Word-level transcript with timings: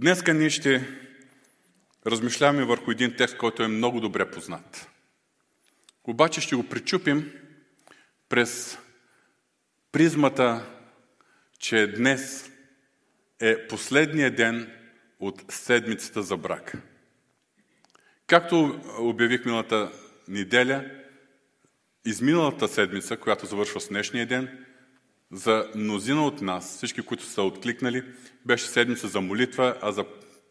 Днеска 0.00 0.34
ние 0.34 0.50
ще 0.50 0.88
размишляваме 2.06 2.64
върху 2.64 2.90
един 2.90 3.16
текст, 3.16 3.36
който 3.36 3.62
е 3.62 3.68
много 3.68 4.00
добре 4.00 4.30
познат. 4.30 4.88
Обаче 6.04 6.40
ще 6.40 6.56
го 6.56 6.68
причупим 6.68 7.32
през 8.28 8.78
призмата, 9.92 10.66
че 11.58 11.86
днес 11.86 12.50
е 13.40 13.66
последния 13.66 14.34
ден 14.34 14.72
от 15.20 15.44
седмицата 15.48 16.22
за 16.22 16.36
брак. 16.36 16.72
Както 18.26 18.80
обявих 18.98 19.44
миналата 19.44 19.92
неделя, 20.28 20.90
изминалата 22.04 22.68
седмица, 22.68 23.16
която 23.16 23.46
завършва 23.46 23.80
с 23.80 23.88
днешния 23.88 24.26
ден, 24.26 24.66
за 25.32 25.70
мнозина 25.74 26.26
от 26.26 26.42
нас, 26.42 26.76
всички, 26.76 27.02
които 27.02 27.24
са 27.24 27.42
откликнали, 27.42 28.04
беше 28.46 28.66
седмица 28.66 29.08
за 29.08 29.20
молитва, 29.20 29.76
а 29.82 29.92
за 29.92 30.04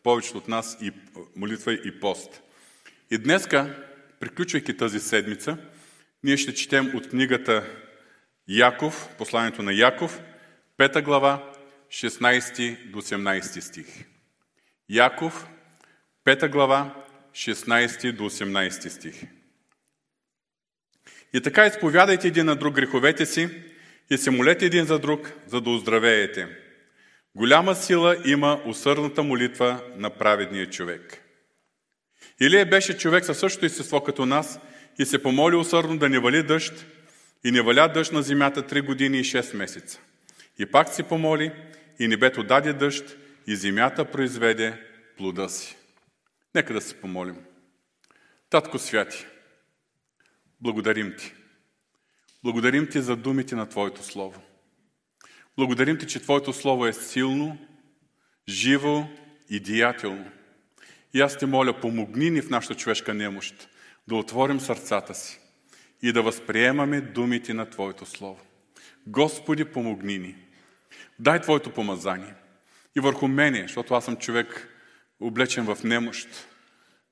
повечето 0.03 0.37
от 0.37 0.47
нас 0.47 0.77
и 0.81 0.91
молитва 1.35 1.73
и 1.73 1.99
пост. 1.99 2.41
И 3.11 3.17
днеска, 3.17 3.85
приключвайки 4.19 4.77
тази 4.77 4.99
седмица, 4.99 5.57
ние 6.23 6.37
ще 6.37 6.53
четем 6.53 6.95
от 6.95 7.09
книгата 7.09 7.65
Яков, 8.47 9.09
посланието 9.17 9.63
на 9.63 9.73
Яков, 9.73 10.21
пета 10.77 11.01
глава, 11.01 11.53
16 11.89 12.91
до 12.91 13.01
18 13.01 13.59
стих. 13.59 14.05
Яков, 14.89 15.47
пета 16.23 16.49
глава, 16.49 17.03
16 17.31 18.11
до 18.11 18.23
18 18.23 18.89
стих. 18.89 19.23
И 21.33 21.41
така 21.41 21.65
изповядайте 21.65 22.27
един 22.27 22.45
на 22.45 22.55
друг 22.55 22.75
греховете 22.75 23.25
си 23.25 23.49
и 24.09 24.17
се 24.17 24.31
молете 24.31 24.65
един 24.65 24.85
за 24.85 24.99
друг, 24.99 25.31
за 25.47 25.61
да 25.61 25.69
оздравеете. 25.69 26.47
Голяма 27.35 27.75
сила 27.75 28.17
има 28.25 28.61
усърдната 28.65 29.23
молитва 29.23 29.81
на 29.95 30.09
праведния 30.09 30.69
човек. 30.69 31.21
Илия 32.41 32.65
беше 32.65 32.97
човек 32.97 33.25
със 33.25 33.39
същото 33.39 33.65
естество 33.65 34.03
като 34.03 34.25
нас 34.25 34.59
и 34.99 35.05
се 35.05 35.23
помоли 35.23 35.55
усърдно 35.55 35.97
да 35.97 36.09
не 36.09 36.19
вали 36.19 36.43
дъжд 36.43 36.85
и 37.43 37.51
не 37.51 37.61
валя 37.61 37.87
дъжд 37.93 38.11
на 38.11 38.21
земята 38.21 38.67
три 38.67 38.81
години 38.81 39.19
и 39.19 39.23
6 39.23 39.55
месеца. 39.55 39.99
И 40.59 40.65
пак 40.65 40.89
се 40.89 41.03
помоли 41.03 41.51
и 41.99 42.07
небето 42.07 42.43
даде 42.43 42.73
дъжд 42.73 43.17
и 43.47 43.55
земята 43.55 44.05
произведе 44.05 44.73
плода 45.17 45.49
си. 45.49 45.75
Нека 46.55 46.73
да 46.73 46.81
се 46.81 47.01
помолим. 47.01 47.35
Татко 48.49 48.79
Святи, 48.79 49.25
благодарим 50.61 51.15
Ти. 51.17 51.33
Благодарим 52.43 52.87
Ти 52.87 53.01
за 53.01 53.15
думите 53.15 53.55
на 53.55 53.69
Твоето 53.69 54.03
Слово. 54.03 54.41
Благодарим 55.57 55.97
Ти, 55.97 56.07
че 56.07 56.19
Твоето 56.19 56.53
Слово 56.53 56.85
е 56.85 56.93
силно, 56.93 57.57
живо 58.49 59.07
и 59.49 59.59
деятелно. 59.59 60.31
И 61.13 61.21
аз 61.21 61.37
Те 61.37 61.45
моля, 61.45 61.79
помогни 61.79 62.29
ни 62.29 62.41
в 62.41 62.49
нашата 62.49 62.75
човешка 62.75 63.13
немощ 63.13 63.69
да 64.07 64.15
отворим 64.15 64.59
сърцата 64.59 65.15
си 65.15 65.39
и 66.01 66.11
да 66.11 66.21
възприемаме 66.21 67.01
думите 67.01 67.53
на 67.53 67.69
Твоето 67.69 68.05
Слово. 68.05 68.39
Господи, 69.07 69.65
помогни 69.65 70.17
ни. 70.17 70.35
Дай 71.19 71.41
Твоето 71.41 71.73
помазание. 71.73 72.33
И 72.97 72.99
върху 72.99 73.27
мене, 73.27 73.61
защото 73.61 73.93
аз 73.93 74.05
съм 74.05 74.15
човек 74.15 74.69
облечен 75.19 75.65
в 75.65 75.83
немощ. 75.83 76.27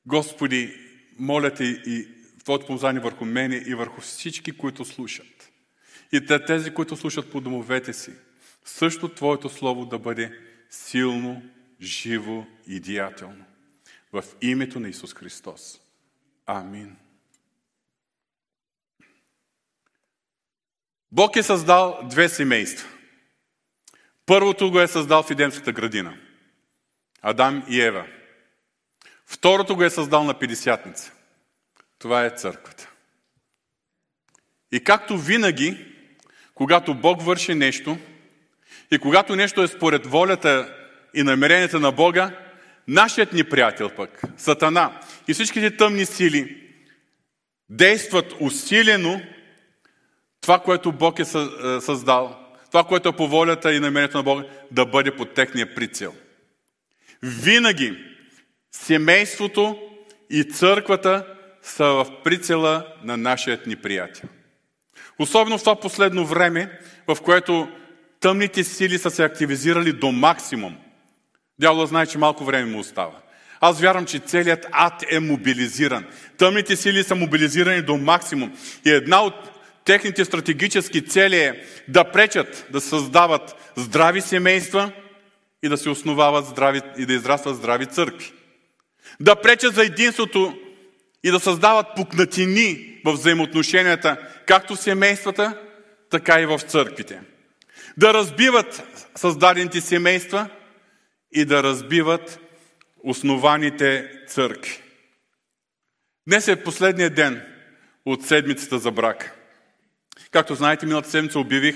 Господи, 0.06 0.74
моля 1.20 1.54
Те 1.54 1.64
и 1.64 2.08
Твоето 2.46 2.66
помазание 2.66 3.02
върху 3.02 3.26
мене 3.26 3.56
и 3.56 3.76
върху 3.76 4.02
всички, 4.02 4.58
които 4.58 4.86
слушат. 4.86 5.52
И 6.12 6.26
те, 6.26 6.46
тези, 6.46 6.74
които 6.74 6.98
слушат 6.98 7.32
по 7.32 7.42
домовете 7.42 7.94
си. 7.94 8.12
Също 8.66 9.10
Твоето 9.10 9.50
Слово 9.50 9.86
да 9.86 10.00
бъде 10.00 10.40
силно, 10.70 11.44
живо 11.82 12.46
и 12.68 12.80
деятелно. 12.80 13.46
В 14.14 14.24
името 14.42 14.80
на 14.80 14.90
Исус 14.90 15.14
Христос. 15.14 15.82
Амин. 16.46 16.96
Бог 21.12 21.36
е 21.36 21.44
създал 21.44 22.00
две 22.10 22.30
семейства. 22.30 22.90
Първото 24.26 24.72
го 24.72 24.80
е 24.80 24.88
създал 24.88 25.24
в 25.24 25.32
Едемската 25.32 25.72
градина. 25.72 26.18
Адам 27.22 27.66
и 27.70 27.82
Ева. 27.82 28.08
Второто 29.26 29.76
го 29.76 29.84
е 29.84 29.90
създал 29.90 30.24
на 30.24 30.40
Педесятница. 30.40 31.15
Това 32.00 32.26
е 32.26 32.30
църквата. 32.30 32.92
И 34.72 34.84
както 34.84 35.18
винаги, 35.18 35.86
когато 36.54 36.94
Бог 36.94 37.22
върши 37.22 37.56
нещо 37.56 37.98
и 38.92 39.00
когато 39.00 39.36
нещо 39.36 39.64
е 39.64 39.68
според 39.68 40.06
волята 40.06 40.76
и 41.14 41.24
намеренията 41.24 41.80
на 41.80 41.92
Бога, 41.92 42.40
нашият 42.88 43.34
ни 43.34 43.44
приятел 43.44 43.90
пък, 43.90 44.22
Сатана 44.38 45.02
и 45.28 45.34
всичките 45.34 45.78
тъмни 45.78 46.06
сили 46.06 46.72
действат 47.70 48.34
усилено 48.40 49.22
това, 50.42 50.60
което 50.60 50.92
Бог 50.92 51.20
е 51.20 51.26
създал, 51.26 52.40
това, 52.72 52.84
което 52.84 53.10
е 53.10 53.16
по 53.16 53.28
волята 53.28 53.74
и 53.74 53.80
намерението 53.80 54.18
на 54.18 54.24
Бога, 54.24 54.44
да 54.72 54.86
бъде 54.86 55.16
под 55.16 55.34
техния 55.34 55.76
прицел. 55.76 56.16
Винаги 57.24 57.98
семейството 58.72 59.80
и 60.30 60.44
църквата 60.44 61.35
са 61.66 61.86
в 61.86 62.08
прицела 62.24 62.88
на 63.04 63.18
нашият 63.18 63.68
ни. 63.68 63.78
Особено 65.20 65.58
в 65.58 65.62
това 65.62 65.76
последно 65.76 66.26
време, 66.26 66.80
в 67.08 67.18
което 67.24 67.70
тъмните 68.20 68.64
сили 68.64 68.98
са 68.98 69.12
се 69.12 69.24
активизирали 69.24 69.94
до 69.94 70.12
максимум. 70.12 70.78
Дявола 71.60 71.86
знае, 71.86 72.06
че 72.06 72.18
малко 72.18 72.46
време 72.46 72.72
му 72.72 72.80
остава. 72.80 73.16
Аз 73.62 73.82
вярвам, 73.82 74.06
че 74.06 74.20
целият 74.20 74.66
ад 74.72 75.04
е 75.12 75.20
мобилизиран. 75.20 76.06
Тъмните 76.38 76.76
сили 76.76 77.04
са 77.04 77.16
мобилизирани 77.16 77.82
до 77.82 77.98
максимум. 77.98 78.58
И 78.86 78.90
една 78.90 79.24
от 79.24 79.34
техните 79.86 80.26
стратегически 80.26 81.06
цели 81.06 81.38
е 81.38 81.64
да 81.88 82.04
пречат 82.04 82.68
да 82.72 82.82
създават 82.82 83.72
здрави 83.76 84.22
семейства 84.22 84.92
и 85.64 85.70
да 85.70 85.78
се 85.78 85.90
основават 85.90 86.46
здрави, 86.46 86.82
и 86.98 87.06
да 87.06 87.14
израстват 87.14 87.56
здрави 87.56 87.86
църкви. 87.86 88.32
Да 89.20 89.36
пречат 89.36 89.76
за 89.76 89.84
единството 89.84 90.58
и 91.26 91.32
да 91.32 91.40
създават 91.40 91.88
пукнатини 91.96 93.00
в 93.06 93.14
взаимоотношенията, 93.14 94.18
както 94.48 94.76
в 94.76 94.80
семействата, 94.80 95.62
така 96.10 96.42
и 96.42 96.46
в 96.46 96.60
църквите. 96.60 97.22
Да 97.98 98.14
разбиват 98.14 98.84
създадените 99.16 99.82
семейства 99.82 100.50
и 101.32 101.46
да 101.46 101.64
разбиват 101.64 102.40
основаните 103.04 104.12
църкви. 104.28 104.82
Днес 106.28 106.48
е 106.48 106.64
последният 106.64 107.16
ден 107.16 107.42
от 108.06 108.26
седмицата 108.26 108.80
за 108.80 108.92
брак. 108.92 109.40
Както 110.32 110.56
знаете, 110.56 110.86
миналата 110.86 111.10
седмица 111.10 111.40
обявих 111.40 111.76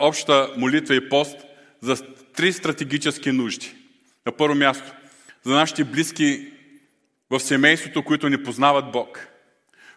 обща 0.00 0.50
молитва 0.56 0.94
и 0.94 1.08
пост 1.08 1.36
за 1.80 1.96
три 2.32 2.52
стратегически 2.52 3.32
нужди. 3.32 3.74
На 4.26 4.36
първо 4.36 4.54
място, 4.54 4.92
за 5.44 5.54
нашите 5.54 5.84
близки 5.84 6.51
в 7.32 7.40
семейството, 7.40 8.02
които 8.02 8.28
не 8.28 8.42
познават 8.42 8.92
Бог. 8.92 9.28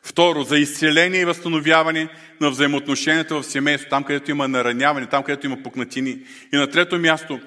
Второ, 0.03 0.43
за 0.43 0.57
изцеление 0.57 1.21
и 1.21 1.25
възстановяване 1.25 2.09
на 2.41 2.49
взаимоотношенията 2.49 3.35
в 3.35 3.43
семейството, 3.43 3.89
там 3.89 4.03
където 4.03 4.31
има 4.31 4.47
нараняване, 4.47 5.07
там 5.07 5.23
където 5.23 5.45
има 5.45 5.63
пукнатини. 5.63 6.19
И 6.53 6.57
на 6.57 6.69
трето 6.69 6.99
място, 6.99 7.39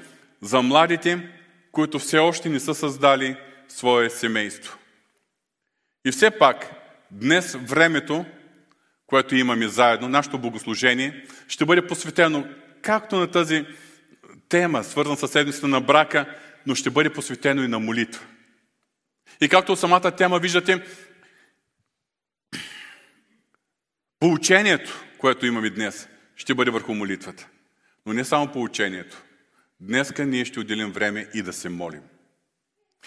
за 0.43 0.62
младите, 0.62 1.28
които 1.72 1.98
все 1.98 2.19
още 2.19 2.48
не 2.48 2.60
са 2.60 2.75
създали 2.75 3.37
свое 3.69 4.10
семейство. 4.10 4.78
И 6.04 6.10
все 6.10 6.31
пак, 6.31 6.71
днес 7.10 7.56
времето, 7.62 8.25
което 9.06 9.37
имаме 9.37 9.69
заедно, 9.69 10.09
нашето 10.09 10.38
богослужение, 10.38 11.25
ще 11.48 11.65
бъде 11.65 11.87
посветено 11.87 12.47
както 12.82 13.16
на 13.16 13.27
тази 13.27 13.66
тема, 14.48 14.84
свързана 14.84 15.16
с 15.16 15.28
седмицата 15.28 15.69
на 15.69 15.81
брака, 15.81 16.27
но 16.66 16.75
ще 16.75 16.91
бъде 16.91 17.10
посветено 17.10 17.62
и 17.62 17.68
на 17.68 17.78
молитва. 17.78 18.27
И 19.40 19.48
както 19.48 19.72
от 19.72 19.80
самата 19.80 20.16
тема 20.16 20.38
виждате, 20.38 20.86
поучението, 24.20 25.04
което 25.18 25.46
имаме 25.46 25.70
днес, 25.70 26.08
ще 26.36 26.54
бъде 26.54 26.70
върху 26.70 26.94
молитвата. 26.94 27.48
Но 28.06 28.12
не 28.12 28.24
само 28.24 28.52
поучението. 28.52 29.22
Днеска 29.80 30.26
ние 30.26 30.44
ще 30.44 30.60
отделим 30.60 30.92
време 30.92 31.28
и 31.34 31.42
да 31.42 31.52
се 31.52 31.68
молим. 31.68 32.02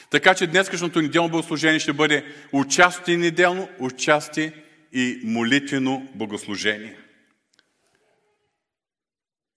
Така 0.09 0.35
че 0.35 0.47
днескашното 0.47 1.01
неделно 1.01 1.29
богослужение 1.29 1.79
ще 1.79 1.93
бъде 1.93 2.35
участие 2.51 3.17
неделно, 3.17 3.69
участие 3.79 4.53
и 4.91 5.21
молитвено 5.23 6.07
богослужение. 6.15 6.97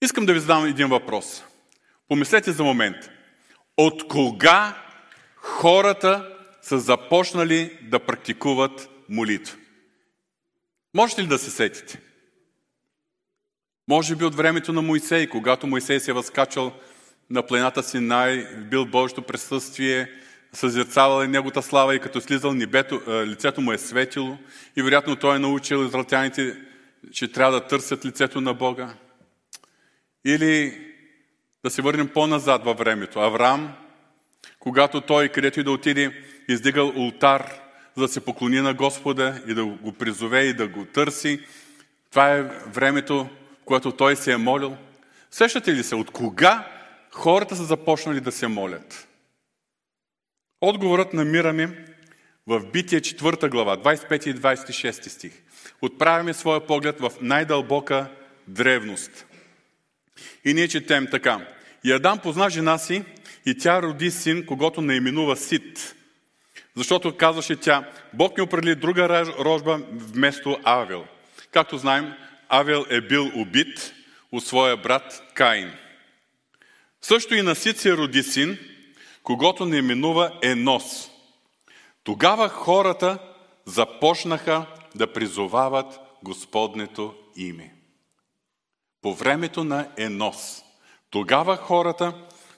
Искам 0.03 0.27
да 0.27 0.33
ви 0.33 0.41
задам 0.41 0.65
един 0.67 0.89
въпрос. 0.89 1.45
Помислете 2.09 2.53
за 2.53 2.65
момент. 2.65 2.97
От 3.77 4.09
кога 4.09 4.83
хората 5.37 6.34
са 6.65 6.79
започнали 6.79 7.79
да 7.83 7.99
практикуват 7.99 8.91
молитва? 9.09 9.57
Можете 10.95 11.23
ли 11.23 11.27
да 11.27 11.39
се 11.39 11.51
сетите? 11.51 12.01
Може 13.89 14.17
би 14.17 14.25
от 14.25 14.35
времето 14.35 14.73
на 14.73 14.83
Моисей, 14.83 15.29
когато 15.29 15.67
Моисей 15.67 16.01
се 16.01 16.11
е 16.11 16.15
възкачал 16.15 16.73
на 17.31 17.47
плената 17.47 17.83
Синай, 17.83 18.47
бил 18.57 18.87
Божието 18.87 19.23
присъствие, 19.23 20.11
съзерцавал 20.53 21.23
е 21.23 21.29
Неговата 21.29 21.63
слава 21.63 21.95
и 21.95 22.01
като 22.01 22.21
слизал 22.21 22.55
небето, 22.55 23.03
лицето 23.09 23.61
му 23.61 23.73
е 23.73 23.79
светило 23.79 24.39
и 24.77 24.83
вероятно 24.83 25.17
той 25.17 25.37
е 25.37 25.39
научил 25.39 25.85
израелтяните, 25.85 26.57
че 27.13 27.33
трябва 27.33 27.61
да 27.61 27.67
търсят 27.67 28.05
лицето 28.05 28.41
на 28.41 28.55
Бога. 28.55 28.95
Или 30.25 30.81
да 31.65 31.71
се 31.71 31.83
върнем 31.83 32.09
по-назад 32.09 32.65
във 32.65 32.79
времето. 32.79 33.21
Авраам, 33.21 33.77
когато 34.59 35.01
той, 35.01 35.29
където 35.29 35.61
и 35.61 35.65
да 35.65 35.71
отиде, 35.71 36.23
издигал 36.49 36.93
ултар, 36.97 37.61
за 37.97 38.03
да 38.03 38.09
се 38.09 38.25
поклони 38.25 38.61
на 38.61 38.75
Господа 38.75 39.43
и 39.47 39.55
да 39.55 39.65
го 39.65 39.93
призове 39.93 40.41
и 40.41 40.55
да 40.55 40.69
го 40.69 40.85
търси. 40.85 41.41
Това 42.11 42.33
е 42.33 42.43
времето, 42.67 43.29
което 43.65 43.93
той 43.93 44.17
се 44.17 44.33
е 44.33 44.37
молил. 44.37 44.77
Сещате 45.31 45.75
ли 45.75 45.85
се, 45.85 45.95
от 45.95 46.11
кога 46.11 46.69
хората 47.11 47.57
са 47.57 47.65
започнали 47.65 48.21
да 48.21 48.33
се 48.33 48.47
молят? 48.47 49.09
Отговорът 50.61 51.13
намираме 51.13 51.87
в 52.47 52.61
Битие 52.73 53.01
4 53.01 53.49
глава, 53.49 53.77
25 53.77 54.27
и 54.27 54.35
26 54.35 55.09
стих. 55.09 55.33
Отправяме 55.83 56.35
своя 56.35 56.67
поглед 56.67 57.01
в 57.01 57.13
най-дълбока 57.21 58.07
древност. 58.49 59.27
И 60.45 60.55
ние 60.55 60.69
четем 60.69 61.09
така. 61.11 61.47
И 61.85 61.93
Адам 61.93 62.19
позна 62.19 62.51
жена 62.51 62.79
си 62.79 63.05
и 63.47 63.59
тя 63.59 63.83
роди 63.83 64.11
син, 64.11 64.47
когато 64.47 64.81
наименува 64.81 65.37
Сит. 65.37 65.95
Защото 66.77 67.17
казваше 67.17 67.57
тя, 67.57 67.91
Бог 68.13 68.37
ми 68.37 68.43
определи 68.43 68.75
друга 68.75 69.27
рожба 69.27 69.81
вместо 69.93 70.59
Авел. 70.65 71.05
Както 71.51 71.79
знаем, 71.79 72.13
Авел 72.49 72.85
е 72.91 73.01
бил 73.01 73.31
убит 73.35 73.95
от 74.33 74.45
своя 74.45 74.77
брат 74.77 75.23
Каин. 75.35 75.73
Също 77.03 77.35
и 77.35 77.43
на 77.43 77.55
Сит 77.55 77.79
се 77.79 77.97
роди 77.97 78.23
син, 78.23 78.59
когато 79.23 79.67
не 79.67 79.77
именува 79.77 80.39
Енос. 80.43 81.11
Тогава 82.05 82.49
хората 82.49 83.19
започнаха 83.67 84.67
да 84.95 85.13
призовават 85.13 86.01
Господнето 86.23 87.15
име. 87.37 87.75
По 89.03 89.15
времето 89.15 89.65
на 89.65 89.89
Енос. 89.97 90.63
Тогава 91.11 91.57
хората 91.57 92.15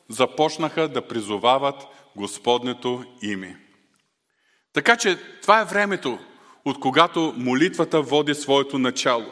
започнаха 0.08 0.88
да 0.88 1.08
призовават 1.08 1.76
Господнето 2.16 3.04
име. 3.22 3.56
Така 4.72 4.96
че 4.96 5.18
това 5.42 5.60
е 5.60 5.64
времето, 5.64 6.18
от 6.64 6.80
когато 6.80 7.34
молитвата 7.36 8.02
води 8.02 8.34
своето 8.34 8.78
начало. 8.78 9.26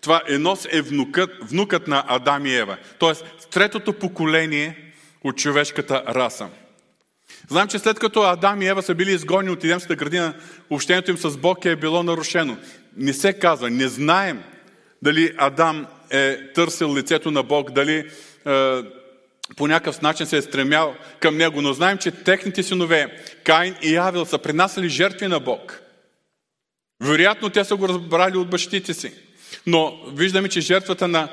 Това 0.00 0.22
Енос 0.28 0.66
е 0.70 0.82
внукът, 0.82 1.30
внукът 1.42 1.88
на 1.88 2.04
Адам 2.08 2.46
и 2.46 2.54
Ева, 2.54 2.76
т.е. 3.00 3.12
третото 3.50 3.92
поколение 3.92 4.92
от 5.24 5.36
човешката 5.36 6.04
раса. 6.08 6.48
Знам, 7.48 7.68
че 7.68 7.78
след 7.78 7.98
като 7.98 8.22
Адам 8.22 8.62
и 8.62 8.66
Ева 8.66 8.82
са 8.82 8.94
били 8.94 9.12
изгонени 9.12 9.50
от 9.50 9.64
Едемската 9.64 9.96
градина, 9.96 10.34
общението 10.70 11.10
им 11.10 11.18
с 11.18 11.36
Бог 11.36 11.64
е 11.64 11.76
било 11.76 12.02
нарушено. 12.02 12.56
Не 12.96 13.12
се 13.12 13.32
казва, 13.32 13.70
не 13.70 13.88
знаем 13.88 14.42
дали 15.02 15.34
Адам 15.38 15.86
е 16.10 16.52
търсил 16.52 16.94
лицето 16.94 17.30
на 17.30 17.42
Бог, 17.42 17.70
дали 17.70 18.10
е, 18.46 18.82
по 19.56 19.66
някакъв 19.66 20.02
начин 20.02 20.26
се 20.26 20.36
е 20.36 20.42
стремял 20.42 20.94
към 21.20 21.36
него, 21.36 21.62
но 21.62 21.72
знаем, 21.72 21.98
че 21.98 22.10
техните 22.10 22.62
синове, 22.62 23.22
Каин 23.44 23.76
и 23.82 23.96
Авел, 23.96 24.24
са 24.24 24.38
принасяли 24.38 24.88
жертви 24.88 25.26
на 25.26 25.40
Бог. 25.40 25.82
Вероятно, 27.02 27.50
те 27.50 27.64
са 27.64 27.76
го 27.76 27.88
разбрали 27.88 28.36
от 28.36 28.50
бащите 28.50 28.94
си. 28.94 29.12
Но 29.66 30.00
виждаме, 30.12 30.48
че 30.48 30.60
жертвата 30.60 31.08
на 31.08 31.28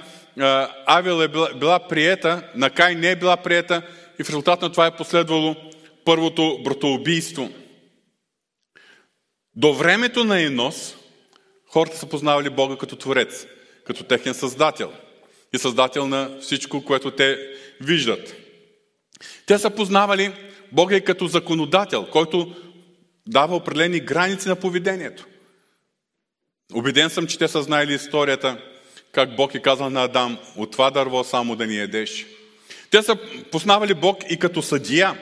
Авел 0.86 1.22
е 1.24 1.28
била, 1.28 1.50
била 1.54 1.88
приета, 1.88 2.52
на 2.56 2.70
Каин 2.70 3.00
не 3.00 3.12
е 3.12 3.16
била 3.16 3.38
приета 3.38 3.82
и 4.20 4.24
в 4.24 4.30
резултат 4.30 4.62
на 4.62 4.72
това 4.72 4.86
е 4.86 4.96
последвало 4.96 5.56
първото 6.06 6.60
братоубийство. 6.64 7.50
До 9.56 9.74
времето 9.74 10.24
на 10.24 10.42
Енос 10.42 10.96
хората 11.68 11.98
са 11.98 12.10
познавали 12.10 12.50
Бога 12.50 12.76
като 12.78 12.96
Творец, 12.96 13.48
като 13.86 14.04
техен 14.04 14.34
Създател 14.34 14.94
и 15.54 15.58
Създател 15.58 16.08
на 16.08 16.38
всичко, 16.42 16.86
което 16.86 17.12
те 17.12 17.38
виждат. 17.82 18.36
Те 19.46 19.58
са 19.58 19.70
познавали 19.70 20.34
Бога 20.72 20.96
и 20.96 21.04
като 21.04 21.28
законодател, 21.28 22.06
който 22.12 22.56
дава 23.28 23.56
определени 23.56 24.00
граници 24.00 24.50
на 24.50 24.56
поведението. 24.56 25.26
Обиден 26.74 27.10
съм, 27.10 27.28
че 27.28 27.38
те 27.38 27.48
са 27.48 27.64
знаели 27.64 27.94
историята, 27.94 28.58
как 29.12 29.36
Бог 29.36 29.56
е 29.56 29.62
казал 29.62 29.90
на 29.90 30.04
Адам, 30.04 30.38
от 30.56 30.72
това 30.72 30.92
дърво 30.92 31.24
само 31.24 31.56
да 31.56 31.68
ни 31.68 31.80
едеш. 31.80 32.26
Те 32.92 33.02
са 33.04 33.18
познавали 33.52 33.94
Бог 33.94 34.18
и 34.30 34.40
като 34.40 34.62
съдия, 34.62 35.18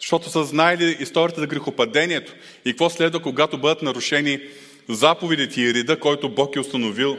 защото 0.00 0.30
са 0.30 0.44
знаели 0.44 0.96
историята 1.00 1.40
за 1.40 1.46
грехопадението 1.46 2.34
и 2.64 2.70
какво 2.70 2.90
следва, 2.90 3.22
когато 3.22 3.58
бъдат 3.58 3.82
нарушени 3.82 4.40
заповедите 4.88 5.60
и 5.60 5.74
реда, 5.74 6.00
който 6.00 6.28
Бог 6.28 6.56
е 6.56 6.60
установил. 6.60 7.18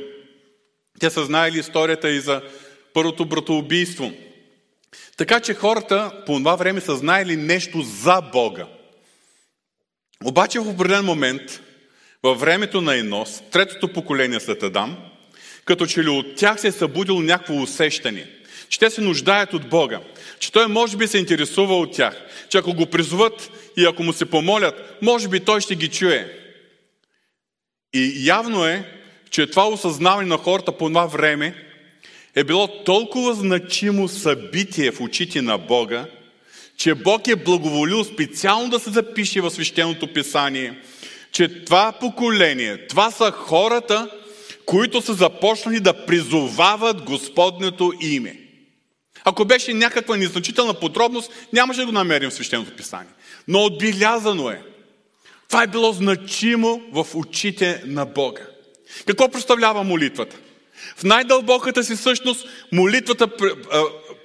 Те 1.00 1.10
са 1.10 1.25
знаели 1.25 1.60
историята 1.60 2.10
и 2.10 2.19
за 2.19 2.42
първото 2.94 3.25
братоубийство. 3.25 4.12
Така 5.18 5.40
че 5.40 5.54
хората 5.54 6.12
по 6.25 6.38
това 6.38 6.56
време 6.56 6.81
са 6.81 6.96
знаели 6.96 7.36
нещо 7.36 7.81
за 7.81 8.22
Бога. 8.22 8.68
Обаче 10.25 10.60
в 10.60 10.69
определен 10.69 11.06
момент, 11.06 11.62
във 12.24 12.40
времето 12.40 12.81
на 12.81 12.98
Енос, 12.98 13.44
третото 13.51 13.94
поколение 13.94 14.40
след 14.40 14.63
Адам, 14.63 14.98
като 15.66 15.86
че 15.86 16.04
ли 16.04 16.10
от 16.10 16.36
тях 16.36 16.62
се 16.62 16.68
е 16.68 16.72
събудило 16.72 17.22
някакво 17.22 17.54
усещане, 17.54 18.30
че 18.69 18.80
те 18.80 18.90
се 18.90 19.02
нуждаят 19.02 19.54
от 19.54 19.69
Бога, 19.69 20.02
че 20.40 20.52
Той 20.52 20.68
може 20.68 20.98
би 20.98 21.07
се 21.07 21.18
интересува 21.18 21.78
от 21.78 21.94
тях, 21.94 22.22
че 22.50 22.57
ако 22.57 22.74
го 22.74 22.86
призоват 22.86 23.52
и 23.78 23.86
ако 23.86 24.04
му 24.04 24.13
се 24.13 24.25
помолят, 24.25 24.98
може 25.02 25.28
би 25.28 25.40
Той 25.40 25.62
ще 25.62 25.75
ги 25.75 25.88
чуе. 25.88 26.40
И 27.94 28.28
явно 28.28 28.66
е, 28.66 28.99
че 29.31 29.48
това 29.48 29.68
осъзнаване 29.68 30.28
на 30.28 30.38
хората 30.38 30.72
по 30.72 30.88
това 30.88 31.06
време 31.06 31.56
е 32.36 32.44
било 32.44 32.84
толкова 32.84 33.34
значимо 33.34 34.08
събитие 34.08 34.92
в 34.92 35.02
очите 35.02 35.42
на 35.42 35.58
Бога, 35.58 36.06
че 36.78 36.96
Бог 36.96 37.28
е 37.28 37.36
благоволил 37.36 38.04
специално 38.04 38.70
да 38.70 38.80
се 38.80 38.90
запише 38.90 39.42
в 39.42 39.52
свещеното 39.52 40.14
писание, 40.14 40.80
че 41.31 41.64
това 41.64 41.92
поколение, 41.92 42.88
това 42.88 43.12
са 43.12 43.31
хората, 43.31 44.12
които 44.66 45.02
са 45.02 45.14
започнали 45.14 45.80
да 45.80 46.06
призовават 46.06 47.02
Господнето 47.02 47.94
име. 48.02 48.40
Ако 49.24 49.46
беше 49.46 49.74
някаква 49.74 50.18
незначителна 50.18 50.74
подробност, 50.74 51.31
нямаше 51.54 51.80
да 51.80 51.86
го 51.86 51.92
намерим 51.92 52.30
в 52.30 52.34
свещеното 52.34 52.76
писание. 52.76 53.14
Но 53.48 53.64
отбелязано 53.64 54.50
е. 54.50 54.62
Това 55.48 55.64
е 55.64 55.68
било 55.68 55.94
значимо 55.94 56.81
в 56.92 57.07
очите 57.16 57.83
на 57.86 58.06
Бога. 58.06 58.42
Какво 59.06 59.30
представлява 59.30 59.84
молитвата? 59.84 60.38
В 60.98 61.04
най-дълбоката 61.04 61.84
си 61.84 61.96
същност 61.96 62.48
молитвата 62.72 63.28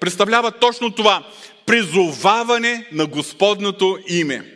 представлява 0.00 0.52
точно 0.52 0.90
това 0.90 1.26
призоваване 1.66 2.87
на 2.92 3.06
Господното 3.06 3.99
име. 4.09 4.50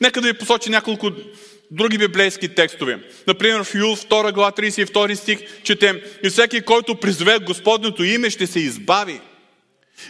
Нека 0.00 0.20
да 0.20 0.28
ви 0.28 0.38
посочи 0.38 0.70
няколко 0.70 1.10
други 1.70 1.98
библейски 1.98 2.48
текстове. 2.48 2.98
Например, 3.26 3.64
в 3.64 3.74
Юл 3.74 3.96
2 3.96 4.32
глава 4.32 4.52
32 4.52 5.14
стих 5.14 5.62
четем 5.62 6.00
И 6.24 6.30
всеки, 6.30 6.60
който 6.60 6.94
призове 6.94 7.38
Господното 7.38 8.04
име, 8.04 8.30
ще 8.30 8.46
се 8.46 8.60
избави. 8.60 9.20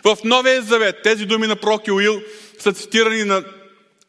В 0.05 0.19
Новия 0.25 0.63
Завет 0.63 0.97
тези 1.03 1.27
думи 1.27 1.47
на 1.47 1.57
пророк 1.57 1.89
Юил 1.89 2.23
са 2.59 2.73
цитирани 2.73 3.25
на 3.25 3.45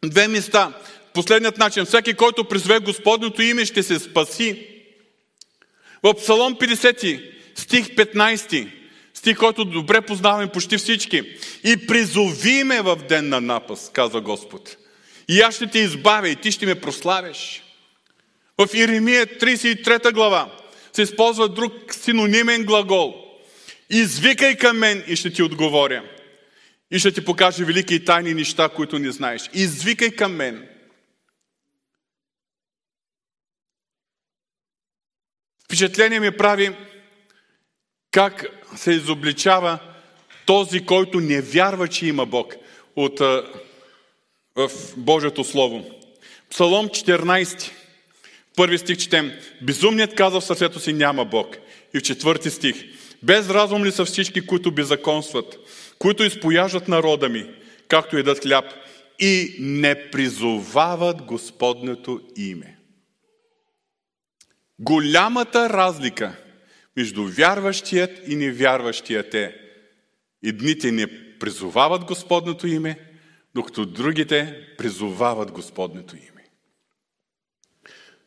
две 0.05 0.27
места. 0.27 0.73
Последният 1.13 1.57
начин. 1.57 1.85
Всеки, 1.85 2.13
който 2.13 2.43
призове 2.43 2.79
Господното 2.79 3.41
име, 3.41 3.65
ще 3.65 3.83
се 3.83 3.99
спаси. 3.99 4.76
В 6.07 6.13
Псалом 6.13 6.55
50, 6.55 7.21
стих 7.55 7.95
15, 7.95 8.67
стих, 9.13 9.37
който 9.37 9.65
добре 9.65 10.01
познаваме 10.01 10.47
почти 10.47 10.77
всички. 10.77 11.21
И 11.63 11.87
призови 11.87 12.63
ме 12.63 12.81
в 12.81 12.95
ден 12.95 13.29
на 13.29 13.41
напас, 13.41 13.91
казва 13.93 14.21
Господ. 14.21 14.77
И 15.27 15.41
аз 15.41 15.55
ще 15.55 15.67
те 15.67 15.79
избавя 15.79 16.29
и 16.29 16.35
ти 16.35 16.51
ще 16.51 16.65
ме 16.65 16.75
прославяш. 16.75 17.63
В 18.57 18.69
Иеремия 18.73 19.25
33 19.25 20.13
глава 20.13 20.55
се 20.93 21.01
използва 21.01 21.49
друг 21.49 21.73
синонимен 21.91 22.63
глагол. 22.63 23.15
Извикай 23.89 24.55
към 24.55 24.77
мен 24.77 25.03
и 25.07 25.15
ще 25.15 25.29
ти 25.29 25.43
отговоря. 25.43 26.03
И 26.91 26.99
ще 26.99 27.11
ти 27.11 27.25
покажа 27.25 27.65
велики 27.65 27.95
и 27.95 28.05
тайни 28.05 28.33
неща, 28.33 28.69
които 28.69 28.99
не 28.99 29.11
знаеш. 29.11 29.49
Извикай 29.53 30.11
към 30.11 30.35
мен. 30.35 30.67
Впечатление 35.67 36.19
ми 36.19 36.31
прави 36.31 36.75
как 38.11 38.45
се 38.75 38.91
изобличава 38.91 39.79
този, 40.45 40.85
който 40.85 41.19
не 41.19 41.41
вярва, 41.41 41.87
че 41.87 42.07
има 42.07 42.25
Бог 42.25 42.55
от, 42.95 43.19
в 44.55 44.69
Божието 44.97 45.43
Слово. 45.43 45.85
Псалом 46.49 46.87
14, 46.87 47.71
първи 48.55 48.77
стих 48.77 48.97
четем. 48.97 49.31
Безумният 49.61 50.15
каза 50.15 50.39
в 50.39 50.45
сърцето 50.45 50.79
си 50.79 50.93
няма 50.93 51.25
Бог. 51.25 51.57
И 51.93 51.99
в 51.99 52.01
четвърти 52.01 52.49
стих. 52.49 52.75
Без 53.23 53.49
разум 53.49 53.85
ли 53.85 53.91
са 53.91 54.05
всички, 54.05 54.45
които 54.45 54.71
беззаконстват? 54.71 55.57
които 55.99 56.23
изпояждат 56.23 56.87
народа 56.87 57.29
ми, 57.29 57.45
както 57.87 58.17
едат 58.17 58.39
хляб, 58.43 58.65
и 59.19 59.55
не 59.59 60.09
призовават 60.11 61.21
Господнето 61.21 62.21
име. 62.35 62.76
Голямата 64.79 65.69
разлика 65.69 66.35
между 66.95 67.23
вярващият 67.23 68.27
и 68.27 68.35
невярващият 68.35 69.33
е 69.33 69.55
едните 70.43 70.91
не 70.91 71.37
призовават 71.39 72.05
Господнето 72.05 72.67
име, 72.67 72.99
докато 73.55 73.85
другите 73.85 74.67
призовават 74.77 75.51
Господнето 75.51 76.15
име. 76.15 76.45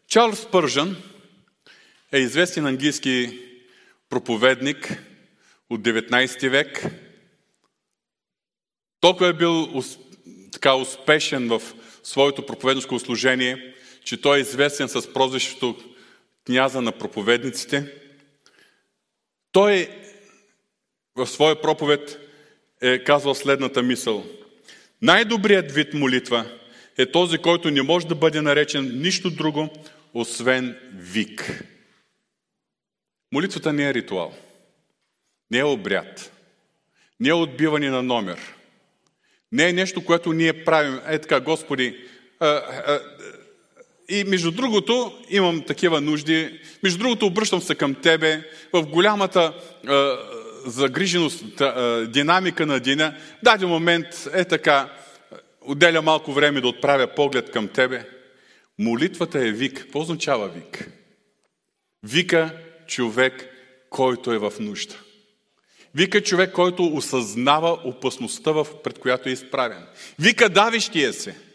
Чарлз 0.09 0.51
Пържън 0.51 0.97
е 2.13 2.19
известен 2.19 2.67
английски 2.67 3.39
проповедник 4.09 5.03
от 5.71 5.81
19 5.81 6.49
век. 6.49 6.85
Толкова 9.01 9.29
е 9.29 9.33
бил 9.33 9.83
така 10.53 10.75
успешен 10.75 11.49
в 11.49 11.63
своето 12.03 12.47
проповедническо 12.47 12.99
служение, 12.99 13.75
че 14.05 14.21
той 14.21 14.39
е 14.39 14.41
известен 14.41 14.89
с 14.89 15.13
прозвището 15.13 15.90
княза 16.51 16.83
на 16.83 16.93
проповедниците. 16.93 17.87
Той 19.53 19.89
в 21.17 21.27
своя 21.27 21.61
проповед 21.61 22.19
е 22.83 23.05
казвал 23.05 23.35
следната 23.35 23.83
мисъл. 23.83 24.25
Най-добрият 25.03 25.73
вид 25.73 25.95
молитва 25.95 26.59
е 26.99 27.11
този, 27.11 27.39
който 27.39 27.71
не 27.71 27.83
може 27.83 28.07
да 28.07 28.15
бъде 28.15 28.41
наречен 28.41 29.01
нищо 29.01 29.31
друго, 29.31 29.71
освен 30.15 30.79
вик. 30.95 31.65
Молитвата 33.33 33.73
не 33.73 33.89
е 33.89 33.95
ритуал, 33.95 34.35
не 35.51 35.59
е 35.59 35.65
обряд, 35.65 36.33
не 37.21 37.29
е 37.29 37.33
отбиване 37.35 37.91
на 37.91 38.03
номер, 38.03 38.39
не 39.53 39.69
е 39.69 39.73
нещо, 39.73 40.05
което 40.05 40.33
ние 40.33 40.65
правим. 40.65 41.01
Е 41.07 41.19
така, 41.19 41.41
Господи, 41.41 42.05
и 44.11 44.25
между 44.25 44.51
другото, 44.51 45.13
имам 45.29 45.63
такива 45.63 46.01
нужди. 46.01 46.61
Между 46.83 46.99
другото, 46.99 47.27
обръщам 47.27 47.61
се 47.61 47.75
към 47.75 47.95
Тебе 47.95 48.43
в 48.73 48.83
голямата 48.83 49.53
а, 49.87 50.17
загриженост, 50.67 51.61
а, 51.61 52.07
динамика 52.07 52.67
на 52.67 52.81
деня. 52.81 53.15
Даден 53.43 53.69
момент 53.69 54.07
е 54.35 54.45
така, 54.45 54.93
отделя 55.61 56.03
малко 56.03 56.33
време 56.33 56.61
да 56.61 56.69
отправя 56.69 57.07
поглед 57.07 57.51
към 57.51 57.69
Тебе. 57.69 58.05
Молитвата 58.79 59.39
е 59.39 59.51
вик. 59.51 59.79
Какво 59.79 60.01
означава 60.01 60.49
вик? 60.49 60.89
Вика 62.03 62.55
човек, 62.87 63.49
който 63.91 64.33
е 64.33 64.39
в 64.39 64.53
нужда. 64.61 64.95
Вика 65.95 66.23
човек, 66.23 66.53
който 66.53 66.87
осъзнава 66.87 67.79
опасността, 67.85 68.53
пред 68.85 68.99
която 68.99 69.29
е 69.29 69.33
изправен. 69.33 69.87
Вика 70.19 70.49
давищия 70.49 71.13
се. 71.13 71.50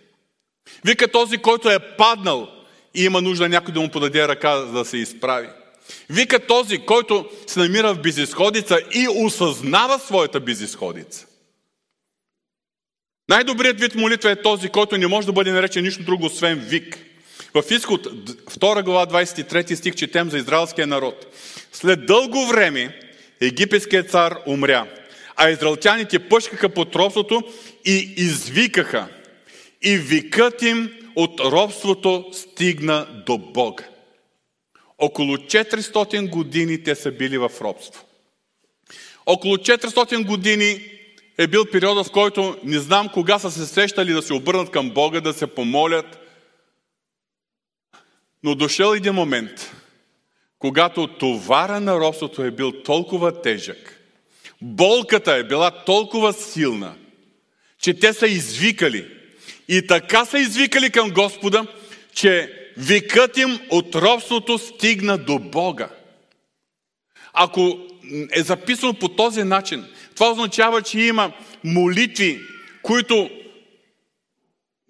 Вика 0.85 1.07
този, 1.07 1.37
който 1.37 1.69
е 1.69 1.79
паднал 1.97 2.49
и 2.95 3.03
има 3.03 3.21
нужда 3.21 3.49
някой 3.49 3.73
да 3.73 3.79
му 3.79 3.89
подаде 3.89 4.27
ръка, 4.27 4.55
да 4.55 4.85
се 4.85 4.97
изправи. 4.97 5.47
Вика 6.09 6.39
този, 6.39 6.77
който 6.77 7.29
се 7.47 7.59
намира 7.59 7.93
в 7.93 8.01
безисходица 8.01 8.79
и 8.93 9.07
осъзнава 9.07 9.99
своята 9.99 10.39
безисходица. 10.39 11.25
Най-добрият 13.29 13.79
вид 13.79 13.95
молитва 13.95 14.31
е 14.31 14.41
този, 14.41 14.69
който 14.69 14.97
не 14.97 15.07
може 15.07 15.27
да 15.27 15.33
бъде 15.33 15.51
наречен 15.51 15.83
нищо 15.83 16.03
друго, 16.03 16.25
освен 16.25 16.59
вик. 16.59 16.97
В 17.53 17.63
изход 17.71 18.07
2 18.07 18.83
глава 18.83 19.23
23 19.23 19.75
стих 19.75 19.95
четем 19.95 20.29
за 20.29 20.37
израелския 20.37 20.87
народ. 20.87 21.25
След 21.71 22.05
дълго 22.05 22.47
време 22.47 22.99
египетският 23.41 24.09
цар 24.09 24.37
умря, 24.47 24.87
а 25.35 25.49
израелтяните 25.49 26.19
пъшкаха 26.19 26.69
под 26.69 26.95
робството 26.95 27.43
и 27.85 28.13
извикаха. 28.17 29.07
И 29.85 29.97
викът 29.97 30.61
им 30.61 30.91
от 31.15 31.39
робството 31.39 32.29
стигна 32.33 33.23
до 33.25 33.37
Бога. 33.37 33.83
Около 34.97 35.37
400 35.37 36.29
години 36.29 36.83
те 36.83 36.95
са 36.95 37.11
били 37.11 37.37
в 37.37 37.51
робство. 37.61 38.05
Около 39.25 39.57
400 39.57 40.25
години 40.25 40.91
е 41.37 41.47
бил 41.47 41.65
периода, 41.65 42.03
в 42.03 42.11
който 42.11 42.57
не 42.63 42.79
знам 42.79 43.09
кога 43.09 43.39
са 43.39 43.51
се 43.51 43.65
сещали 43.65 44.13
да 44.13 44.21
се 44.21 44.33
обърнат 44.33 44.71
към 44.71 44.91
Бога, 44.91 45.21
да 45.21 45.33
се 45.33 45.47
помолят. 45.47 46.19
Но 48.43 48.55
дошъл 48.55 48.93
един 48.93 49.13
момент, 49.13 49.71
когато 50.59 51.07
товара 51.07 51.79
на 51.79 51.99
робството 51.99 52.43
е 52.43 52.51
бил 52.51 52.71
толкова 52.71 53.41
тежък, 53.41 54.01
болката 54.61 55.35
е 55.35 55.43
била 55.43 55.83
толкова 55.83 56.33
силна, 56.33 56.95
че 57.81 57.93
те 57.93 58.13
са 58.13 58.27
извикали. 58.27 59.14
И 59.67 59.87
така 59.87 60.25
са 60.25 60.39
извикали 60.39 60.89
към 60.89 61.09
Господа, 61.09 61.67
че 62.13 62.53
викът 62.77 63.37
им 63.37 63.59
от 63.69 63.95
робството 63.95 64.57
стигна 64.57 65.17
до 65.17 65.39
Бога. 65.39 65.89
Ако 67.33 67.79
е 68.31 68.43
записано 68.43 68.93
по 68.93 69.09
този 69.09 69.43
начин, 69.43 69.85
това 70.15 70.31
означава, 70.31 70.81
че 70.81 70.99
има 70.99 71.31
молитви, 71.63 72.39
които 72.81 73.29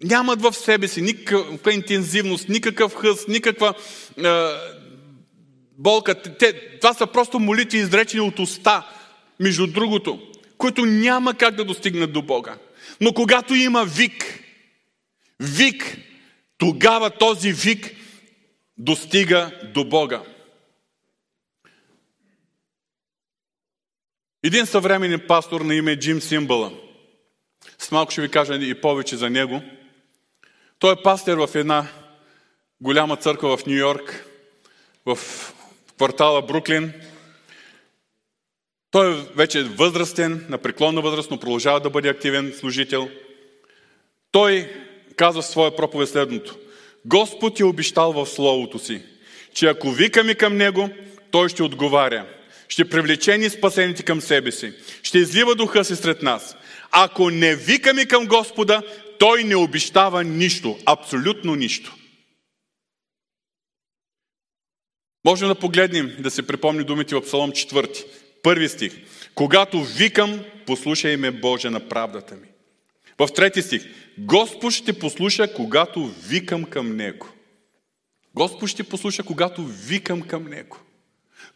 нямат 0.04 0.42
в 0.42 0.52
себе 0.52 0.88
си 0.88 1.02
никаква 1.02 1.72
интензивност, 1.72 2.48
никакъв 2.48 2.94
хъс, 2.94 3.28
никаква 3.28 3.74
е, 4.18 4.30
болка. 5.78 6.14
Те, 6.14 6.52
това 6.80 6.94
са 6.94 7.06
просто 7.06 7.38
молитви, 7.38 7.78
изречени 7.78 8.20
от 8.20 8.38
уста, 8.38 8.86
между 9.40 9.66
другото, 9.66 10.20
които 10.58 10.86
няма 10.86 11.34
как 11.34 11.54
да 11.54 11.64
достигнат 11.64 12.12
до 12.12 12.22
Бога. 12.22 12.56
Но 13.00 13.12
когато 13.12 13.54
има 13.54 13.84
вик, 13.84 14.42
вик, 15.40 15.98
тогава 16.58 17.10
този 17.10 17.52
вик 17.52 17.90
достига 18.78 19.60
до 19.74 19.84
Бога. 19.84 20.22
Един 24.42 24.66
съвременен 24.66 25.22
пастор 25.28 25.60
на 25.60 25.74
име 25.74 25.98
Джим 25.98 26.20
Симбъла, 26.20 26.72
с 27.78 27.90
малко 27.90 28.12
ще 28.12 28.20
ви 28.20 28.30
кажа 28.30 28.54
и 28.54 28.80
повече 28.80 29.16
за 29.16 29.30
него. 29.30 29.62
Той 30.78 30.92
е 30.92 31.02
пастор 31.02 31.38
в 31.38 31.54
една 31.54 31.86
голяма 32.80 33.16
църква 33.16 33.56
в 33.56 33.66
Нью 33.66 33.76
Йорк, 33.76 34.26
в 35.06 35.18
квартала 35.96 36.42
Бруклин. 36.42 36.92
Той 38.90 39.12
е 39.12 39.24
вече 39.34 39.62
възрастен, 39.62 40.46
на 40.48 40.58
преклонна 40.58 41.00
възраст, 41.00 41.30
но 41.30 41.40
продължава 41.40 41.80
да 41.80 41.90
бъде 41.90 42.08
активен 42.08 42.52
служител. 42.58 43.10
Той 44.32 44.85
казва 45.16 45.42
в 45.42 45.46
своя 45.46 45.76
проповед 45.76 46.08
следното. 46.08 46.56
Господ 47.04 47.60
е 47.60 47.64
обещал 47.64 48.12
в 48.12 48.26
Словото 48.26 48.78
си, 48.78 49.02
че 49.54 49.66
ако 49.66 49.90
викаме 49.90 50.34
към 50.34 50.56
Него, 50.56 50.90
Той 51.30 51.48
ще 51.48 51.62
отговаря. 51.62 52.26
Ще 52.68 52.90
привлече 52.90 53.38
ни 53.38 53.50
спасените 53.50 54.02
към 54.02 54.20
себе 54.20 54.52
си. 54.52 54.72
Ще 55.02 55.18
излива 55.18 55.54
духа 55.54 55.84
си 55.84 55.96
сред 55.96 56.22
нас. 56.22 56.56
Ако 56.90 57.30
не 57.30 57.56
викаме 57.56 58.06
към 58.06 58.26
Господа, 58.26 58.82
Той 59.18 59.44
не 59.44 59.56
обещава 59.56 60.24
нищо. 60.24 60.78
Абсолютно 60.86 61.54
нищо. 61.54 61.96
Можем 65.24 65.48
да 65.48 65.54
погледнем, 65.54 66.16
да 66.18 66.30
се 66.30 66.46
припомни 66.46 66.84
думите 66.84 67.14
в 67.14 67.22
Псалом 67.22 67.50
4, 67.50 68.04
първи 68.42 68.68
стих. 68.68 68.92
Когато 69.34 69.84
викам, 69.84 70.44
послушай 70.66 71.16
ме 71.16 71.30
Боже 71.30 71.70
на 71.70 71.88
правдата 71.88 72.34
ми. 72.34 72.48
В 73.18 73.28
трети 73.34 73.62
стих. 73.62 73.82
Господ 74.18 74.72
ще 74.72 74.98
послуша, 74.98 75.54
когато 75.54 76.06
викам 76.06 76.64
към 76.64 76.96
Него. 76.96 77.28
Господ 78.34 78.68
ще 78.68 78.84
послуша, 78.84 79.22
когато 79.22 79.64
викам 79.64 80.22
към 80.22 80.44
Него. 80.44 80.78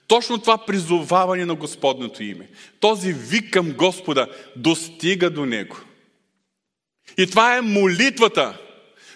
Точно 0.07 0.39
това 0.39 0.67
призоваване 0.67 1.45
на 1.45 1.55
Господното 1.55 2.23
име, 2.23 2.49
този 2.81 3.13
вик 3.13 3.53
към 3.53 3.73
Господа 3.73 4.27
достига 4.57 5.31
до 5.31 5.47
Него. 5.47 5.77
И 7.19 7.27
това 7.27 7.57
е 7.57 7.61
молитвата, 7.61 8.59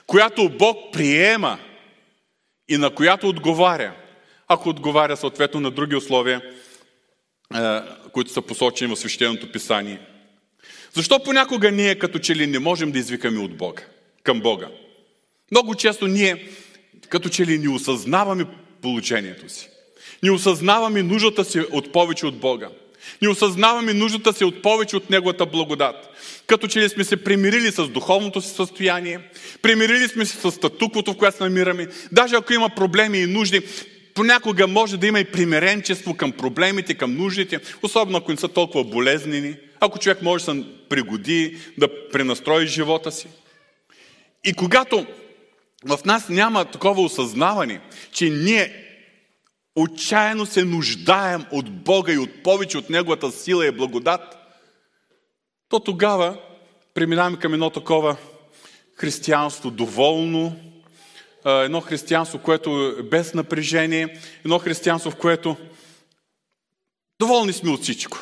която 0.07 0.49
Бог 0.49 0.93
приема 0.93 1.59
и 2.69 2.77
на 2.77 2.95
която 2.95 3.29
отговаря 3.29 3.95
ако 4.49 4.69
отговаря 4.69 5.17
съответно 5.17 5.61
на 5.61 5.71
други 5.71 5.97
условия, 5.97 6.43
е, 7.55 7.81
които 8.13 8.31
са 8.31 8.43
посочени 8.43 8.95
в 8.95 8.99
свещеното 8.99 9.53
писание. 9.53 10.01
Защо 10.95 11.23
понякога 11.25 11.71
ние 11.71 11.95
като 11.95 12.19
че 12.19 12.37
ли 12.37 12.47
не 12.47 12.59
можем 12.59 12.93
да 12.93 12.99
извикаме 12.99 13.39
от 13.39 13.57
Бога, 13.57 13.83
към 14.23 14.41
Бога? 14.41 14.69
Много 15.51 15.75
често 15.75 16.07
ние 16.07 16.49
като 17.09 17.29
че 17.29 17.47
ли 17.47 17.59
не 17.59 17.69
осъзнаваме 17.69 18.47
получението 18.83 19.49
си. 19.49 19.69
Не 20.23 20.31
осъзнаваме 20.31 21.03
нуждата 21.03 21.45
си 21.45 21.61
от 21.61 21.93
повече 21.93 22.27
от 22.27 22.39
Бога. 22.39 22.69
Не 23.23 23.29
осъзнаваме 23.29 23.95
нуждата 23.95 24.33
си 24.33 24.45
от 24.45 24.63
повече 24.63 24.97
от 24.97 25.11
Неговата 25.11 25.47
благодат. 25.47 25.97
Като 26.47 26.69
че 26.69 26.81
ли 26.81 26.89
сме 26.89 27.05
се 27.05 27.17
примирили 27.17 27.73
с 27.73 27.89
духовното 27.89 28.41
си 28.41 28.55
състояние, 28.55 29.21
примирили 29.63 30.09
сме 30.09 30.27
се 30.27 30.37
с 30.37 30.51
статуквото, 30.51 31.13
в 31.13 31.17
което 31.17 31.37
се 31.37 31.43
намираме. 31.43 31.89
Даже 32.13 32.37
ако 32.37 32.53
има 32.53 32.69
проблеми 32.69 33.19
и 33.19 33.27
нужди, 33.27 33.61
понякога 34.15 34.67
може 34.67 34.97
да 34.97 35.07
има 35.07 35.21
и 35.21 35.33
примиренчество 35.33 36.15
към 36.15 36.33
проблемите, 36.33 36.95
към 36.95 37.17
нуждите, 37.17 37.61
особено 37.83 38.19
ако 38.19 38.31
не 38.31 38.37
са 38.37 38.49
толкова 38.49 38.85
болезнени, 38.85 39.57
ако 39.81 39.99
човек 39.99 40.23
може 40.23 40.45
да 40.45 40.53
се 40.53 40.65
пригоди, 40.89 41.59
да 41.79 42.09
пренастрои 42.11 42.67
живота 42.67 43.13
си. 43.13 43.29
И 44.45 44.55
когато 44.55 45.07
в 45.85 45.99
нас 46.05 46.29
няма 46.29 46.65
такова 46.65 47.03
осъзнаване, 47.03 47.81
че 48.13 48.31
ние 48.31 48.85
отчаяно 49.77 50.47
се 50.47 50.65
нуждаем 50.65 51.45
от 51.51 51.71
Бога 51.71 52.13
и 52.13 52.19
от 52.19 52.43
повече 52.43 52.79
от 52.79 52.91
Неговата 52.91 53.33
сила 53.33 53.67
и 53.67 53.71
благодат, 53.71 54.37
то 55.69 55.81
тогава 55.81 56.39
преминаваме 56.95 57.39
към 57.39 57.53
едно 57.53 57.71
такова 57.71 58.17
християнство 58.97 59.71
доволно, 59.71 60.57
едно 61.45 61.81
християнство, 61.81 62.39
което 62.39 62.97
е 62.99 63.03
без 63.03 63.35
напрежение, 63.35 64.19
едно 64.45 64.59
християнство, 64.59 65.11
в 65.11 65.17
което 65.17 65.57
доволни 67.19 67.53
сме 67.53 67.71
от 67.71 67.83
всичко. 67.83 68.19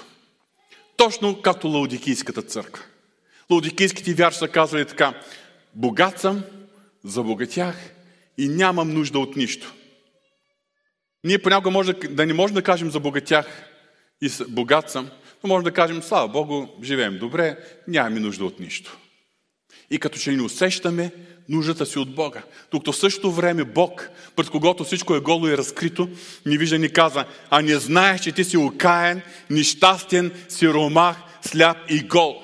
Точно 0.96 1.42
както 1.42 1.68
Лаудикийската 1.68 2.42
църква. 2.42 2.84
Лаудикийските 3.50 4.14
вярши 4.14 4.38
са 4.38 4.48
казвали 4.48 4.84
така, 4.84 5.14
богат 5.74 6.20
съм, 6.20 6.42
забогатях 7.04 7.76
и 8.38 8.48
нямам 8.48 8.92
нужда 8.92 9.18
от 9.18 9.36
нищо. 9.36 9.74
Ние 11.24 11.42
понякога 11.42 11.70
може 11.70 11.92
да, 11.92 12.26
не 12.26 12.32
можем 12.32 12.54
да 12.54 12.62
кажем 12.62 12.90
забогатях 12.90 13.46
и 14.22 14.30
богат 14.48 14.90
съм, 14.90 15.10
но 15.44 15.48
можем 15.48 15.64
да 15.64 15.72
кажем, 15.72 16.02
слава 16.02 16.28
Богу, 16.28 16.66
живеем 16.82 17.18
добре, 17.18 17.56
нямаме 17.88 18.20
нужда 18.20 18.44
от 18.44 18.60
нищо. 18.60 18.98
И 19.90 19.98
като 19.98 20.18
че 20.18 20.32
не 20.32 20.42
усещаме 20.42 21.12
нуждата 21.48 21.86
си 21.86 21.98
от 21.98 22.14
Бога. 22.14 22.42
Докато 22.72 22.92
в 22.92 22.96
същото 22.96 23.32
време 23.32 23.64
Бог, 23.64 24.10
пред 24.36 24.50
когото 24.50 24.84
всичко 24.84 25.14
е 25.14 25.20
голо 25.20 25.48
и 25.48 25.56
разкрито, 25.56 26.08
ни 26.46 26.58
вижда 26.58 26.78
ни 26.78 26.88
казва, 26.88 27.24
а 27.50 27.62
не 27.62 27.78
знаеш, 27.78 28.20
че 28.20 28.32
ти 28.32 28.44
си 28.44 28.56
окаен, 28.56 29.22
нещастен, 29.50 30.32
сиромах, 30.48 31.16
сляп 31.42 31.76
и 31.88 32.00
гол. 32.00 32.42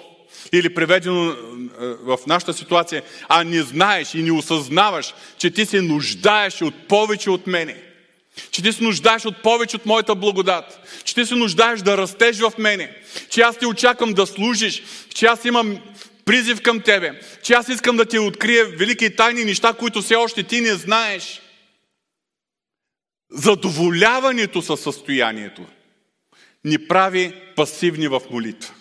Или 0.53 0.75
преведено 0.75 1.37
в 1.81 2.19
нашата 2.27 2.55
ситуация, 2.55 3.03
а 3.29 3.45
не 3.45 3.63
знаеш 3.63 4.15
и 4.15 4.23
не 4.23 4.33
осъзнаваш, 4.33 5.15
че 5.39 5.51
ти 5.51 5.67
се 5.67 5.83
нуждаеш 5.83 6.63
от 6.63 6.89
повече 6.89 7.31
от 7.31 7.47
мене. 7.47 7.83
Че 8.51 8.63
ти 8.63 8.73
се 8.73 8.85
нуждаеш 8.85 9.25
от 9.25 9.43
повече 9.43 9.77
от 9.77 9.87
моята 9.87 10.15
благодат. 10.15 10.81
Че 11.05 11.15
ти 11.15 11.27
се 11.27 11.35
нуждаеш 11.35 11.81
да 11.81 11.99
растеш 11.99 12.39
в 12.39 12.53
мене. 12.59 12.97
Че 13.31 13.41
аз 13.41 13.59
ти 13.59 13.67
очаквам 13.67 14.13
да 14.13 14.27
служиш. 14.27 14.83
Че 15.15 15.27
аз 15.27 15.45
имам 15.45 15.79
призив 16.29 16.63
към 16.63 16.81
тебе. 16.81 17.21
Че 17.43 17.53
аз 17.53 17.69
искам 17.69 17.97
да 17.97 18.05
ти 18.05 18.19
открия 18.19 18.67
велики 18.67 19.05
и 19.05 19.17
тайни 19.17 19.45
неща, 19.45 19.73
които 19.73 20.03
все 20.03 20.15
още 20.15 20.43
ти 20.43 20.61
не 20.61 20.75
знаеш. 20.75 21.43
Задоволяването 23.31 24.63
със 24.63 24.81
състоянието 24.81 25.67
ни 26.65 26.89
прави 26.89 27.35
пасивни 27.57 28.09
в 28.09 28.21
молитва. 28.31 28.75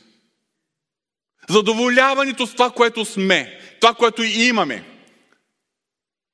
Задоволяването 1.50 2.48
с 2.48 2.52
това, 2.52 2.72
което 2.72 3.06
сме, 3.06 3.60
това, 3.82 3.94
което 3.94 4.24
имаме. 4.24 4.84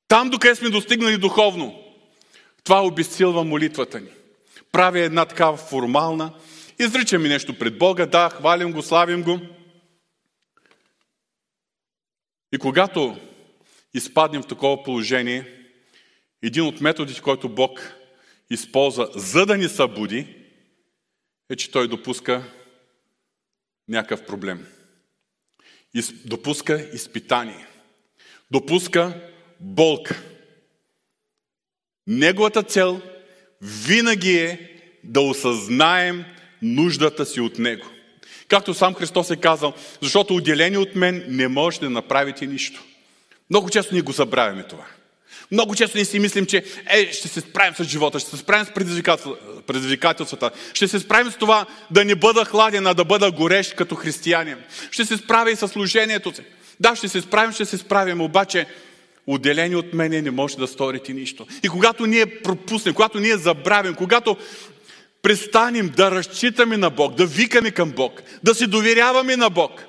Там, 0.08 0.30
докъде 0.30 0.56
сме 0.56 0.70
достигнали 0.70 1.18
духовно, 1.18 1.84
това 2.64 2.84
обесилва 2.84 3.44
молитвата 3.44 4.00
ни. 4.00 4.10
Прави 4.72 5.02
една 5.02 5.26
такава 5.26 5.58
формална, 5.58 6.34
изричаме 6.80 7.30
нещо 7.30 7.60
пред 7.60 7.78
Бога, 7.78 8.06
да, 8.06 8.30
хвалим 8.30 8.72
го, 8.72 8.82
славим 8.82 9.24
го. 9.24 9.40
И 12.54 12.58
когато 12.58 13.20
изпаднем 13.94 14.42
в 14.42 14.48
такова 14.48 14.84
положение, 14.84 15.68
един 16.42 16.64
от 16.64 16.82
методите, 16.82 17.22
който 17.22 17.50
Бог 17.50 17.94
използва, 18.50 19.10
за 19.16 19.46
да 19.46 19.58
ни 19.58 19.70
събуди, 19.70 20.36
е, 21.50 21.56
че 21.56 21.72
Той 21.72 21.88
допуска 21.88 22.44
някакъв 23.88 24.26
проблем 24.26 24.68
допуска 26.26 26.90
изпитание, 26.94 27.68
допуска 28.52 29.22
болка. 29.60 30.24
Неговата 32.08 32.64
цел 32.64 33.02
винаги 33.62 34.38
е 34.38 34.80
да 35.04 35.22
осъзнаем 35.22 36.26
нуждата 36.62 37.26
си 37.26 37.42
от 37.42 37.60
Него. 37.60 37.86
Както 38.54 38.74
сам 38.74 38.94
Христос 38.94 39.30
е 39.30 39.36
казал, 39.36 39.74
защото 40.02 40.36
отделени 40.36 40.78
от 40.78 40.96
мен 40.96 41.26
не 41.28 41.48
можете 41.48 41.86
да 41.86 41.92
направите 41.92 42.46
нищо. 42.46 42.84
Много 43.50 43.70
често 43.70 43.96
ни 43.96 44.02
го 44.02 44.12
забравяме 44.12 44.64
това. 44.64 44.86
Много 45.52 45.76
често 45.76 45.98
ние 45.98 46.06
си 46.06 46.20
мислим, 46.20 46.46
че 46.46 46.64
е, 46.90 47.12
ще 47.12 47.28
се 47.28 47.42
справим 47.42 47.76
с 47.76 47.84
живота, 47.84 48.20
ще 48.20 48.30
се 48.30 48.38
справим 48.38 48.66
с 48.66 48.72
предизвикателствата, 49.68 50.52
ще 50.74 50.88
се 50.88 51.00
справим 51.00 51.32
с 51.32 51.36
това 51.36 51.66
да 51.92 52.06
не 52.06 52.16
бъда 52.16 52.46
хладен, 52.46 52.88
а 52.88 52.94
да 52.94 53.06
бъда 53.06 53.32
горещ 53.32 53.76
като 53.76 53.96
християнин. 53.96 54.58
Ще 54.92 55.06
се 55.06 55.18
справя 55.18 55.52
и 55.52 55.56
с 55.56 55.68
служението 55.68 56.36
си. 56.36 56.42
Да, 56.80 56.96
ще 56.96 57.08
се 57.08 57.22
справим, 57.22 57.52
ще 57.52 57.66
се 57.66 57.78
справим, 57.78 58.22
обаче 58.22 58.66
отделени 59.28 59.76
от 59.76 59.94
мене 59.94 60.22
не 60.22 60.32
може 60.32 60.58
да 60.58 60.68
сторите 60.68 61.14
нищо. 61.14 61.48
И 61.64 61.70
когато 61.70 62.06
ние 62.06 62.26
пропуснем, 62.26 62.94
когато 62.94 63.20
ние 63.20 63.38
забравим, 63.38 63.96
когато 63.96 64.38
престанем 65.24 65.90
да 65.90 66.12
разчитаме 66.12 66.78
на 66.78 66.90
Бог, 66.90 67.16
да 67.16 67.26
викаме 67.26 67.72
към 67.72 67.92
Бог, 67.92 68.22
да 68.44 68.56
се 68.56 68.68
доверяваме 68.68 69.36
на 69.36 69.50
Бог, 69.50 69.86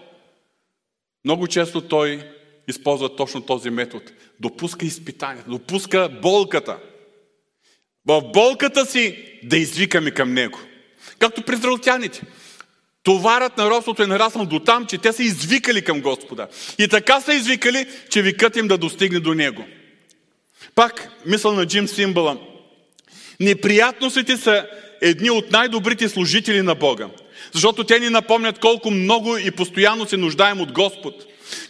много 1.25 1.47
често 1.47 1.81
Той 1.81 2.31
използва 2.69 3.17
точно 3.17 3.41
този 3.41 3.71
метод. 3.71 4.05
Допуска 4.41 4.87
изпитанията, 4.87 5.51
допуска 5.51 6.09
болката. 6.23 6.79
В 8.07 8.23
болката 8.33 8.87
си 8.87 9.25
да 9.43 9.57
извикаме 9.57 10.11
към 10.11 10.35
Него. 10.35 10.61
Както 11.19 11.43
при 11.43 11.57
зралтяните. 11.57 12.23
Товарът 13.03 13.59
на 13.59 13.71
робството 13.71 14.03
е 14.03 14.07
нараснал 14.07 14.47
до 14.47 14.61
там, 14.61 14.87
че 14.87 14.99
те 14.99 15.13
са 15.13 15.23
извикали 15.23 15.85
към 15.85 16.01
Господа. 16.01 16.49
И 16.79 16.89
така 16.89 17.21
са 17.21 17.35
извикали, 17.35 17.89
че 18.11 18.23
викът 18.23 18.57
им 18.57 18.69
да 18.69 18.79
достигне 18.79 19.21
до 19.21 19.35
Него. 19.35 19.65
Пак, 20.75 21.09
мисъл 21.27 21.53
на 21.53 21.67
Джим 21.67 21.89
Симбала. 21.89 22.39
Неприятностите 23.41 24.37
са 24.37 24.67
едни 25.05 25.31
от 25.31 25.51
най-добрите 25.51 26.09
служители 26.09 26.63
на 26.63 26.75
Бога. 26.75 27.09
Защото 27.53 27.85
те 27.85 28.01
ни 28.01 28.11
напомнят 28.11 28.59
колко 28.59 28.91
много 28.91 29.37
и 29.37 29.51
постоянно 29.51 30.07
се 30.07 30.17
нуждаем 30.17 30.61
от 30.61 30.73
Господ. 30.73 31.15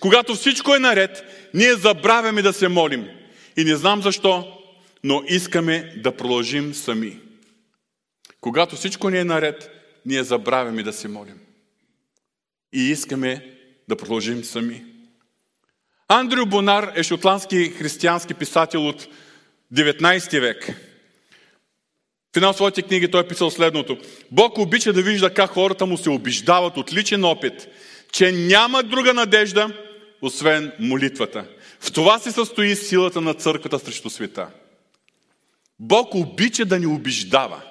Когато 0.01 0.35
всичко 0.35 0.75
е 0.75 0.79
наред, 0.79 1.25
ние 1.55 1.75
забравяме 1.75 2.43
да 2.43 2.53
се 2.53 2.69
молим. 2.69 3.09
И 3.57 3.65
не 3.65 3.77
знам 3.77 4.03
защо, 4.03 4.59
но 5.05 5.23
искаме 5.29 5.95
да 5.97 6.17
продължим 6.17 6.75
сами. 6.75 7.19
Когато 8.41 8.77
всичко 8.77 9.11
ни 9.11 9.19
е 9.19 9.25
наред, 9.25 9.71
ние 10.07 10.25
забравяме 10.25 10.83
да 10.83 10.93
се 10.93 11.09
молим. 11.09 11.39
И 12.73 12.91
искаме 12.91 13.47
да 13.89 13.97
продължим 13.97 14.45
сами. 14.45 14.85
Андрю 16.09 16.47
Бонар 16.47 16.93
е 16.95 17.03
шотландски 17.03 17.71
християнски 17.71 18.35
писател 18.35 18.89
от 18.89 19.07
19 19.75 20.41
век. 20.41 20.71
В 22.35 22.37
една 22.37 22.51
от 22.51 22.57
своите 22.57 22.83
книги 22.83 23.11
той 23.11 23.21
е 23.21 23.29
писал 23.29 23.51
следното. 23.51 23.99
Бог 24.31 24.59
обича 24.59 24.93
да 24.93 25.03
вижда 25.03 25.35
как 25.35 25.51
хората 25.51 25.87
му 25.87 25.99
се 25.99 26.11
обиждават 26.11 26.77
от 26.77 26.93
личен 26.93 27.25
опит, 27.25 27.69
че 28.13 28.33
няма 28.33 28.83
друга 28.83 29.15
надежда, 29.15 29.85
освен 30.23 30.73
молитвата. 30.79 31.47
В 31.81 31.93
това 31.93 32.19
се 32.19 32.33
състои 32.33 32.77
силата 32.77 33.21
на 33.21 33.35
църквата 33.35 33.79
срещу 33.79 34.11
света. 34.11 34.51
Бог 35.79 36.15
обича 36.15 36.65
да 36.65 36.79
ни 36.79 36.87
убеждава, 36.87 37.63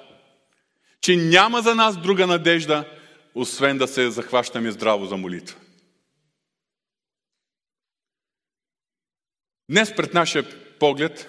че 1.00 1.16
няма 1.16 1.62
за 1.62 1.74
нас 1.74 1.96
друга 1.96 2.26
надежда, 2.26 2.84
освен 3.34 3.78
да 3.78 3.88
се 3.88 4.10
захващаме 4.10 4.70
здраво 4.70 5.06
за 5.06 5.16
молитва. 5.16 5.56
Днес 9.70 9.94
пред 9.96 10.14
нашия 10.14 10.44
поглед, 10.78 11.28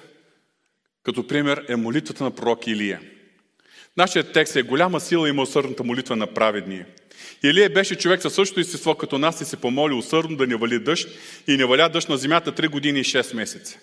като 1.03 1.27
пример, 1.27 1.65
е 1.67 1.75
молитвата 1.75 2.23
на 2.23 2.31
пророк 2.31 2.67
Илия. 2.67 3.01
Нашият 3.97 4.33
текст 4.33 4.55
е 4.55 4.61
голяма 4.61 4.99
сила 4.99 5.29
и 5.29 5.31
милосърдната 5.31 5.83
молитва 5.83 6.15
на 6.15 6.27
праведния. 6.27 6.85
Илия 7.43 7.69
беше 7.69 7.95
човек 7.95 8.21
със 8.21 8.33
същото 8.33 8.59
естество 8.59 8.95
като 8.95 9.17
нас 9.17 9.41
и 9.41 9.45
се 9.45 9.57
помоли 9.57 9.93
усърдно 9.93 10.37
да 10.37 10.47
не 10.47 10.55
вали 10.55 10.79
дъжд 10.79 11.09
и 11.47 11.57
не 11.57 11.65
валя 11.65 11.89
дъжд 11.89 12.09
на 12.09 12.17
земята 12.17 12.51
3 12.51 12.69
години 12.69 12.99
и 12.99 13.03
6 13.03 13.35
месеца. 13.35 13.79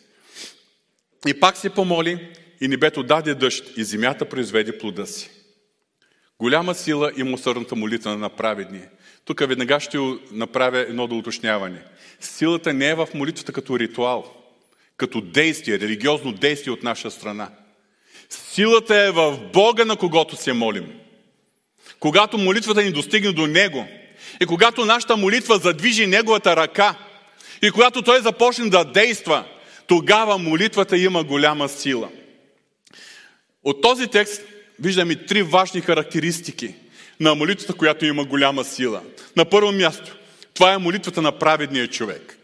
И 1.26 1.40
пак 1.40 1.56
се 1.56 1.70
помоли 1.70 2.28
и 2.60 2.68
небето 2.68 3.02
даде 3.02 3.34
дъжд 3.34 3.64
и 3.76 3.84
земята 3.84 4.28
произведе 4.28 4.78
плода 4.78 5.06
си. 5.06 5.30
Голяма 6.38 6.74
сила 6.74 7.12
има 7.16 7.32
усърдната 7.32 7.76
молитва 7.76 8.16
на 8.16 8.28
праведния. 8.28 8.88
Тук 9.24 9.40
веднага 9.40 9.80
ще 9.80 9.98
направя 10.32 10.78
едно 10.78 11.06
до 11.06 11.18
уточняване. 11.18 11.82
Силата 12.20 12.72
не 12.72 12.88
е 12.88 12.94
в 12.94 13.08
молитвата 13.14 13.52
като 13.52 13.78
ритуал, 13.78 14.34
като 14.96 15.20
действие, 15.20 15.78
религиозно 15.78 16.32
действие 16.32 16.72
от 16.72 16.82
наша 16.82 17.10
страна. 17.10 17.50
Силата 18.32 18.96
е 18.96 19.10
в 19.10 19.38
Бога, 19.52 19.84
на 19.84 19.96
когото 19.96 20.36
се 20.36 20.52
молим 20.52 21.02
когато 22.02 22.38
молитвата 22.38 22.82
ни 22.82 22.92
достигне 22.92 23.32
до 23.32 23.46
Него 23.46 23.88
и 24.40 24.46
когато 24.46 24.84
нашата 24.84 25.16
молитва 25.16 25.58
задвижи 25.58 26.06
Неговата 26.06 26.56
ръка 26.56 26.94
и 27.62 27.70
когато 27.70 28.02
Той 28.02 28.22
започне 28.22 28.70
да 28.70 28.84
действа, 28.84 29.44
тогава 29.86 30.38
молитвата 30.38 30.98
има 30.98 31.24
голяма 31.24 31.68
сила. 31.68 32.08
От 33.64 33.82
този 33.82 34.06
текст 34.06 34.42
виждаме 34.80 35.14
три 35.14 35.42
важни 35.42 35.80
характеристики 35.80 36.74
на 37.20 37.34
молитвата, 37.34 37.74
която 37.74 38.04
има 38.04 38.24
голяма 38.24 38.64
сила. 38.64 39.02
На 39.36 39.44
първо 39.44 39.72
място, 39.72 40.16
това 40.54 40.72
е 40.72 40.78
молитвата 40.78 41.22
на 41.22 41.38
праведния 41.38 41.88
човек. 41.88 42.38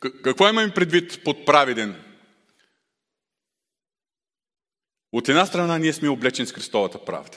Какво 0.00 0.48
имаме 0.48 0.74
предвид 0.74 1.24
под 1.24 1.46
праведен? 1.46 2.03
От 5.14 5.28
една 5.28 5.46
страна 5.46 5.78
ние 5.78 5.92
сме 5.92 6.08
облечени 6.08 6.46
с 6.46 6.52
Христовата 6.52 7.04
правда. 7.04 7.36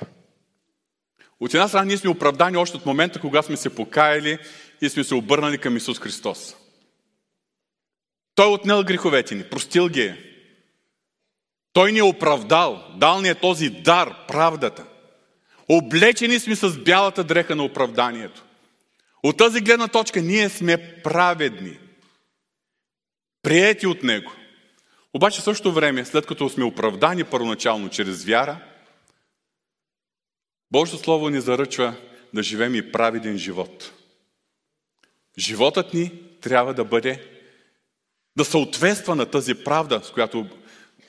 От 1.39 1.53
една 1.53 1.67
страна 1.67 1.85
ние 1.85 1.97
сме 1.97 2.09
оправдани 2.09 2.57
още 2.57 2.77
от 2.77 2.85
момента, 2.85 3.19
когато 3.19 3.45
сме 3.45 3.57
се 3.57 3.75
покаяли 3.75 4.37
и 4.81 4.89
сме 4.89 5.03
се 5.03 5.15
обърнали 5.15 5.57
към 5.57 5.77
Исус 5.77 5.99
Христос. 5.99 6.55
Той 8.35 8.45
е 8.45 8.53
отнел 8.53 8.83
греховете 8.83 9.35
ни, 9.35 9.43
простил 9.43 9.89
ги 9.89 10.01
е. 10.01 10.17
Той 11.73 11.91
ни 11.91 11.99
е 11.99 12.03
оправдал, 12.03 12.83
дал 12.95 13.21
ни 13.21 13.29
е 13.29 13.35
този 13.35 13.69
дар, 13.69 14.27
правдата. 14.27 14.85
Облечени 15.69 16.39
сме 16.39 16.55
с 16.55 16.77
бялата 16.77 17.23
дреха 17.23 17.55
на 17.55 17.63
оправданието. 17.63 18.43
От 19.23 19.37
тази 19.37 19.61
гледна 19.61 19.87
точка 19.87 20.21
ние 20.21 20.49
сме 20.49 21.01
праведни. 21.03 21.79
Приети 23.41 23.87
от 23.87 24.03
Него. 24.03 24.31
Обаче 25.13 25.41
в 25.41 25.43
същото 25.43 25.73
време, 25.73 26.05
след 26.05 26.25
като 26.25 26.49
сме 26.49 26.63
оправдани 26.63 27.23
първоначално 27.23 27.89
чрез 27.89 28.25
вяра, 28.25 28.59
Божието 30.71 31.03
Слово 31.03 31.29
ни 31.29 31.41
заръчва 31.41 31.95
да 32.33 32.43
живеем 32.43 32.75
и 32.75 32.91
праведен 32.91 33.37
живот. 33.37 33.93
Животът 35.37 35.93
ни 35.93 36.11
трябва 36.41 36.73
да 36.73 36.85
бъде, 36.85 37.27
да 38.37 38.45
съответства 38.45 39.15
на 39.15 39.25
тази 39.25 39.55
правда, 39.55 40.01
с 40.03 40.11
която 40.11 40.47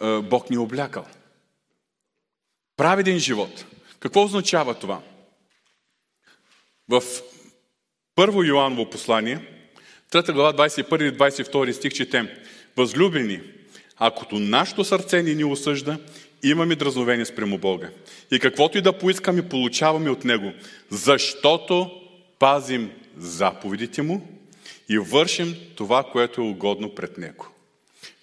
е, 0.00 0.20
Бог 0.20 0.50
ни 0.50 0.56
е 0.56 0.58
облякал. 0.58 1.06
Праведен 2.76 3.18
живот. 3.18 3.64
Какво 4.00 4.22
означава 4.22 4.74
това? 4.74 5.02
В 6.88 7.02
първо 8.14 8.42
Йоаново 8.42 8.90
послание, 8.90 9.64
3 10.10 10.32
глава 10.32 10.68
21 10.68 11.02
и 11.02 11.18
22 11.18 11.72
стих 11.72 11.92
четем. 11.92 12.28
Възлюбени, 12.76 13.57
Акото 13.98 14.38
нашето 14.38 14.84
сърце 14.84 15.22
ни 15.22 15.34
ни 15.34 15.44
осъжда, 15.44 15.98
имаме 16.42 16.76
дразновение 16.76 17.24
спрямо 17.24 17.58
Бога. 17.58 17.90
И 18.30 18.38
каквото 18.38 18.78
и 18.78 18.82
да 18.82 18.98
поискаме, 18.98 19.48
получаваме 19.48 20.10
от 20.10 20.24
Него, 20.24 20.52
защото 20.90 21.90
пазим 22.38 22.90
заповедите 23.16 24.02
Му 24.02 24.28
и 24.88 24.98
вършим 24.98 25.56
това, 25.76 26.04
което 26.12 26.40
е 26.40 26.44
угодно 26.44 26.94
пред 26.94 27.18
Него. 27.18 27.46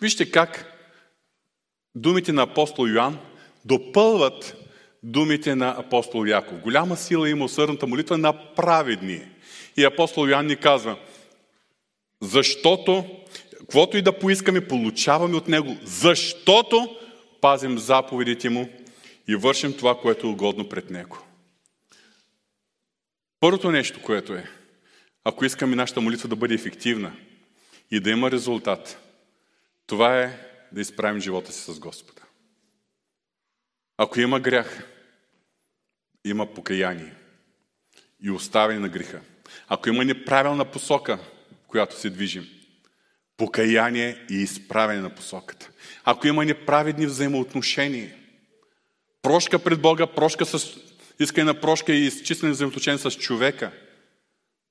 Вижте 0.02 0.32
как 0.32 0.72
думите 1.96 2.32
на 2.32 2.42
апостол 2.42 2.88
Йоанн 2.88 3.18
допълват 3.66 4.56
думите 5.04 5.56
на 5.56 5.76
апостол 5.78 6.26
Яков. 6.26 6.60
Голяма 6.60 6.98
сила 6.98 7.30
има 7.30 7.46
усърдната 7.46 7.88
молитва 7.88 8.18
на 8.18 8.54
праведни. 8.56 9.22
И 9.78 9.84
апостол 9.84 10.28
Йоанн 10.28 10.46
ни 10.46 10.56
казва, 10.56 10.98
защото 12.22 13.06
Каквото 13.60 13.98
и 13.98 14.02
да 14.02 14.20
поискаме, 14.20 14.68
получаваме 14.68 15.36
от 15.36 15.48
Него, 15.48 15.78
защото 15.84 16.98
пазим 17.42 17.78
заповедите 17.78 18.50
Му 18.50 18.70
и 19.28 19.36
вършим 19.36 19.78
това, 19.78 20.00
което 20.00 20.28
е 20.28 20.30
угодно 20.30 20.70
пред 20.70 20.90
Него. 20.90 21.20
Първото 23.40 23.72
нещо, 23.72 24.02
което 24.02 24.34
е, 24.34 24.50
ако 25.24 25.46
искаме 25.46 25.76
нашата 25.76 26.02
молитва 26.02 26.30
да 26.30 26.36
бъде 26.36 26.54
ефективна 26.54 27.16
и 27.92 28.00
да 28.00 28.10
има 28.10 28.32
резултат, 28.32 29.00
това 29.88 30.22
е 30.22 30.40
да 30.72 30.82
изправим 30.82 31.22
живота 31.22 31.52
си 31.52 31.72
с 31.72 31.80
Господа. 31.80 32.22
Ако 33.98 34.20
има 34.20 34.40
грях, 34.40 34.88
има 36.26 36.54
покаяние 36.54 37.14
и 38.22 38.32
оставяне 38.32 38.80
на 38.80 38.90
греха. 38.90 39.22
Ако 39.68 39.90
има 39.90 40.06
неправилна 40.06 40.66
посока, 40.66 41.18
в 41.64 41.68
която 41.68 42.00
се 42.00 42.10
движим, 42.10 42.48
покаяние 43.38 44.26
и 44.30 44.36
изправяне 44.36 45.02
на 45.02 45.10
посоката. 45.10 45.70
Ако 46.04 46.28
има 46.28 46.46
неправедни 46.46 47.06
взаимоотношения, 47.06 48.16
прошка 49.22 49.60
пред 49.60 49.82
Бога, 49.82 50.08
прошка 50.08 50.46
с 50.46 50.78
искане 51.20 51.46
на 51.46 51.62
прошка 51.62 51.94
и 51.94 52.06
изчистене 52.06 52.52
взаимоотношения 52.52 53.00
с 53.00 53.12
човека, 53.12 53.72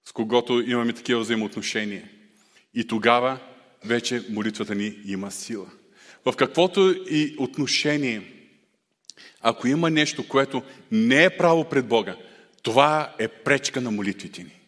с 0.05 0.13
когото 0.13 0.61
имаме 0.61 0.93
такива 0.93 1.21
взаимоотношения. 1.21 2.09
И 2.75 2.87
тогава 2.87 3.39
вече 3.85 4.23
молитвата 4.31 4.75
ни 4.75 4.97
има 5.05 5.31
сила. 5.31 5.67
В 6.25 6.37
каквото 6.37 6.95
и 7.11 7.37
отношение, 7.39 8.23
ако 9.41 9.69
има 9.69 9.91
нещо, 9.91 10.29
което 10.29 10.63
не 10.91 11.25
е 11.25 11.37
право 11.37 11.69
пред 11.69 11.87
Бога, 11.87 12.17
това 12.63 13.15
е 13.19 13.29
пречка 13.29 13.81
на 13.81 13.91
молитвите 13.91 14.43
ни. 14.43 14.61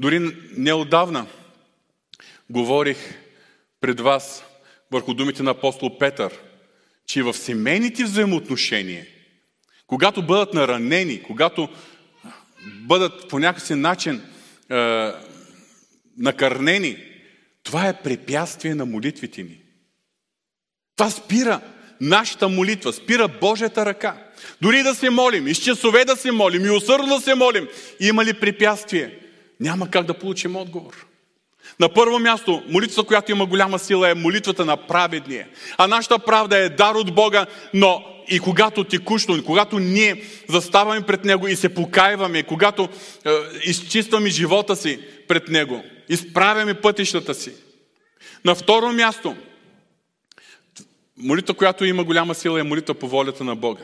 Дори 0.00 0.36
неодавна, 0.56 1.26
говорих 2.50 2.98
пред 3.80 4.00
вас 4.00 4.44
върху 4.92 5.14
думите 5.14 5.42
на 5.42 5.50
апостол 5.50 5.98
Петър, 5.98 6.32
че 7.06 7.22
в 7.22 7.34
семейните 7.34 8.04
взаимоотношения, 8.04 9.06
когато 9.86 10.26
бъдат 10.26 10.54
наранени, 10.54 11.22
когато 11.22 11.68
бъдат 12.66 13.28
по 13.28 13.38
някакъв 13.38 13.70
начин 13.70 14.22
е, 14.70 15.10
накърнени, 16.18 16.96
това 17.62 17.88
е 17.88 18.02
препятствие 18.02 18.74
на 18.74 18.86
молитвите 18.86 19.42
ни. 19.42 19.58
Това 20.96 21.10
спира 21.10 21.60
нашата 22.00 22.48
молитва, 22.48 22.92
спира 22.92 23.28
Божията 23.28 23.86
ръка. 23.86 24.16
Дори 24.62 24.82
да 24.82 24.94
се 24.94 25.10
молим, 25.10 25.48
и 25.48 25.54
с 25.54 25.58
часове 25.58 26.04
да 26.04 26.16
се 26.16 26.32
молим, 26.32 26.66
и 26.66 26.70
усърдно 26.70 27.16
да 27.16 27.20
се 27.20 27.34
молим, 27.34 27.68
има 28.00 28.24
ли 28.24 28.40
препятствие? 28.40 29.18
Няма 29.60 29.90
как 29.90 30.06
да 30.06 30.18
получим 30.18 30.56
отговор. 30.56 31.06
На 31.80 31.88
първо 31.88 32.18
място, 32.18 32.62
молитвата, 32.68 33.06
която 33.06 33.32
има 33.32 33.46
голяма 33.46 33.78
сила, 33.78 34.10
е 34.10 34.14
молитвата 34.14 34.64
на 34.64 34.76
праведния. 34.76 35.48
А 35.78 35.86
нашата 35.86 36.18
правда 36.18 36.58
е 36.58 36.68
дар 36.68 36.94
от 36.94 37.14
Бога, 37.14 37.46
но 37.74 38.04
и 38.28 38.40
когато 38.40 38.84
текущо, 38.84 39.42
когато 39.46 39.78
ние 39.78 40.24
заставаме 40.48 41.00
пред 41.00 41.24
Него 41.24 41.48
и 41.48 41.56
се 41.56 41.74
покаиваме, 41.74 42.42
когато 42.42 42.82
е, 42.82 43.30
изчистваме 43.64 44.30
живота 44.30 44.76
си 44.76 44.98
пред 45.28 45.48
Него, 45.48 45.84
изправяме 46.08 46.74
пътищата 46.74 47.34
си. 47.34 47.52
На 48.44 48.54
второ 48.54 48.92
място, 48.92 49.36
молитва, 51.16 51.54
която 51.54 51.84
има 51.84 52.04
голяма 52.04 52.34
сила, 52.34 52.60
е 52.60 52.62
молитва 52.62 52.94
по 52.94 53.08
волята 53.08 53.44
на 53.44 53.56
Бога. 53.56 53.82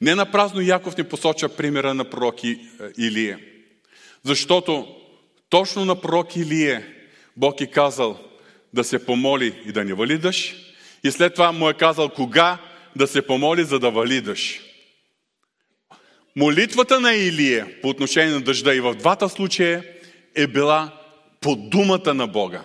Не 0.00 0.14
на 0.14 0.30
празно 0.30 0.60
Яков 0.60 0.96
ни 0.96 1.04
посоча 1.04 1.48
примера 1.48 1.94
на 1.94 2.04
пророк 2.04 2.44
е, 2.44 2.58
Илия. 2.98 3.38
Защото 4.24 4.86
точно 5.48 5.84
на 5.84 6.00
пророк 6.00 6.36
Илия 6.36 6.93
Бог 7.36 7.60
е 7.60 7.66
казал 7.66 8.20
да 8.74 8.84
се 8.84 9.06
помоли 9.06 9.62
и 9.66 9.72
да 9.72 9.84
не 9.84 9.94
вали 9.94 10.18
дъжд. 10.18 10.54
И 11.04 11.10
след 11.10 11.34
това 11.34 11.52
му 11.52 11.68
е 11.68 11.74
казал 11.74 12.08
кога 12.08 12.58
да 12.96 13.06
се 13.06 13.26
помоли, 13.26 13.64
за 13.64 13.78
да 13.78 13.90
вали 13.90 14.20
дъжд. 14.20 14.60
Молитвата 16.36 17.00
на 17.00 17.14
Илия 17.14 17.80
по 17.82 17.88
отношение 17.88 18.34
на 18.34 18.40
дъжда 18.40 18.74
и 18.74 18.80
в 18.80 18.94
двата 18.94 19.28
случая 19.28 19.84
е 20.34 20.46
била 20.46 20.92
по 21.40 21.56
думата 21.56 22.14
на 22.14 22.26
Бога. 22.26 22.62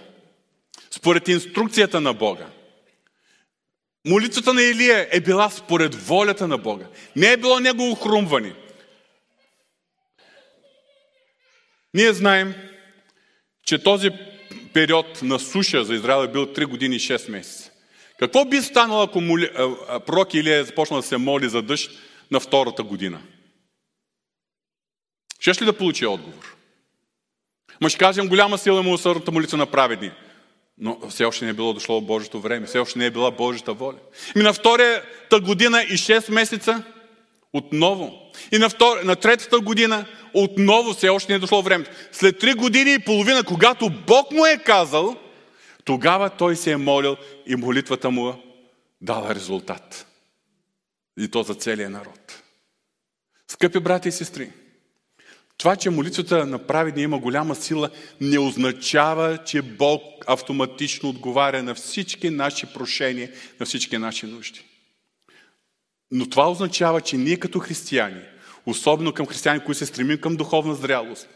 Според 0.92 1.28
инструкцията 1.28 2.02
на 2.02 2.14
Бога. 2.14 2.48
Молитвата 4.08 4.54
на 4.54 4.62
Илия 4.62 5.08
е 5.12 5.22
била 5.22 5.50
според 5.50 5.96
волята 5.96 6.48
на 6.48 6.58
Бога. 6.58 6.86
Не 7.16 7.32
е 7.32 7.38
било 7.38 7.60
негово 7.60 7.96
хрумване. 7.96 8.56
Ние 11.94 12.14
знаем, 12.14 12.56
че 13.66 13.84
този 13.84 14.10
период 14.80 15.22
на 15.22 15.39
суша 15.39 15.84
за 15.84 15.96
Израел 15.96 16.24
е 16.24 16.32
бил 16.32 16.46
3 16.46 16.65
години 16.65 16.96
и 16.96 17.00
6 17.00 17.32
месеца. 17.32 17.72
Какво 18.20 18.46
би 18.46 18.62
станало, 18.62 19.04
ако 19.04 19.22
моли, 19.22 19.50
пророк 20.06 20.34
Илия 20.34 20.58
е 20.58 20.63
започнал 20.63 21.02
да 21.02 21.08
се 21.08 21.18
моли 21.18 21.50
за 21.50 21.62
дъжд 21.62 21.92
на 22.32 22.39
втората 22.39 22.84
година? 22.84 23.22
Ще 25.39 25.62
ли 25.62 25.65
да 25.65 25.78
получи 25.78 26.06
отговор? 26.06 26.56
Ма 27.82 27.89
ще 27.89 28.00
кажем, 28.00 28.28
голяма 28.28 28.58
сила 28.58 28.84
му 28.84 28.94
усърдната 28.94 29.32
молитва 29.32 29.58
на 29.58 29.65
праведни. 29.65 30.12
Но 30.78 31.10
все 31.10 31.26
още 31.26 31.46
не 31.46 31.52
е 31.52 31.54
било 31.54 31.74
дошло 31.74 32.02
Божието 32.02 32.39
време, 32.42 32.68
все 32.68 32.80
още 32.80 33.00
не 33.00 33.06
е 33.06 33.12
била 33.12 33.32
Божията 33.32 33.74
воля. 33.74 33.98
И 34.36 34.39
на 34.39 34.54
втората 34.54 35.39
година 35.39 35.84
и 35.84 35.94
6 35.94 36.32
месеца 36.32 36.84
отново. 37.54 38.32
И 38.52 38.58
на, 38.58 38.70
втор... 38.70 39.04
на 39.04 39.16
третата 39.16 39.60
година 39.60 40.06
отново 40.34 40.94
все 40.94 41.10
още 41.10 41.32
не 41.32 41.36
е 41.36 41.40
дошло 41.40 41.62
времето. 41.62 41.92
След 42.12 42.40
три 42.40 42.54
години 42.54 42.94
и 42.94 43.00
половина, 43.00 43.44
когато 43.44 43.90
Бог 44.08 44.32
му 44.32 44.46
е 44.46 44.58
казал, 44.58 45.16
тогава 45.84 46.30
той 46.30 46.56
се 46.56 46.72
е 46.72 46.78
молил 46.78 47.18
и 47.46 47.56
молитвата 47.56 48.12
му 48.12 48.44
дала 49.02 49.36
резултат. 49.36 50.06
И 51.20 51.28
то 51.28 51.44
за 51.44 51.54
целия 51.54 51.90
народ. 51.90 52.44
Скъпи 53.48 53.80
брати 53.80 54.10
и 54.10 54.12
сестри, 54.12 54.50
това, 55.58 55.76
че 55.76 55.90
молитвата 55.90 56.46
на 56.46 56.68
праведния 56.68 57.04
има 57.04 57.20
голяма 57.20 57.56
сила, 57.56 57.90
не 58.22 58.40
означава, 58.40 59.38
че 59.46 59.62
Бог 59.62 60.02
автоматично 60.28 61.10
отговаря 61.10 61.64
на 61.64 61.76
всички 61.76 62.30
наши 62.30 62.66
прошения, 62.66 63.32
на 63.60 63.66
всички 63.66 63.98
наши 63.98 64.26
нужди. 64.26 64.62
Но 66.12 66.30
това 66.30 66.52
означава, 66.52 67.02
че 67.02 67.17
ние 67.17 67.38
като 67.38 67.60
християни, 67.60 68.22
особено 68.65 69.13
към 69.13 69.26
християни, 69.26 69.60
които 69.60 69.78
се 69.78 69.86
стремим 69.86 70.17
към 70.17 70.36
духовна 70.36 70.76
зрялост, 70.76 71.30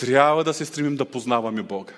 трябва 0.00 0.44
да 0.44 0.54
се 0.54 0.64
стремим 0.64 0.96
да 0.96 1.04
познаваме 1.04 1.62
Бога. 1.62 1.92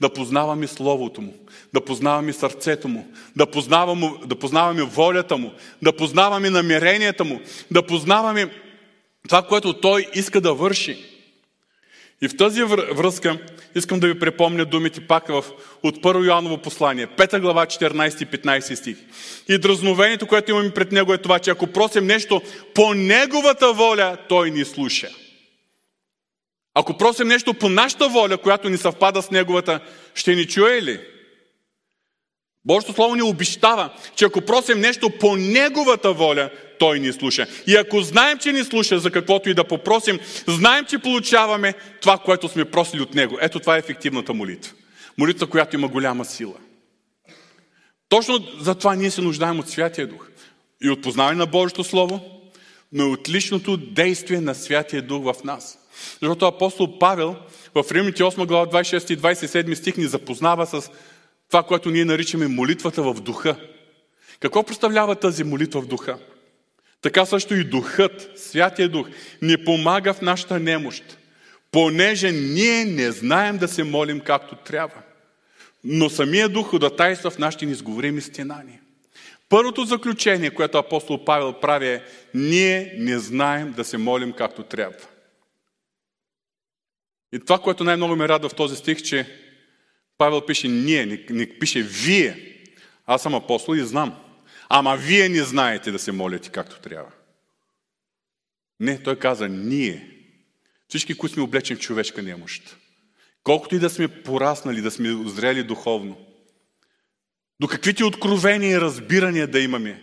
Да 0.00 0.12
познаваме 0.12 0.66
Словото 0.66 1.20
Му, 1.20 1.34
да 1.74 1.84
познаваме 1.84 2.32
сърцето 2.32 2.88
Му, 2.88 3.08
да 3.36 3.50
познаваме, 3.50 4.12
да 4.26 4.38
познаваме 4.38 4.82
волята 4.82 5.36
Му, 5.36 5.52
да 5.82 5.96
познаваме 5.96 6.50
намеренията 6.50 7.24
Му, 7.24 7.40
да 7.70 7.86
познаваме 7.86 8.50
това, 9.28 9.42
което 9.42 9.80
Той 9.80 10.06
иска 10.14 10.40
да 10.40 10.54
върши. 10.54 11.17
И 12.22 12.28
в 12.28 12.36
тази 12.36 12.62
връзка 12.92 13.38
искам 13.74 14.00
да 14.00 14.06
ви 14.06 14.18
припомня 14.18 14.64
думите 14.64 15.00
пак 15.00 15.28
в, 15.28 15.44
от 15.82 16.02
Първо 16.02 16.24
Йоаново 16.24 16.58
послание, 16.58 17.06
5 17.06 17.40
глава, 17.40 17.66
14 17.66 18.22
и 18.22 18.26
15 18.26 18.74
стих. 18.74 18.96
И 19.48 19.58
дразновението, 19.58 20.26
което 20.26 20.50
имаме 20.50 20.70
пред 20.70 20.92
Него 20.92 21.14
е 21.14 21.18
това, 21.18 21.38
че 21.38 21.50
ако 21.50 21.66
просим 21.66 22.06
нещо 22.06 22.42
по 22.74 22.94
Неговата 22.94 23.72
воля, 23.72 24.16
Той 24.28 24.50
ни 24.50 24.64
слуша. 24.64 25.08
Ако 26.74 26.96
просим 26.96 27.28
нещо 27.28 27.54
по 27.54 27.68
нашата 27.68 28.08
воля, 28.08 28.38
която 28.38 28.68
ни 28.68 28.76
съвпада 28.76 29.22
с 29.22 29.30
Неговата, 29.30 29.80
ще 30.14 30.34
ни 30.34 30.46
чуе 30.46 30.82
ли? 30.82 31.00
Божието 32.68 32.92
Слово 32.92 33.14
ни 33.14 33.22
обещава, 33.22 33.90
че 34.16 34.24
ако 34.24 34.40
просим 34.40 34.80
нещо 34.80 35.10
по 35.10 35.36
Неговата 35.36 36.12
воля, 36.12 36.50
Той 36.78 37.00
ни 37.00 37.12
слуша. 37.12 37.46
И 37.66 37.76
ако 37.76 38.00
знаем, 38.00 38.38
че 38.38 38.52
ни 38.52 38.64
слуша 38.64 38.98
за 38.98 39.10
каквото 39.10 39.50
и 39.50 39.54
да 39.54 39.64
попросим, 39.64 40.18
знаем, 40.48 40.84
че 40.84 40.98
получаваме 40.98 41.74
това, 42.00 42.18
което 42.18 42.48
сме 42.48 42.64
просили 42.64 43.02
от 43.02 43.14
Него. 43.14 43.38
Ето 43.40 43.60
това 43.60 43.76
е 43.76 43.78
ефективната 43.78 44.34
молитва. 44.34 44.72
Молитва, 45.18 45.46
която 45.46 45.76
има 45.76 45.88
голяма 45.88 46.24
сила. 46.24 46.54
Точно 48.08 48.38
за 48.60 48.74
това 48.74 48.94
ние 48.94 49.10
се 49.10 49.20
нуждаем 49.20 49.58
от 49.58 49.68
Святия 49.68 50.06
Дух. 50.06 50.28
И 50.82 50.90
от 50.90 51.02
познаване 51.02 51.38
на 51.38 51.46
Божието 51.46 51.84
Слово, 51.84 52.20
но 52.92 53.04
и 53.04 53.12
от 53.12 53.28
личното 53.28 53.76
действие 53.76 54.40
на 54.40 54.54
Святия 54.54 55.02
Дух 55.02 55.24
в 55.24 55.44
нас. 55.44 55.78
Защото 56.22 56.46
апостол 56.46 56.98
Павел 56.98 57.36
в 57.74 57.92
Римите 57.92 58.22
8 58.22 58.46
глава 58.46 58.66
26 58.66 59.12
и 59.12 59.18
27 59.18 59.74
стих 59.74 59.96
ни 59.96 60.04
запознава 60.04 60.66
с 60.66 60.90
това, 61.48 61.62
което 61.62 61.90
ние 61.90 62.04
наричаме 62.04 62.48
молитвата 62.48 63.02
в 63.02 63.14
духа. 63.14 63.56
Какво 64.40 64.62
представлява 64.62 65.16
тази 65.16 65.44
молитва 65.44 65.80
в 65.80 65.86
духа? 65.86 66.18
Така 67.02 67.24
също 67.24 67.54
и 67.54 67.64
духът, 67.64 68.30
Святия 68.36 68.88
Дух, 68.88 69.08
ни 69.42 69.64
помага 69.64 70.14
в 70.14 70.20
нашата 70.20 70.58
немощ, 70.58 71.18
понеже 71.70 72.32
ние 72.32 72.84
не 72.84 73.10
знаем 73.10 73.58
да 73.58 73.68
се 73.68 73.84
молим 73.84 74.20
както 74.20 74.56
трябва. 74.56 75.02
Но 75.84 76.10
самия 76.10 76.48
Дух 76.48 76.66
ходатайства 76.66 77.30
в 77.30 77.38
нашите 77.38 77.66
низговорими 77.66 78.20
стенания. 78.20 78.80
Първото 79.48 79.84
заключение, 79.84 80.50
което 80.50 80.78
апостол 80.78 81.24
Павел 81.24 81.52
прави 81.60 81.88
е, 81.88 82.02
ние 82.34 82.94
не 82.98 83.18
знаем 83.18 83.72
да 83.72 83.84
се 83.84 83.98
молим 83.98 84.32
както 84.32 84.62
трябва. 84.62 85.06
И 87.32 87.40
това, 87.40 87.58
което 87.58 87.84
най-много 87.84 88.16
ме 88.16 88.28
радва 88.28 88.48
в 88.48 88.54
този 88.54 88.76
стих, 88.76 89.02
че 89.02 89.26
Павел 90.18 90.46
пише 90.46 90.68
ние, 90.68 91.06
не, 91.06 91.24
не 91.30 91.58
пише 91.58 91.82
вие. 91.82 92.54
Аз 93.06 93.22
съм 93.22 93.34
апостол 93.34 93.74
и 93.74 93.84
знам. 93.84 94.16
Ама 94.68 94.96
вие 94.96 95.28
не 95.28 95.42
знаете 95.42 95.90
да 95.90 95.98
се 95.98 96.12
молите 96.12 96.50
както 96.50 96.80
трябва. 96.80 97.10
Не, 98.80 99.02
той 99.02 99.18
каза 99.18 99.48
ние. 99.48 100.10
Всички, 100.88 101.14
които 101.14 101.34
сме 101.34 101.42
облечени 101.42 101.76
в 101.76 101.82
човешка 101.82 102.22
немощ. 102.22 102.76
Колкото 103.42 103.74
и 103.74 103.78
да 103.78 103.90
сме 103.90 104.08
пораснали, 104.08 104.80
да 104.80 104.90
сме 104.90 105.12
озрели 105.12 105.62
духовно. 105.62 106.16
До 107.60 107.68
каквито 107.68 108.06
откровения 108.06 108.70
и 108.70 108.80
разбирания 108.80 109.46
да 109.46 109.60
имаме 109.60 110.02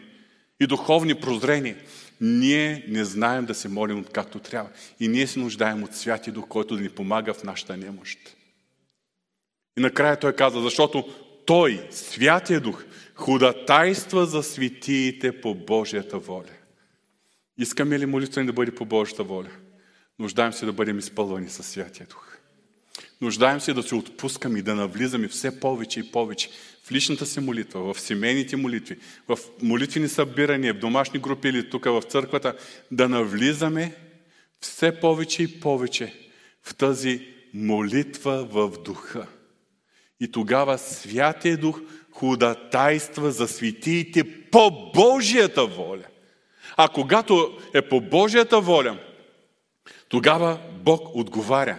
и 0.60 0.67
духовни 0.67 1.15
прозрения, 1.15 1.78
ние 2.21 2.86
не 2.88 3.06
знаем 3.06 3.45
да 3.45 3.56
се 3.56 3.69
молим 3.69 4.04
както 4.04 4.39
трябва. 4.39 4.69
И 4.99 5.08
ние 5.08 5.28
се 5.28 5.39
нуждаем 5.39 5.84
от 5.84 5.95
Святи 5.95 6.32
Дух, 6.32 6.47
който 6.47 6.75
да 6.75 6.82
ни 6.82 6.89
помага 6.89 7.34
в 7.34 7.43
нашата 7.43 7.78
немощ. 7.78 8.19
И 9.77 9.81
накрая 9.81 10.19
той 10.19 10.33
каза, 10.33 10.61
защото 10.61 11.13
той, 11.45 11.88
Святия 11.91 12.61
Дух, 12.61 12.85
ходатайства 13.15 14.25
за 14.25 14.43
светиите 14.43 15.41
по 15.41 15.55
Божията 15.55 16.19
воля. 16.19 16.51
Искаме 17.57 17.99
ли 17.99 18.05
молитва 18.05 18.41
ни 18.41 18.47
да 18.47 18.53
бъде 18.53 18.75
по 18.75 18.85
Божията 18.85 19.23
воля? 19.23 19.49
Нуждаем 20.19 20.53
се 20.53 20.65
да 20.65 20.73
бъдем 20.73 20.99
изпълвани 20.99 21.49
със 21.49 21.67
Святия 21.67 22.07
Дух. 22.07 22.38
Нуждаем 23.21 23.61
се 23.61 23.73
да 23.73 23.83
се 23.83 23.95
отпускаме 23.95 24.59
и 24.59 24.61
да 24.61 24.75
навлизаме 24.75 25.27
все 25.27 25.59
повече 25.59 25.99
и 25.99 26.11
повече 26.11 26.49
в 26.83 26.91
личната 26.91 27.25
си 27.25 27.39
молитва, 27.39 27.93
в 27.93 27.99
семейните 27.99 28.55
молитви, 28.55 28.97
в 29.27 29.38
молитвени 29.61 30.07
събирания, 30.07 30.73
в 30.73 30.79
домашни 30.79 31.19
групи 31.19 31.47
или 31.47 31.69
тук 31.69 31.85
в 31.85 32.01
църквата, 32.01 32.57
да 32.91 33.09
навлизаме 33.09 33.95
все 34.59 34.99
повече 34.99 35.43
и 35.43 35.59
повече 35.59 36.13
в 36.63 36.75
тази 36.75 37.27
молитва 37.53 38.45
в 38.45 38.71
духа. 38.83 39.27
И 40.19 40.32
тогава 40.32 40.78
Святия 40.78 41.58
Дух 41.58 41.82
ходатайства 42.12 43.32
за 43.32 43.47
светиите 43.47 44.23
по 44.51 44.91
Божията 44.93 45.65
воля. 45.65 46.04
А 46.78 46.88
когато 46.88 47.58
е 47.73 47.82
по 47.82 48.01
Божията 48.01 48.62
воля, 48.62 48.97
тогава 50.10 50.60
Бог 50.84 51.15
отговаря. 51.15 51.78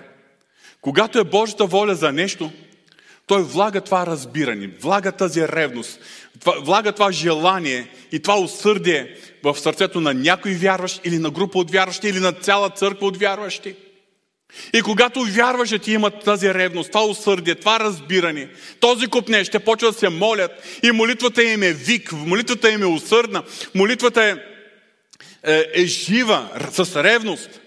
Когато 0.80 1.18
е 1.18 1.24
Божията 1.24 1.66
воля 1.66 1.94
за 1.94 2.12
нещо, 2.12 2.52
той 3.26 3.42
влага 3.42 3.80
това 3.80 4.06
разбиране, 4.06 4.66
влага 4.66 5.12
тази 5.12 5.48
ревност, 5.48 6.00
влага 6.60 6.92
това 6.92 7.12
желание 7.12 7.88
и 8.12 8.22
това 8.22 8.38
усърдие 8.38 9.16
в 9.42 9.58
сърцето 9.58 10.00
на 10.00 10.14
някой 10.14 10.54
вярващ 10.54 11.06
или 11.06 11.18
на 11.18 11.30
група 11.30 11.58
от 11.58 11.70
вярващи 11.70 12.08
или 12.08 12.20
на 12.20 12.32
цяла 12.32 12.70
църква 12.70 13.06
от 13.06 13.16
вярващи. 13.16 13.74
И 14.72 14.82
когато 14.82 15.20
вярваш, 15.24 15.74
ти 15.82 15.92
имат 15.92 16.24
тази 16.24 16.54
ревност, 16.54 16.90
това 16.90 17.04
усърдие, 17.04 17.54
това 17.54 17.80
разбиране, 17.80 18.48
този 18.80 19.06
купне 19.06 19.44
ще 19.44 19.58
почва 19.58 19.92
да 19.92 19.98
се 19.98 20.08
молят 20.08 20.50
и 20.82 20.90
молитвата 20.90 21.42
им 21.42 21.62
е 21.62 21.72
вик, 21.72 22.12
молитвата 22.12 22.70
им 22.70 22.82
е 22.82 22.86
усърдна, 22.86 23.42
молитвата 23.74 24.24
е, 24.24 24.34
е, 25.52 25.66
е 25.74 25.86
жива, 25.86 26.50
с 26.72 27.02
ревност. 27.04 27.60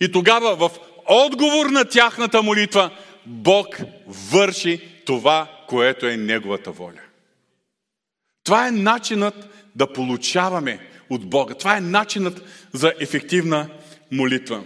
И 0.00 0.12
тогава 0.12 0.56
в 0.56 0.70
отговор 1.06 1.66
на 1.66 1.84
тяхната 1.84 2.42
молитва 2.42 2.90
Бог 3.26 3.76
върши 4.06 4.80
това, 5.04 5.50
което 5.68 6.06
е 6.06 6.16
Неговата 6.16 6.70
воля. 6.70 7.00
Това 8.44 8.68
е 8.68 8.70
начинът 8.70 9.34
да 9.76 9.92
получаваме 9.92 10.78
от 11.10 11.30
Бога. 11.30 11.54
Това 11.54 11.76
е 11.76 11.80
начинът 11.80 12.42
за 12.72 12.92
ефективна 13.00 13.68
молитва. 14.12 14.62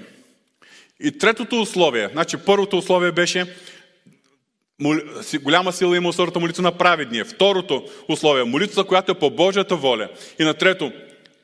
И 1.03 1.19
третото 1.19 1.61
условие, 1.61 2.09
значи 2.13 2.37
първото 2.37 2.79
условие 2.79 3.13
беше 3.13 3.47
голяма 5.43 5.73
сила 5.73 5.97
има 5.97 6.09
усърдната 6.09 6.41
молитва 6.41 6.63
на 6.63 6.73
праведния. 6.73 7.25
Второто 7.25 7.85
условие, 8.09 8.45
молитвата, 8.45 8.89
която 8.89 9.13
е 9.13 9.19
по 9.19 9.31
Божията 9.31 9.77
воля. 9.77 10.09
И 10.39 10.45
на 10.45 10.55
трето, 10.55 10.93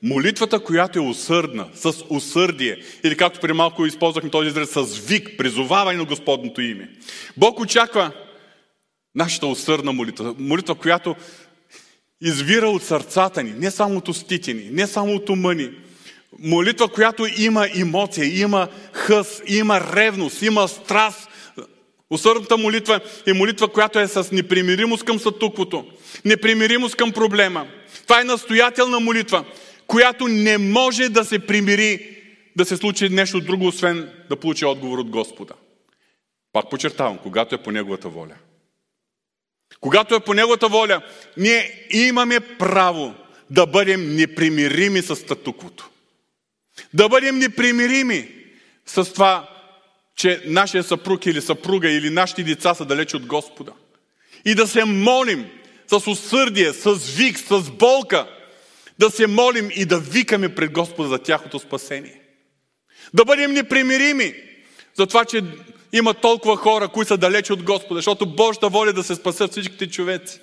молитвата, 0.03 0.61
която 0.61 0.99
е 0.99 1.03
усърдна, 1.03 1.69
с 1.75 1.95
усърдие. 2.09 2.77
Или 3.05 3.17
както 3.17 3.41
при 3.41 3.53
малко 3.53 3.87
използвахме 3.87 4.31
този 4.31 4.49
израз, 4.49 4.71
с 4.71 4.99
вик, 4.99 5.39
призоваване 5.39 5.99
на 5.99 6.05
Господното 6.05 6.61
име. 6.61 6.91
Бог 7.37 7.61
очаква 7.61 8.11
нашата 9.15 9.47
усърдна 9.47 9.93
молитва. 9.93 10.35
Молитва, 10.39 10.75
която 10.75 11.17
извира 12.21 12.69
от 12.69 12.83
сърцата 12.83 13.43
ни, 13.43 13.51
не 13.51 13.71
само 13.71 13.97
от 13.97 14.09
устите 14.09 14.55
ни, 14.55 14.69
не 14.71 14.87
само 14.87 15.15
от 15.15 15.29
ума 15.29 15.55
ни, 15.55 15.71
Молитва, 16.39 16.89
която 16.89 17.27
има 17.39 17.69
емоция, 17.75 18.41
има 18.41 18.69
хъс, 18.93 19.43
има 19.47 19.81
ревност, 19.81 20.43
има 20.43 20.69
страст. 20.69 21.29
Усърдната 22.11 22.57
молитва 22.57 23.01
е 23.27 23.33
молитва, 23.33 23.69
която 23.69 23.99
е 23.99 24.09
с 24.09 24.33
непримиримост 24.33 25.05
към 25.05 25.19
сътуквото, 25.19 25.87
непримиримост 26.25 26.97
към 26.97 27.13
проблема. 27.13 27.67
Това 28.03 28.21
е 28.21 28.25
настоятелна 28.25 29.01
молитва, 29.01 29.45
която 29.87 30.29
не 30.29 30.59
може 30.59 31.09
да 31.09 31.25
се 31.25 31.39
примири 31.39 32.17
да 32.57 32.65
се 32.65 32.77
случи 32.77 33.09
нещо 33.09 33.41
друго, 33.41 33.67
освен 33.67 34.13
да 34.29 34.37
получи 34.37 34.65
отговор 34.65 34.99
от 34.99 35.11
Господа. 35.11 35.55
Пак 36.53 36.71
подчертавам, 36.71 37.19
когато 37.19 37.55
е 37.55 37.63
по 37.63 37.71
Неговата 37.71 38.09
воля. 38.09 38.35
Когато 39.81 40.15
е 40.15 40.21
по 40.21 40.35
Неговата 40.35 40.69
воля, 40.69 41.03
ние 41.37 41.87
имаме 41.91 42.41
право 42.41 43.15
да 43.51 43.67
бъдем 43.67 44.17
непримирими 44.17 45.03
с 45.03 45.17
статуквото. 45.17 45.91
Да 46.95 47.09
бъдем 47.09 47.39
непримирими 47.39 48.29
с 48.87 49.13
това, 49.13 49.51
че 50.17 50.43
нашия 50.47 50.85
съпруг 50.85 51.27
или 51.27 51.43
съпруга 51.43 51.91
или 51.91 52.11
нашите 52.11 52.43
деца 52.43 52.75
са 52.75 52.85
далече 52.85 53.17
от 53.17 53.27
Господа. 53.27 53.73
И 54.45 54.55
да 54.55 54.67
се 54.67 54.85
молим 54.85 55.47
с 55.87 56.07
усърдие, 56.07 56.73
с 56.73 56.95
вик, 57.17 57.39
с 57.39 57.71
болка, 57.71 58.29
да 58.99 59.11
се 59.11 59.27
молим 59.27 59.71
и 59.75 59.85
да 59.85 59.99
викаме 59.99 60.55
пред 60.55 60.73
Господа 60.73 61.09
за 61.09 61.19
тяхното 61.19 61.59
спасение. 61.59 62.21
Да 63.15 63.25
бъдем 63.25 63.53
непримирими 63.53 64.35
за 64.95 65.07
това, 65.07 65.25
че 65.25 65.43
има 65.93 66.15
толкова 66.15 66.57
хора, 66.57 66.89
които 66.89 67.09
са 67.09 67.17
далече 67.17 67.53
от 67.53 67.63
Господа, 67.63 67.99
защото 67.99 68.27
Божията 68.27 68.69
воля 68.69 68.91
е 68.91 68.93
да 68.93 69.05
се 69.05 69.15
спасят 69.15 69.51
всичките 69.51 69.91
човеци. 69.91 70.41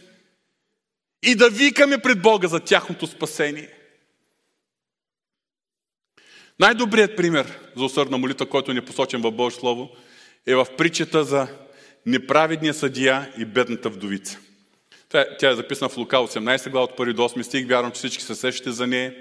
И 1.23 1.35
да 1.35 1.49
викаме 1.49 1.97
пред 1.97 2.21
Бога 2.21 2.47
за 2.47 2.59
тяхното 2.59 3.07
спасение. 3.07 3.69
Най-добрият 6.59 7.17
пример 7.17 7.59
за 7.77 7.83
усърдна 7.83 8.17
молитва, 8.17 8.45
който 8.45 8.73
ни 8.73 8.79
е 8.79 8.85
посочен 8.85 9.21
в 9.21 9.31
Божие 9.31 9.59
Слово, 9.59 9.89
е 10.47 10.55
в 10.55 10.67
притчата 10.77 11.23
за 11.23 11.47
неправедния 12.05 12.73
съдия 12.73 13.31
и 13.37 13.45
бедната 13.45 13.89
вдовица. 13.89 14.39
Тя 15.39 15.49
е 15.49 15.55
записана 15.55 15.89
в 15.89 15.97
Лука 15.97 16.15
18 16.15 16.69
глава 16.69 16.83
от 16.83 16.99
1 16.99 17.13
до 17.13 17.21
8 17.21 17.41
стих. 17.41 17.67
Вярвам, 17.67 17.91
че 17.91 17.97
всички 17.97 18.23
се 18.23 18.35
сещате 18.35 18.71
за 18.71 18.87
нея. 18.87 19.13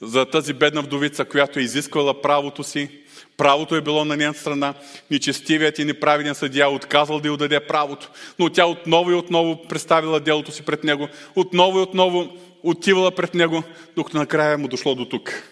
За 0.00 0.26
тази 0.26 0.52
бедна 0.52 0.80
вдовица, 0.80 1.24
която 1.24 1.58
е 1.58 1.62
изисквала 1.62 2.22
правото 2.22 2.64
си. 2.64 2.88
Правото 3.36 3.76
е 3.76 3.80
било 3.80 4.04
на 4.04 4.16
нейната 4.16 4.40
страна. 4.40 4.74
Нечестивият 5.10 5.78
и 5.78 5.84
неправеден 5.84 6.34
съдия 6.34 6.68
отказал 6.68 7.20
да 7.20 7.28
й 7.28 7.30
отдаде 7.30 7.60
правото. 7.60 8.10
Но 8.38 8.50
тя 8.50 8.66
отново 8.66 9.10
и 9.10 9.14
отново 9.14 9.68
представила 9.68 10.20
делото 10.20 10.52
си 10.52 10.62
пред 10.62 10.84
него. 10.84 11.08
Отново 11.36 11.78
и 11.78 11.82
отново 11.82 12.36
отивала 12.62 13.10
пред 13.10 13.34
него, 13.34 13.62
докато 13.96 14.18
накрая 14.18 14.58
му 14.58 14.68
дошло 14.68 14.94
до 14.94 15.04
тук. 15.04 15.42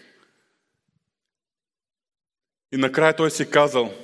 И 2.77 2.79
накрая 2.79 3.17
той 3.17 3.31
си 3.31 3.51
казал, 3.51 3.95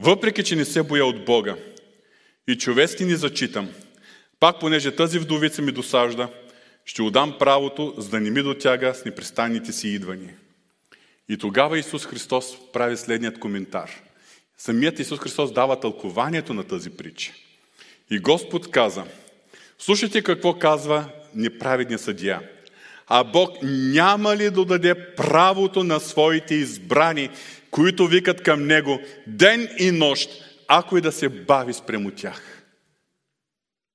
въпреки, 0.00 0.44
че 0.44 0.56
не 0.56 0.64
се 0.64 0.82
боя 0.82 1.04
от 1.04 1.24
Бога 1.24 1.56
и 2.48 2.58
човешки 2.58 3.04
ни 3.04 3.14
зачитам, 3.16 3.68
пак 4.40 4.60
понеже 4.60 4.96
тази 4.96 5.18
вдовица 5.18 5.62
ми 5.62 5.72
досажда, 5.72 6.28
ще 6.84 7.02
отдам 7.02 7.38
правото, 7.38 7.94
за 7.98 8.08
да 8.08 8.20
не 8.20 8.30
ми 8.30 8.42
дотяга 8.42 8.94
с 8.94 9.04
непрестанните 9.04 9.72
си 9.72 9.88
идвания. 9.88 10.36
И 11.28 11.38
тогава 11.38 11.78
Исус 11.78 12.06
Христос 12.06 12.56
прави 12.72 12.96
следният 12.96 13.38
коментар. 13.38 13.90
Самият 14.58 14.98
Исус 14.98 15.20
Христос 15.20 15.52
дава 15.52 15.80
тълкованието 15.80 16.54
на 16.54 16.64
тази 16.64 16.90
притча. 16.90 17.32
И 18.10 18.18
Господ 18.18 18.70
каза, 18.70 19.04
слушайте 19.78 20.22
какво 20.22 20.58
казва 20.58 21.08
неправедният 21.34 22.00
съдия. 22.00 22.50
А 23.06 23.24
Бог 23.24 23.50
няма 23.62 24.36
ли 24.36 24.50
да 24.50 24.64
даде 24.64 25.14
правото 25.14 25.84
на 25.84 26.00
своите 26.00 26.54
избрани, 26.54 27.30
които 27.70 28.06
викат 28.06 28.42
към 28.42 28.66
Него 28.66 29.00
ден 29.26 29.68
и 29.78 29.90
нощ, 29.90 30.30
ако 30.68 30.98
и 30.98 31.00
да 31.00 31.12
се 31.12 31.28
бави 31.28 31.72
спрямо 31.72 32.10
тях? 32.10 32.62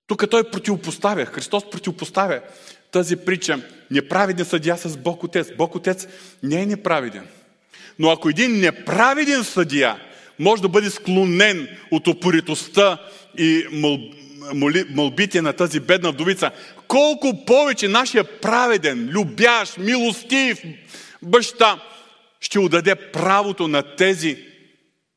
Тук 0.08 0.30
той 0.30 0.52
противопоставя, 0.52 1.26
Христос 1.26 1.70
противопоставя 1.70 2.42
тази 2.92 3.16
притча. 3.16 3.62
Неправеден 3.92 4.46
съдия 4.46 4.78
с 4.78 4.98
Бог 4.98 5.24
Отец. 5.24 5.52
Бог 5.58 5.76
Отец 5.76 6.08
не 6.44 6.62
е 6.62 6.66
неправеден. 6.66 7.28
Но 8.00 8.12
ако 8.12 8.30
един 8.30 8.60
неправеден 8.60 9.44
съдия 9.44 10.00
може 10.40 10.62
да 10.62 10.70
бъде 10.70 10.90
склонен 10.90 11.68
от 11.92 12.08
опоритостта 12.08 12.98
и 13.38 13.66
молбите 14.90 15.42
на 15.42 15.54
тази 15.54 15.80
бедна 15.80 16.12
вдовица, 16.12 16.52
колко 16.88 17.46
повече 17.46 17.88
нашия 17.88 18.24
праведен, 18.24 19.10
любящ, 19.12 19.78
милостив 19.78 20.60
баща 21.22 21.80
ще 22.40 22.60
отдаде 22.60 22.96
правото 22.96 23.68
на 23.68 23.96
тези, 23.96 24.38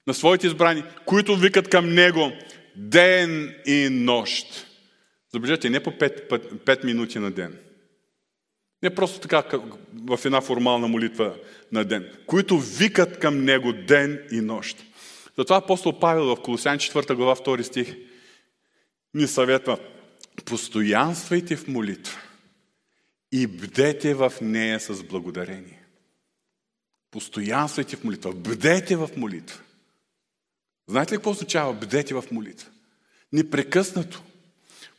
на 0.06 0.14
своите 0.14 0.46
избрани, 0.46 0.82
които 1.06 1.36
викат 1.36 1.68
към 1.68 1.94
Него 1.94 2.32
ден 2.76 3.54
и 3.66 3.88
нощ. 3.90 4.66
Забележете, 5.32 5.70
не 5.70 5.82
по 5.82 5.90
5, 5.90 6.30
5 6.30 6.84
минути 6.84 7.18
на 7.18 7.30
ден. 7.30 7.58
Не 8.82 8.94
просто 8.94 9.20
така 9.20 9.42
в 9.94 10.18
една 10.24 10.40
формална 10.40 10.88
молитва 10.88 11.34
на 11.72 11.84
ден, 11.84 12.08
които 12.26 12.58
викат 12.58 13.18
към 13.18 13.44
Него 13.44 13.72
ден 13.72 14.20
и 14.32 14.40
нощ. 14.40 14.76
Затова 15.38 15.56
апостол 15.56 15.98
Павел 15.98 16.24
в 16.24 16.42
Колосян 16.42 16.78
4 16.78 17.14
глава 17.14 17.36
2 17.36 17.62
стих 17.62 17.96
ни 19.14 19.26
съветва 19.26 19.78
постоянствайте 20.44 21.56
в 21.56 21.68
молитва 21.68 22.20
и 23.32 23.46
бдете 23.46 24.14
в 24.14 24.32
нея 24.40 24.80
с 24.80 25.02
благодарение. 25.02 25.84
Постоянствайте 27.10 27.96
в 27.96 28.04
молитва, 28.04 28.32
бдете 28.32 28.96
в 28.96 29.10
молитва. 29.16 29.60
Знаете 30.88 31.12
ли 31.12 31.16
какво 31.16 31.30
означава 31.30 31.72
бдете 31.72 32.14
в 32.14 32.24
молитва? 32.30 32.70
Непрекъснато. 33.32 34.22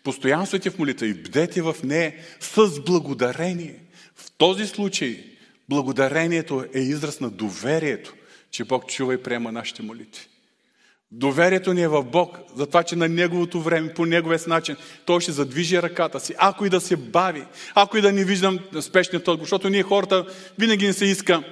Постоянствайте 0.04 0.70
в 0.70 0.80
молитва 0.80 1.08
и 1.08 1.14
бдете 1.14 1.62
в 1.62 1.76
нея 1.84 2.14
с 2.40 2.84
благодарение. 2.86 3.80
В 4.16 4.32
този 4.32 4.68
случай 4.68 5.38
благодарението 5.70 6.66
е 6.74 6.80
израз 6.80 7.20
на 7.20 7.30
доверието, 7.30 8.14
че 8.52 8.64
Бог 8.64 8.88
чува 8.88 9.14
и 9.14 9.24
приема 9.24 9.52
нашите 9.52 9.82
молитви. 9.82 10.28
Доверието 11.18 11.74
ни 11.74 11.82
е 11.82 11.88
в 11.88 12.04
Бог, 12.04 12.38
за 12.56 12.66
това, 12.66 12.84
че 12.84 12.96
на 12.96 13.08
Неговото 13.08 13.62
време, 13.62 13.94
по 13.94 14.06
Неговия 14.06 14.40
начин, 14.48 14.76
Той 15.06 15.22
ще 15.22 15.32
задвижи 15.32 15.82
ръката 15.82 16.20
си. 16.20 16.34
Ако 16.38 16.66
и 16.66 16.70
да 16.70 16.82
се 16.82 16.96
бави, 16.96 17.44
ако 17.76 17.98
и 17.98 18.02
да 18.02 18.12
не 18.12 18.26
виждам 18.26 18.60
спешният 18.82 19.28
отговор, 19.28 19.46
защото 19.46 19.70
ние 19.70 19.84
хората 19.84 20.26
винаги 20.60 20.88
не 20.88 20.94
се 20.94 21.06
иска 21.06 21.44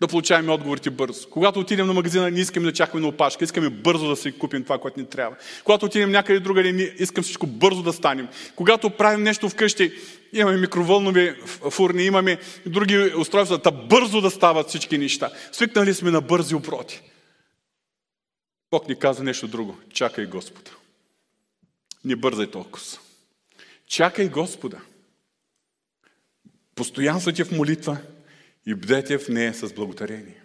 да 0.00 0.08
получаваме 0.08 0.52
отговорите 0.52 0.90
бързо. 0.90 1.28
Когато 1.30 1.60
отидем 1.60 1.86
на 1.86 1.92
магазина, 1.92 2.30
не 2.30 2.40
искаме 2.40 2.66
да 2.66 2.72
чакаме 2.72 3.00
на 3.00 3.08
опашка, 3.08 3.44
искаме 3.44 3.70
бързо 3.70 4.08
да 4.08 4.16
си 4.16 4.32
купим 4.32 4.62
това, 4.62 4.78
което 4.78 5.00
ни 5.00 5.06
трябва. 5.06 5.36
Когато 5.64 5.86
отидем 5.86 6.10
някъде 6.10 6.40
другаде, 6.40 6.72
не 6.72 6.82
искам 6.98 7.24
всичко 7.24 7.46
бързо 7.46 7.82
да 7.82 7.92
станем. 7.92 8.28
Когато 8.56 8.90
правим 8.90 9.22
нещо 9.22 9.48
вкъщи, 9.48 9.92
имаме 10.32 10.56
микроволнови 10.56 11.34
фурни, 11.70 12.04
имаме 12.04 12.38
други 12.66 13.12
устройства, 13.18 13.58
да 13.58 13.70
бързо 13.70 14.20
да 14.20 14.30
стават 14.30 14.68
всички 14.68 14.98
неща. 14.98 15.30
Свикнали 15.52 15.94
сме 15.94 16.10
на 16.10 16.20
бързи 16.20 16.54
обороти. 16.54 17.02
Бог 18.70 18.88
ни 18.88 18.98
каза 18.98 19.24
нещо 19.24 19.48
друго. 19.48 19.78
Чакай 19.92 20.26
Господа. 20.26 20.70
Не 22.04 22.16
бързай 22.16 22.50
толкова. 22.50 22.86
Чакай 23.86 24.28
Господа. 24.28 24.80
Постоянствайте 26.74 27.44
в 27.44 27.50
молитва 27.50 27.98
и 28.66 28.74
бдете 28.74 29.18
в 29.18 29.28
нея 29.28 29.54
с 29.54 29.72
благодарение. 29.72 30.42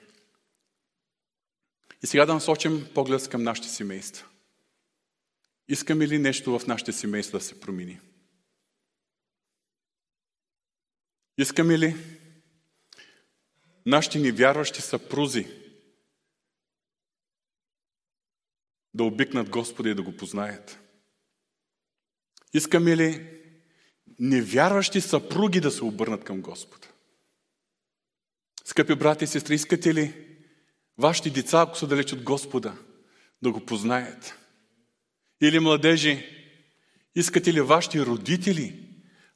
И 2.04 2.08
сега 2.08 2.26
да 2.26 2.34
насочим 2.34 2.88
поглед 2.94 3.30
към 3.30 3.44
нашите 3.44 3.70
семейства. 3.70 4.28
Искаме 5.68 6.08
ли 6.08 6.18
нещо 6.18 6.60
в 6.60 6.68
нашите 6.68 6.92
семейства 6.94 7.40
да 7.40 7.46
се 7.46 7.60
промени? 7.60 8.00
Искаме 11.38 11.80
ли 11.80 11.96
нашите 13.86 14.20
невярващи 14.20 14.82
съпрузи 14.82 15.48
да 18.94 19.04
обикнат 19.04 19.50
Господа 19.50 19.90
и 19.90 19.96
да 19.96 20.02
го 20.02 20.18
познаят? 20.18 20.80
Искаме 22.54 22.98
ли 22.98 23.28
невярващи 24.20 25.02
съпруги 25.02 25.60
да 25.60 25.72
се 25.72 25.84
обърнат 25.84 26.24
към 26.24 26.42
Господа? 26.42 26.88
Скъпи 28.66 28.96
брати 28.96 29.24
и 29.24 29.28
сестри, 29.28 29.56
искате 29.56 29.94
ли 29.94 30.14
вашите 30.98 31.30
деца, 31.30 31.62
ако 31.62 31.78
са 31.78 31.88
далеч 31.88 32.14
от 32.14 32.24
Господа, 32.24 32.78
да 33.42 33.52
го 33.52 33.66
познаят? 33.66 34.40
Или 35.42 35.60
младежи, 35.60 36.26
искате 37.16 37.54
ли 37.54 37.62
вашите 37.62 38.06
родители, 38.06 38.80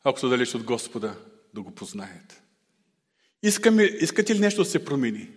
ако 0.04 0.20
са 0.20 0.30
далеч 0.30 0.56
от 0.56 0.64
Господа, 0.64 1.20
да 1.54 1.62
го 1.62 1.76
познаят? 1.76 2.42
Искаме, 3.44 3.84
искате 3.84 4.36
ли 4.36 4.40
нещо 4.40 4.64
да 4.64 4.70
се 4.70 4.86
промени? 4.86 5.30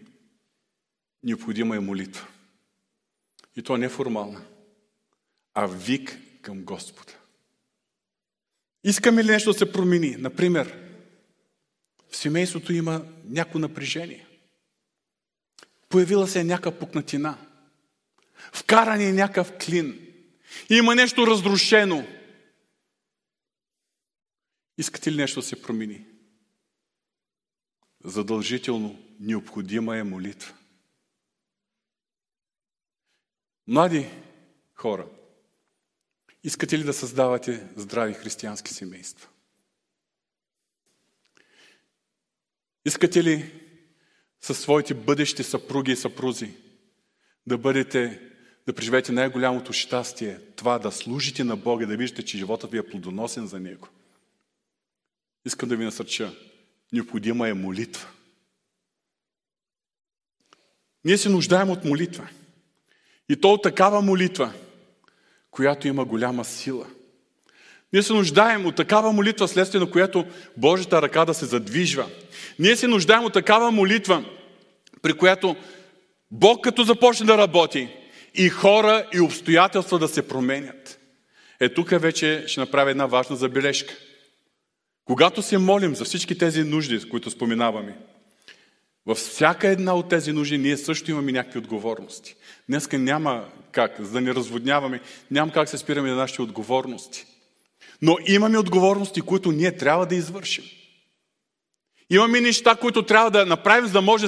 Необходима 1.22 1.76
е 1.76 1.80
молитва. 1.80 2.26
И 3.56 3.62
то 3.62 3.76
не 3.76 3.88
формална, 3.88 4.44
а 5.54 5.66
вик 5.66 6.18
към 6.42 6.64
Господа. 6.64 7.12
Искаме 8.84 9.24
ли 9.24 9.30
нещо 9.30 9.52
да 9.52 9.58
се 9.58 9.72
промени? 9.72 10.16
Например, 10.18 10.78
в 12.10 12.16
семейството 12.16 12.72
има 12.72 13.04
някакво 13.24 13.58
напрежение. 13.58 14.26
Появила 15.88 16.28
се 16.28 16.40
е 16.40 16.44
някаква 16.44 16.78
пукнатина. 16.78 17.38
Вкаран 18.52 19.00
е 19.00 19.12
някакъв 19.12 19.52
клин. 19.58 20.06
Има 20.70 20.94
нещо 20.94 21.26
разрушено. 21.26 22.06
Искате 24.78 25.12
ли 25.12 25.16
нещо 25.16 25.40
да 25.40 25.46
се 25.46 25.62
промени? 25.62 26.06
Задължително 28.04 29.02
необходима 29.20 29.96
е 29.96 30.02
молитва. 30.02 30.54
Млади 33.66 34.06
хора, 34.74 35.06
искате 36.44 36.78
ли 36.78 36.84
да 36.84 36.92
създавате 36.92 37.68
здрави 37.76 38.14
християнски 38.14 38.74
семейства? 38.74 39.28
Искате 42.84 43.24
ли 43.24 43.52
със 44.40 44.60
своите 44.60 44.94
бъдещи 44.94 45.42
съпруги 45.42 45.92
и 45.92 45.96
съпрузи 45.96 46.54
да 47.46 47.58
бъдете, 47.58 48.30
да 48.66 48.74
преживеете 48.74 49.12
най-голямото 49.12 49.72
щастие, 49.72 50.40
това 50.56 50.78
да 50.78 50.92
служите 50.92 51.44
на 51.44 51.56
Бога, 51.56 51.86
да 51.86 51.96
виждате, 51.96 52.24
че 52.24 52.38
животът 52.38 52.70
ви 52.70 52.78
е 52.78 52.86
плодоносен 52.86 53.46
за 53.46 53.60
Него? 53.60 53.88
Искам 55.44 55.68
да 55.68 55.76
ви 55.76 55.84
насърча. 55.84 56.34
Необходима 56.92 57.48
е 57.48 57.54
молитва. 57.54 58.08
Ние 61.04 61.18
се 61.18 61.28
нуждаем 61.28 61.70
от 61.70 61.84
молитва. 61.84 62.28
И 63.30 63.36
то 63.36 63.52
от 63.52 63.62
такава 63.62 64.02
молитва, 64.02 64.52
която 65.50 65.88
има 65.88 66.04
голяма 66.04 66.44
сила. 66.44 66.86
Ние 67.92 68.02
се 68.02 68.12
нуждаем 68.12 68.66
от 68.66 68.76
такава 68.76 69.12
молитва, 69.12 69.48
следствие 69.48 69.80
на 69.80 69.90
която 69.90 70.26
Божията 70.56 71.02
ръка 71.02 71.24
да 71.24 71.34
се 71.34 71.44
задвижва. 71.44 72.06
Ние 72.58 72.76
се 72.76 72.88
нуждаем 72.88 73.24
от 73.24 73.32
такава 73.32 73.70
молитва, 73.70 74.24
при 75.02 75.12
която 75.12 75.56
Бог 76.30 76.64
като 76.64 76.82
започне 76.82 77.26
да 77.26 77.38
работи, 77.38 77.88
и 78.34 78.48
хора, 78.48 79.06
и 79.14 79.20
обстоятелства 79.20 79.98
да 79.98 80.08
се 80.08 80.28
променят. 80.28 80.98
Е, 81.60 81.68
тук 81.68 81.90
вече 81.90 82.44
ще 82.46 82.60
направя 82.60 82.90
една 82.90 83.06
важна 83.06 83.36
забележка. 83.36 83.94
Когато 85.04 85.42
се 85.42 85.58
молим 85.58 85.94
за 85.94 86.04
всички 86.04 86.38
тези 86.38 86.64
нужди, 86.64 87.08
които 87.08 87.30
споменаваме, 87.30 87.96
във 89.06 89.18
всяка 89.18 89.68
една 89.68 89.94
от 89.94 90.08
тези 90.08 90.32
нужди 90.32 90.58
ние 90.58 90.76
също 90.76 91.10
имаме 91.10 91.32
някакви 91.32 91.58
отговорности. 91.58 92.36
Днеска 92.68 92.98
няма 92.98 93.44
как, 93.72 94.00
за 94.00 94.12
да 94.12 94.20
не 94.20 94.34
разводняваме, 94.34 95.00
няма 95.30 95.52
как 95.52 95.68
се 95.68 95.78
спираме 95.78 96.10
на 96.10 96.16
нашите 96.16 96.42
отговорности. 96.42 97.26
Но 98.02 98.16
имаме 98.26 98.58
отговорности, 98.58 99.20
които 99.20 99.52
ние 99.52 99.76
трябва 99.76 100.06
да 100.06 100.14
извършим. 100.14 100.64
Имаме 102.10 102.40
неща, 102.40 102.74
които 102.74 103.02
трябва 103.02 103.30
да 103.30 103.46
направим, 103.46 103.86
за 103.86 103.92
да 103.92 104.00
може, 104.00 104.26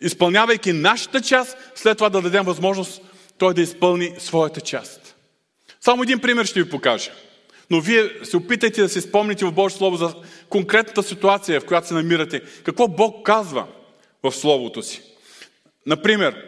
изпълнявайки 0.00 0.72
нашата 0.72 1.20
част, 1.20 1.56
след 1.74 1.96
това 1.98 2.10
да 2.10 2.22
дадем 2.22 2.44
възможност 2.44 3.02
той 3.38 3.54
да 3.54 3.62
изпълни 3.62 4.14
своята 4.18 4.60
част. 4.60 5.16
Само 5.80 6.02
един 6.02 6.18
пример 6.18 6.44
ще 6.44 6.62
ви 6.62 6.70
покажа. 6.70 7.10
Но 7.70 7.80
вие 7.80 8.10
се 8.22 8.36
опитайте 8.36 8.82
да 8.82 8.88
се 8.88 9.00
спомните 9.00 9.44
в 9.44 9.52
Божие 9.52 9.78
Слово 9.78 9.96
за 9.96 10.14
конкретната 10.48 11.02
ситуация, 11.02 11.60
в 11.60 11.66
която 11.66 11.88
се 11.88 11.94
намирате. 11.94 12.40
Какво 12.64 12.88
Бог 12.88 13.26
казва 13.26 13.66
в 14.22 14.32
Словото 14.32 14.82
си. 14.82 15.02
Например, 15.86 16.44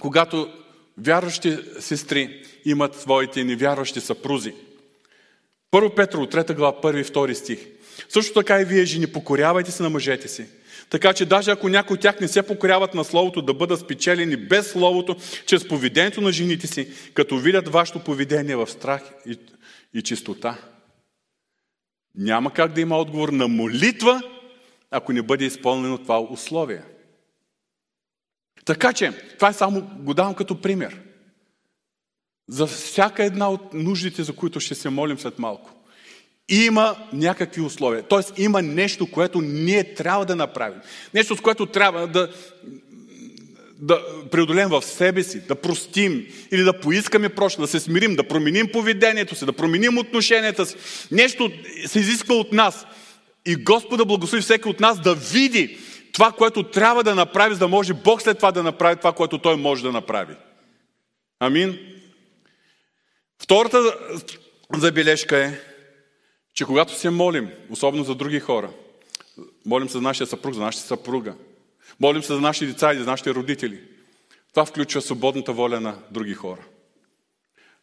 когато 0.00 0.52
вярващи 0.98 1.56
сестри 1.80 2.42
имат 2.64 3.00
своите 3.00 3.44
невярващи 3.44 4.00
съпрузи. 4.00 4.54
Първо 5.70 5.94
Петро, 5.94 6.26
3 6.26 6.54
глава, 6.54 6.80
1 6.82 7.00
и 7.00 7.04
2 7.04 7.32
стих. 7.32 7.58
Също 8.08 8.34
така 8.34 8.60
и 8.60 8.64
вие, 8.64 8.84
жени, 8.84 9.06
покорявайте 9.06 9.70
се 9.70 9.82
на 9.82 9.90
мъжете 9.90 10.28
си. 10.28 10.46
Така 10.90 11.12
че 11.12 11.26
даже 11.26 11.50
ако 11.50 11.68
някои 11.68 11.94
от 11.94 12.00
тях 12.00 12.20
не 12.20 12.28
се 12.28 12.42
покоряват 12.42 12.94
на 12.94 13.04
Словото, 13.04 13.42
да 13.42 13.54
бъдат 13.54 13.80
спечелени 13.80 14.36
без 14.36 14.70
Словото, 14.70 15.16
чрез 15.46 15.68
поведението 15.68 16.20
на 16.20 16.32
жените 16.32 16.66
си, 16.66 16.88
като 17.14 17.38
видят 17.38 17.68
вашето 17.68 17.98
поведение 17.98 18.56
в 18.56 18.66
страх 18.66 19.02
и, 19.26 19.38
и 19.94 20.02
чистота. 20.02 20.58
Няма 22.14 22.52
как 22.52 22.72
да 22.72 22.80
има 22.80 22.98
отговор 22.98 23.28
на 23.28 23.48
молитва, 23.48 24.22
ако 24.90 25.12
не 25.12 25.22
бъде 25.22 25.44
изпълнено 25.44 25.98
това 25.98 26.20
условие. 26.20 26.82
Така 28.64 28.92
че, 28.92 29.12
това 29.34 29.48
е 29.48 29.52
само 29.52 29.90
го 29.98 30.14
давам 30.14 30.34
като 30.34 30.60
пример. 30.60 31.00
За 32.48 32.66
всяка 32.66 33.24
една 33.24 33.50
от 33.50 33.74
нуждите, 33.74 34.22
за 34.22 34.32
които 34.32 34.60
ще 34.60 34.74
се 34.74 34.90
молим 34.90 35.18
след 35.18 35.38
малко. 35.38 35.70
Има 36.48 36.96
някакви 37.12 37.60
условия. 37.60 38.02
Тоест 38.02 38.38
има 38.38 38.62
нещо, 38.62 39.10
което 39.10 39.40
ние 39.40 39.94
трябва 39.94 40.26
да 40.26 40.36
направим. 40.36 40.80
Нещо, 41.14 41.36
с 41.36 41.40
което 41.40 41.66
трябва 41.66 42.06
да, 42.06 42.32
да 43.80 44.02
преодолем 44.30 44.68
в 44.68 44.82
себе 44.82 45.22
си, 45.22 45.46
да 45.46 45.54
простим 45.54 46.26
или 46.52 46.62
да 46.62 46.80
поискаме 46.80 47.28
проща, 47.28 47.60
да 47.60 47.68
се 47.68 47.80
смирим, 47.80 48.16
да 48.16 48.28
променим 48.28 48.68
поведението 48.72 49.34
си, 49.34 49.46
да 49.46 49.52
променим 49.52 49.98
отношенията 49.98 50.66
си. 50.66 50.76
Нещо 51.10 51.50
се 51.86 52.00
изисква 52.00 52.34
от 52.34 52.52
нас. 52.52 52.86
И 53.48 53.56
Господа 53.56 54.04
благослови 54.04 54.42
всеки 54.42 54.68
от 54.68 54.80
нас 54.80 55.00
да 55.00 55.14
види 55.14 55.78
това, 56.12 56.32
което 56.32 56.62
трябва 56.62 57.04
да 57.04 57.14
направи, 57.14 57.54
за 57.54 57.58
да 57.58 57.68
може 57.68 57.94
Бог 57.94 58.22
след 58.22 58.36
това 58.36 58.52
да 58.52 58.62
направи 58.62 58.96
това, 58.96 59.12
което 59.12 59.38
Той 59.38 59.56
може 59.56 59.82
да 59.82 59.92
направи. 59.92 60.34
Амин. 61.40 61.78
Втората 63.42 63.94
забележка 64.74 65.44
е, 65.44 65.60
че 66.54 66.64
когато 66.64 66.94
се 66.94 67.10
молим, 67.10 67.50
особено 67.70 68.04
за 68.04 68.14
други 68.14 68.40
хора, 68.40 68.70
молим 69.66 69.88
се 69.88 69.92
за 69.92 70.00
нашия 70.00 70.26
съпруг, 70.26 70.54
за 70.54 70.60
нашата 70.60 70.86
съпруга, 70.86 71.34
молим 72.00 72.22
се 72.22 72.32
за 72.32 72.40
нашите 72.40 72.66
деца 72.66 72.92
и 72.92 72.98
за 72.98 73.04
нашите 73.04 73.34
родители, 73.34 73.80
това 74.54 74.64
включва 74.64 75.00
свободната 75.00 75.52
воля 75.52 75.80
на 75.80 75.98
други 76.10 76.34
хора. 76.34 76.60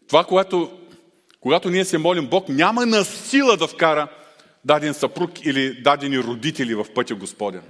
Това, 0.07 0.23
което, 0.23 0.79
когато 1.39 1.69
ние 1.69 1.85
се 1.85 1.97
молим, 1.97 2.27
Бог 2.27 2.49
няма 2.49 2.85
на 2.85 3.05
сила 3.05 3.57
да 3.57 3.67
вкара 3.67 4.07
даден 4.65 4.93
съпруг 4.93 5.45
или 5.45 5.81
дадени 5.81 6.19
родители 6.19 6.75
в 6.75 6.85
пътя 6.95 7.15
Господен. 7.15 7.63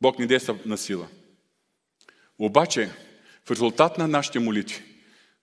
Бог 0.00 0.18
не 0.18 0.26
действа 0.26 0.58
на 0.66 0.78
сила. 0.78 1.08
Обаче, 2.38 2.90
в 3.44 3.50
резултат 3.50 3.98
на 3.98 4.08
нашите 4.08 4.38
молитви, 4.38 4.82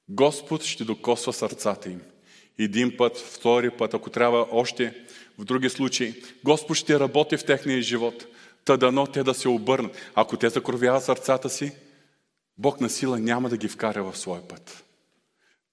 Господ 0.09 0.63
ще 0.63 0.83
докосва 0.83 1.33
сърцата 1.33 1.89
им. 1.89 2.01
Един 2.59 2.97
път, 2.97 3.17
втори 3.17 3.69
път, 3.69 3.93
ако 3.93 4.09
трябва 4.09 4.47
още 4.51 4.93
в 5.37 5.45
други 5.45 5.69
случаи. 5.69 6.23
Господ 6.43 6.77
ще 6.77 6.99
работи 6.99 7.37
в 7.37 7.45
техния 7.45 7.81
живот, 7.81 8.25
та 8.65 8.77
дано 8.77 9.07
те 9.07 9.23
да 9.23 9.33
се 9.33 9.49
обърнат. 9.49 10.11
Ако 10.15 10.37
те 10.37 10.49
закровяват 10.49 11.03
сърцата 11.03 11.49
си, 11.49 11.71
Бог 12.57 12.81
на 12.81 12.89
сила 12.89 13.19
няма 13.19 13.49
да 13.49 13.57
ги 13.57 13.67
вкара 13.67 14.03
в 14.03 14.17
своя 14.17 14.47
път. 14.47 14.83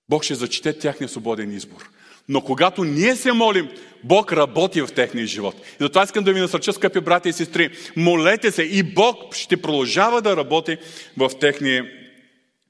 Бог 0.08 0.24
ще 0.24 0.34
зачете 0.34 0.78
тяхния 0.78 1.08
свободен 1.08 1.52
избор. 1.52 1.90
Но 2.30 2.40
когато 2.40 2.84
ние 2.84 3.16
се 3.16 3.32
молим, 3.32 3.68
Бог 4.04 4.32
работи 4.32 4.82
в 4.82 4.88
техния 4.94 5.26
живот. 5.26 5.54
И 5.58 5.76
затова 5.80 6.04
искам 6.04 6.24
да 6.24 6.32
ви 6.32 6.40
насърча, 6.40 6.72
скъпи 6.72 7.00
брати 7.00 7.28
и 7.28 7.32
сестри, 7.32 7.70
молете 7.96 8.50
се 8.50 8.62
и 8.62 8.82
Бог 8.82 9.34
ще 9.34 9.62
продължава 9.62 10.22
да 10.22 10.36
работи 10.36 10.76
в 11.16 11.30
техния 11.40 11.86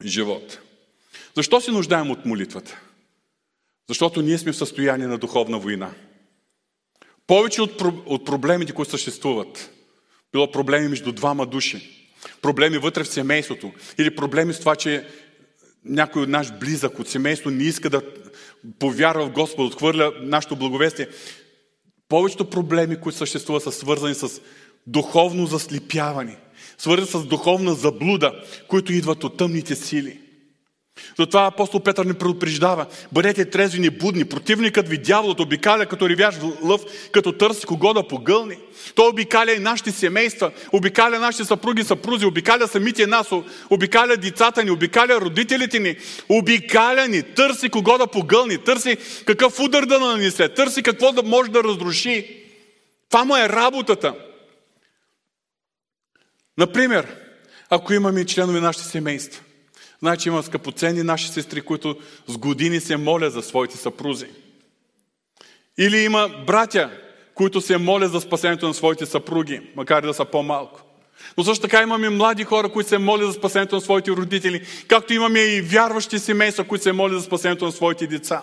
живот. 0.04 0.58
Защо 1.36 1.60
се 1.60 1.70
нуждаем 1.70 2.10
от 2.10 2.26
молитвата? 2.26 2.80
Защото 3.88 4.22
ние 4.22 4.38
сме 4.38 4.52
в 4.52 4.56
състояние 4.56 5.06
на 5.06 5.18
духовна 5.18 5.58
война. 5.58 5.90
Повече 7.26 7.62
от, 7.62 7.82
от 8.06 8.26
проблемите, 8.26 8.72
които 8.72 8.90
съществуват, 8.90 9.70
било 10.32 10.50
проблеми 10.50 10.88
между 10.88 11.12
двама 11.12 11.46
души, 11.46 12.08
проблеми 12.42 12.78
вътре 12.78 13.04
в 13.04 13.08
семейството 13.08 13.72
или 13.98 14.16
проблеми 14.16 14.52
с 14.54 14.58
това, 14.58 14.76
че 14.76 15.06
някой 15.84 16.22
от 16.22 16.28
наш 16.28 16.52
близък 16.52 16.98
от 16.98 17.08
семейство 17.08 17.50
не 17.50 17.64
иска 17.64 17.90
да 17.90 18.02
повярва 18.78 19.26
в 19.26 19.30
Господа, 19.30 19.66
отхвърля 19.66 20.12
нашето 20.20 20.56
благовестие. 20.56 21.08
Повечето 22.08 22.50
проблеми, 22.50 23.00
които 23.00 23.18
съществуват, 23.18 23.62
са 23.62 23.72
свързани 23.72 24.14
с 24.14 24.40
духовно 24.86 25.46
заслепяване, 25.46 26.36
свързани 26.78 27.24
с 27.24 27.28
духовна 27.28 27.74
заблуда, 27.74 28.32
които 28.68 28.92
идват 28.92 29.24
от 29.24 29.36
тъмните 29.36 29.74
сили. 29.74 30.20
Затова 31.18 31.46
апостол 31.46 31.80
Петър 31.80 32.04
ни 32.04 32.14
предупреждава. 32.14 32.86
Бъдете 33.12 33.44
трезвени, 33.44 33.90
будни. 33.90 34.24
Противникът 34.24 34.88
ви, 34.88 34.98
дяволът, 34.98 35.40
обикаля 35.40 35.86
като 35.86 36.08
ревящ 36.08 36.38
лъв, 36.62 36.80
като 37.12 37.32
търси 37.32 37.66
кого 37.66 37.94
да 37.94 38.08
погълни. 38.08 38.56
Той 38.94 39.08
обикаля 39.08 39.52
и 39.52 39.58
нашите 39.58 39.92
семейства, 39.92 40.50
обикаля 40.72 41.18
нашите 41.18 41.44
съпруги, 41.44 41.84
съпрузи, 41.84 42.26
обикаля 42.26 42.68
самите 42.68 43.06
нас, 43.06 43.30
обикаля 43.70 44.16
децата 44.16 44.64
ни, 44.64 44.70
обикаля 44.70 45.20
родителите 45.20 45.78
ни, 45.78 45.96
обикаля 46.28 47.08
ни, 47.08 47.22
търси 47.22 47.68
кого 47.68 47.98
да 47.98 48.06
погълни, 48.06 48.58
търси 48.58 48.96
какъв 49.26 49.60
удар 49.60 49.84
да 49.84 49.98
нанесе, 49.98 50.48
търси 50.48 50.82
какво 50.82 51.12
да 51.12 51.22
може 51.22 51.50
да 51.50 51.64
разруши. 51.64 52.36
Това 53.10 53.24
му 53.24 53.36
е 53.36 53.48
работата. 53.48 54.14
Например, 56.58 57.06
ако 57.70 57.92
имаме 57.92 58.24
членове 58.24 58.60
на 58.60 58.66
нашите 58.66 58.86
семейства, 58.86 59.42
Значи 60.02 60.28
има 60.28 60.42
скъпоценни 60.42 61.02
наши 61.02 61.28
сестри, 61.28 61.60
които 61.60 61.96
с 62.26 62.38
години 62.38 62.80
се 62.80 62.96
молят 62.96 63.32
за 63.32 63.42
своите 63.42 63.76
съпрузи. 63.76 64.26
Или 65.78 65.98
има 65.98 66.28
братя, 66.46 66.90
които 67.34 67.60
се 67.60 67.78
молят 67.78 68.12
за 68.12 68.20
спасението 68.20 68.68
на 68.68 68.74
своите 68.74 69.06
съпруги, 69.06 69.60
макар 69.76 70.02
и 70.02 70.06
да 70.06 70.14
са 70.14 70.24
по-малко. 70.24 70.82
Но 71.36 71.44
също 71.44 71.62
така 71.62 71.82
имаме 71.82 72.08
млади 72.08 72.44
хора, 72.44 72.68
които 72.68 72.88
се 72.88 72.98
молят 72.98 73.26
за 73.26 73.32
спасението 73.32 73.74
на 73.74 73.80
своите 73.80 74.10
родители, 74.10 74.66
както 74.88 75.12
имаме 75.12 75.40
и 75.40 75.60
вярващи 75.60 76.18
семейства, 76.18 76.64
които 76.64 76.82
се 76.82 76.92
молят 76.92 77.18
за 77.18 77.26
спасението 77.26 77.64
на 77.64 77.72
своите 77.72 78.06
деца. 78.06 78.42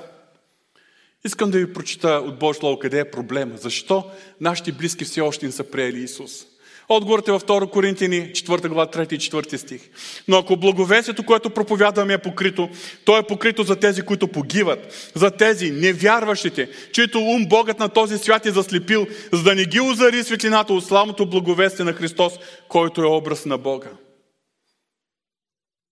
Искам 1.25 1.51
да 1.51 1.57
ви 1.57 1.73
прочита 1.73 2.07
от 2.25 2.39
Божие 2.39 2.59
Слово 2.59 2.79
къде 2.79 2.99
е 2.99 3.11
проблема. 3.11 3.57
Защо 3.57 4.11
нашите 4.41 4.71
близки 4.71 5.05
все 5.05 5.21
още 5.21 5.45
не 5.45 5.51
са 5.51 5.71
приели 5.71 5.99
Исус? 5.99 6.45
Отговорът 6.89 7.27
е 7.27 7.31
във 7.31 7.45
2 7.45 7.69
Коринтини, 7.69 8.31
4 8.31 8.67
глава, 8.67 8.91
3 8.91 9.13
и 9.13 9.19
4 9.19 9.57
стих. 9.57 9.81
Но 10.27 10.37
ако 10.37 10.57
благовесието, 10.57 11.25
което 11.25 11.49
проповядваме 11.49 12.13
е 12.13 12.17
покрито, 12.17 12.69
то 13.05 13.17
е 13.17 13.27
покрито 13.27 13.63
за 13.63 13.75
тези, 13.75 14.01
които 14.01 14.27
погиват, 14.27 15.11
за 15.15 15.31
тези 15.31 15.71
невярващите, 15.71 16.69
чието 16.91 17.19
ум 17.19 17.45
Богът 17.45 17.79
на 17.79 17.89
този 17.89 18.17
свят 18.17 18.45
е 18.45 18.51
заслепил, 18.51 19.07
за 19.33 19.43
да 19.43 19.55
не 19.55 19.65
ги 19.65 19.79
озари 19.79 20.23
светлината 20.23 20.73
от 20.73 20.85
славното 20.85 21.29
благовестие 21.29 21.85
на 21.85 21.93
Христос, 21.93 22.33
който 22.67 23.01
е 23.01 23.05
образ 23.05 23.45
на 23.45 23.57
Бога. 23.57 23.89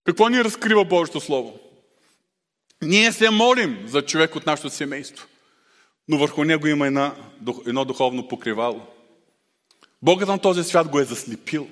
Какво 0.06 0.30
ни 0.30 0.44
разкрива 0.44 0.86
Божието 0.86 1.20
Слово? 1.20 1.60
Ние 2.82 3.12
се 3.12 3.30
молим 3.30 3.78
за 3.88 4.02
човек 4.02 4.36
от 4.36 4.46
нашето 4.46 4.70
семейство, 4.70 5.28
но 6.08 6.18
върху 6.18 6.44
него 6.44 6.68
има 6.68 6.88
една, 6.88 7.16
едно 7.68 7.86
духовно 7.86 8.28
покривало– 8.28 8.82
Богът 10.06 10.30
на 10.30 10.40
този 10.40 10.64
свят 10.64 10.88
го 10.88 11.00
е 11.00 11.06
заслепил. 11.06 11.68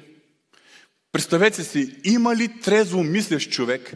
Представете 1.11 1.63
си, 1.63 1.95
има 2.03 2.35
ли 2.35 2.61
трезво 2.61 3.03
мислещ 3.03 3.51
човек, 3.51 3.93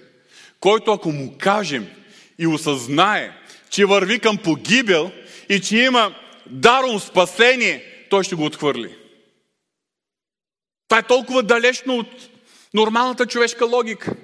който 0.60 0.92
ако 0.92 1.12
му 1.12 1.36
кажем 1.38 1.88
и 2.40 2.48
осъзнае, 2.48 3.32
че 3.70 3.86
върви 3.86 4.20
към 4.20 4.38
погибел 4.38 5.12
и 5.50 5.62
че 5.62 5.78
има 5.78 6.16
даром 6.46 7.00
спасение, 7.00 8.06
той 8.10 8.24
ще 8.24 8.36
го 8.36 8.46
отхвърли. 8.46 8.96
Това 10.88 11.00
е 11.00 11.08
толкова 11.08 11.44
далечно 11.44 11.98
от 11.98 12.30
нормалната 12.74 13.26
човешка 13.26 13.66
логика. 13.66 14.16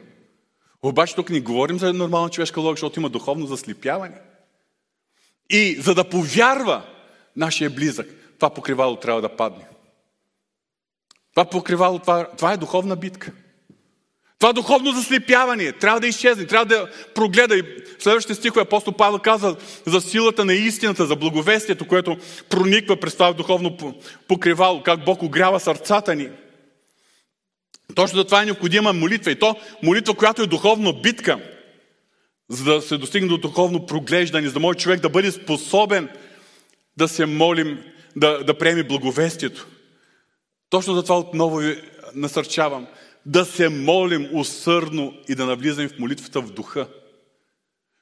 Обаче 0.83 1.15
тук 1.15 1.29
не 1.29 1.41
говорим 1.41 1.79
за 1.79 1.93
нормална 1.93 2.29
човешка 2.29 2.61
логика, 2.61 2.79
защото 2.79 2.99
има 2.99 3.09
духовно 3.09 3.45
заслепяване. 3.45 4.17
И 5.49 5.75
за 5.81 5.95
да 5.95 6.09
повярва 6.09 6.85
нашия 7.35 7.69
близък, 7.69 8.07
това 8.35 8.49
покривало 8.49 8.95
трябва 8.95 9.21
да 9.21 9.35
падне. 9.35 9.65
Това 11.35 11.45
покривало, 11.45 11.99
това, 11.99 12.27
това 12.37 12.53
е 12.53 12.57
духовна 12.57 12.95
битка. 12.95 13.31
Това 14.39 14.53
духовно 14.53 14.91
заслепяване 14.91 15.71
трябва 15.71 15.99
да 15.99 16.07
изчезне, 16.07 16.45
трябва 16.45 16.65
да 16.65 16.89
прогледа. 17.15 17.55
И 17.55 17.63
следващите 17.99 18.35
стихове 18.35 18.61
апостол 18.61 18.93
Павел 18.93 19.19
казва 19.19 19.55
за 19.85 20.01
силата 20.01 20.45
на 20.45 20.53
истината, 20.53 21.05
за 21.05 21.15
благовестието, 21.15 21.87
което 21.87 22.17
прониква 22.49 22.99
през 22.99 23.13
това 23.13 23.33
духовно 23.33 23.77
покривало, 24.27 24.83
как 24.83 25.05
Бог 25.05 25.23
огрява 25.23 25.59
сърцата 25.59 26.15
ни. 26.15 26.29
Точно 27.95 28.17
за 28.17 28.25
това 28.25 28.41
е 28.41 28.45
необходима 28.45 28.93
молитва. 28.93 29.31
И 29.31 29.39
то 29.39 29.55
молитва, 29.83 30.13
която 30.13 30.41
е 30.41 30.47
духовна 30.47 30.93
битка, 30.93 31.39
за 32.49 32.63
да 32.63 32.81
се 32.81 32.97
достигне 32.97 33.29
до 33.29 33.37
духовно 33.37 33.85
проглеждане, 33.85 34.47
за 34.47 34.53
да 34.53 34.59
може 34.59 34.79
човек 34.79 34.99
да 34.99 35.09
бъде 35.09 35.31
способен 35.31 36.09
да 36.97 37.07
се 37.07 37.25
молим, 37.25 37.83
да, 38.15 38.43
да 38.43 38.57
приеме 38.57 38.83
благовестието. 38.83 39.67
Точно 40.73 40.95
за 40.95 41.03
това 41.03 41.19
отново 41.19 41.57
ви 41.57 41.81
насърчавам. 42.15 42.87
Да 43.25 43.45
се 43.45 43.69
молим 43.69 44.29
усърдно 44.33 45.13
и 45.29 45.35
да 45.35 45.45
навлизаме 45.45 45.87
в 45.87 45.99
молитвата 45.99 46.41
в 46.41 46.51
духа. 46.51 46.87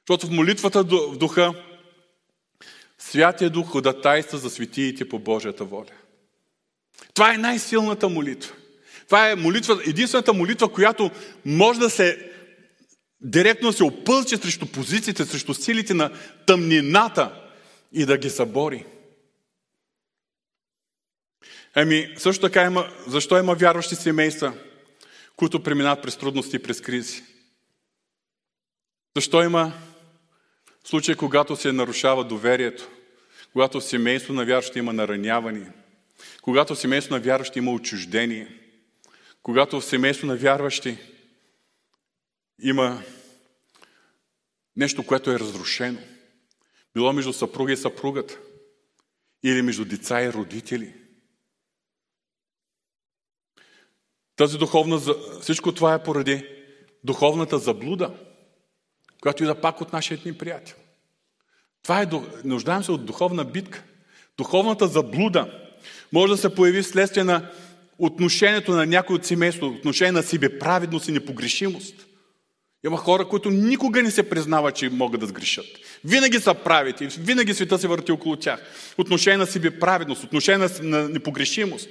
Защото 0.08 0.26
в 0.26 0.30
молитвата 0.30 0.82
в 0.82 1.16
духа 1.16 1.54
Святия 2.98 3.50
Дух 3.50 3.68
ходатайства 3.68 4.38
за 4.38 4.50
светиите 4.50 5.08
по 5.08 5.18
Божията 5.18 5.64
воля. 5.64 5.90
Това 7.14 7.34
е 7.34 7.38
най-силната 7.38 8.08
молитва. 8.08 8.54
Това 9.06 9.30
е 9.30 9.36
молитва, 9.36 9.82
единствената 9.86 10.32
молитва, 10.32 10.72
която 10.72 11.10
може 11.44 11.80
да 11.80 11.90
се 11.90 12.30
директно 13.20 13.72
се 13.72 13.84
опълчи 13.84 14.36
срещу 14.36 14.66
позициите, 14.66 15.24
срещу 15.24 15.54
силите 15.54 15.94
на 15.94 16.10
тъмнината 16.46 17.32
и 17.92 18.06
да 18.06 18.18
ги 18.18 18.30
събори. 18.30 18.84
Ами, 21.74 22.14
също 22.16 22.40
така 22.40 22.62
има, 22.62 22.92
защо 23.06 23.38
има 23.38 23.54
вярващи 23.54 23.94
семейства, 23.94 24.54
които 25.36 25.62
преминават 25.62 26.02
през 26.02 26.16
трудности 26.16 26.56
и 26.56 26.62
през 26.62 26.80
кризи? 26.80 27.22
Защо 29.16 29.42
има 29.42 29.72
случаи, 30.84 31.14
когато 31.14 31.56
се 31.56 31.72
нарушава 31.72 32.24
доверието, 32.24 32.88
когато 33.52 33.80
в 33.80 33.84
семейство 33.84 34.32
на 34.32 34.44
вярващи 34.44 34.78
има 34.78 34.92
нараняване, 34.92 35.72
когато 36.42 36.74
в 36.74 36.78
семейство 36.78 37.14
на 37.14 37.20
вярващи 37.20 37.58
има 37.58 37.72
отчуждение, 37.72 38.58
когато 39.42 39.80
в 39.80 39.84
семейство 39.84 40.26
на 40.26 40.36
вярващи 40.36 40.98
има 42.62 43.02
нещо, 44.76 45.06
което 45.06 45.30
е 45.30 45.38
разрушено, 45.38 45.98
било 46.94 47.12
между 47.12 47.32
съпруга 47.32 47.72
и 47.72 47.76
съпругата, 47.76 48.38
или 49.44 49.62
между 49.62 49.84
деца 49.84 50.22
и 50.22 50.32
родители– 50.32 50.94
Тази 54.42 54.58
духовна, 54.58 55.00
всичко 55.40 55.72
това 55.72 55.94
е 55.94 56.02
поради 56.02 56.46
духовната 57.04 57.58
заблуда, 57.58 58.10
която 59.20 59.44
ида 59.44 59.54
пак 59.54 59.80
от 59.80 59.92
нашия 59.92 60.18
ни 60.24 60.32
приятел. 60.32 60.74
Това 61.82 62.02
е, 62.02 62.06
нуждаем 62.44 62.84
се 62.84 62.92
от 62.92 63.04
духовна 63.04 63.44
битка. 63.44 63.82
Духовната 64.38 64.86
заблуда 64.86 65.50
може 66.12 66.32
да 66.32 66.36
се 66.36 66.54
появи 66.54 66.82
вследствие 66.82 67.24
на 67.24 67.50
отношението 67.98 68.72
на 68.72 68.86
някой 68.86 69.16
от 69.16 69.24
семейството, 69.24 69.76
отношение 69.76 70.12
на 70.12 70.22
себе 70.22 70.58
праведност 70.58 71.08
и 71.08 71.12
непогрешимост. 71.12 71.94
Има 72.86 72.96
хора, 72.96 73.28
които 73.28 73.50
никога 73.50 74.02
не 74.02 74.10
се 74.10 74.28
признават, 74.28 74.76
че 74.76 74.90
могат 74.90 75.20
да 75.20 75.26
сгрешат. 75.26 75.66
Винаги 76.04 76.40
са 76.40 76.54
правити, 76.54 77.06
винаги 77.06 77.54
света 77.54 77.78
се 77.78 77.88
върти 77.88 78.12
около 78.12 78.36
тях. 78.36 78.62
Отношение 78.98 79.38
на 79.38 79.46
себе 79.46 79.78
праведност, 79.78 80.24
отношение 80.24 80.68
на 80.80 81.08
непогрешимост. 81.08 81.88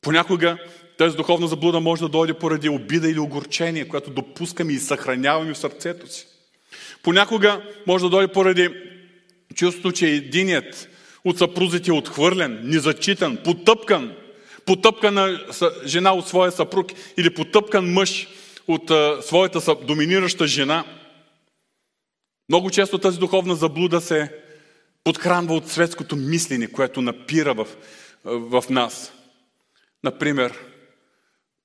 Понякога 0.00 0.58
тази 1.00 1.16
духовна 1.16 1.48
заблуда 1.48 1.80
може 1.80 2.02
да 2.02 2.08
дойде 2.08 2.34
поради 2.34 2.68
обида 2.68 3.10
или 3.10 3.18
огорчение, 3.18 3.88
което 3.88 4.10
допускаме 4.10 4.72
и 4.72 4.78
съхраняваме 4.78 5.54
в 5.54 5.58
сърцето 5.58 6.12
си. 6.12 6.26
Понякога 7.02 7.62
може 7.86 8.04
да 8.04 8.10
дойде 8.10 8.32
поради 8.32 8.68
чувството, 9.54 9.92
че 9.92 10.08
единият 10.08 10.88
от 11.24 11.38
съпрузите 11.38 11.90
е 11.90 11.94
отхвърлен, 11.94 12.60
незачитан, 12.64 13.36
потъпкан, 13.44 14.16
потъпкана 14.66 15.40
жена 15.84 16.12
от 16.12 16.28
своя 16.28 16.52
съпруг 16.52 16.92
или 17.16 17.34
потъпкан 17.34 17.92
мъж 17.92 18.28
от 18.68 18.90
своята 19.24 19.74
доминираща 19.74 20.46
жена. 20.46 20.84
Много 22.48 22.70
често 22.70 22.98
тази 22.98 23.18
духовна 23.18 23.54
заблуда 23.54 24.00
се 24.00 24.32
подхранва 25.04 25.54
от 25.54 25.68
светското 25.68 26.16
мислене, 26.16 26.66
което 26.66 27.02
напира 27.02 27.54
в, 27.54 27.66
в 28.24 28.64
нас. 28.70 29.12
Например, 30.04 30.58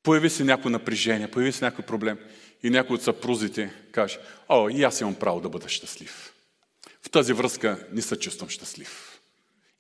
Появи 0.05 0.29
се 0.29 0.43
някакво 0.43 0.69
напрежение, 0.69 1.31
появи 1.31 1.51
се 1.51 1.65
някой 1.65 1.85
проблем 1.85 2.19
и 2.63 2.69
някой 2.69 2.95
от 2.95 3.03
съпрузите 3.03 3.73
каже, 3.91 4.19
о, 4.49 4.69
и 4.69 4.83
аз 4.83 5.01
имам 5.01 5.15
право 5.15 5.41
да 5.41 5.49
бъда 5.49 5.69
щастлив. 5.69 6.33
В 7.01 7.09
тази 7.09 7.33
връзка 7.33 7.87
не 7.91 8.01
се 8.01 8.19
чувствам 8.19 8.49
щастлив. 8.49 9.19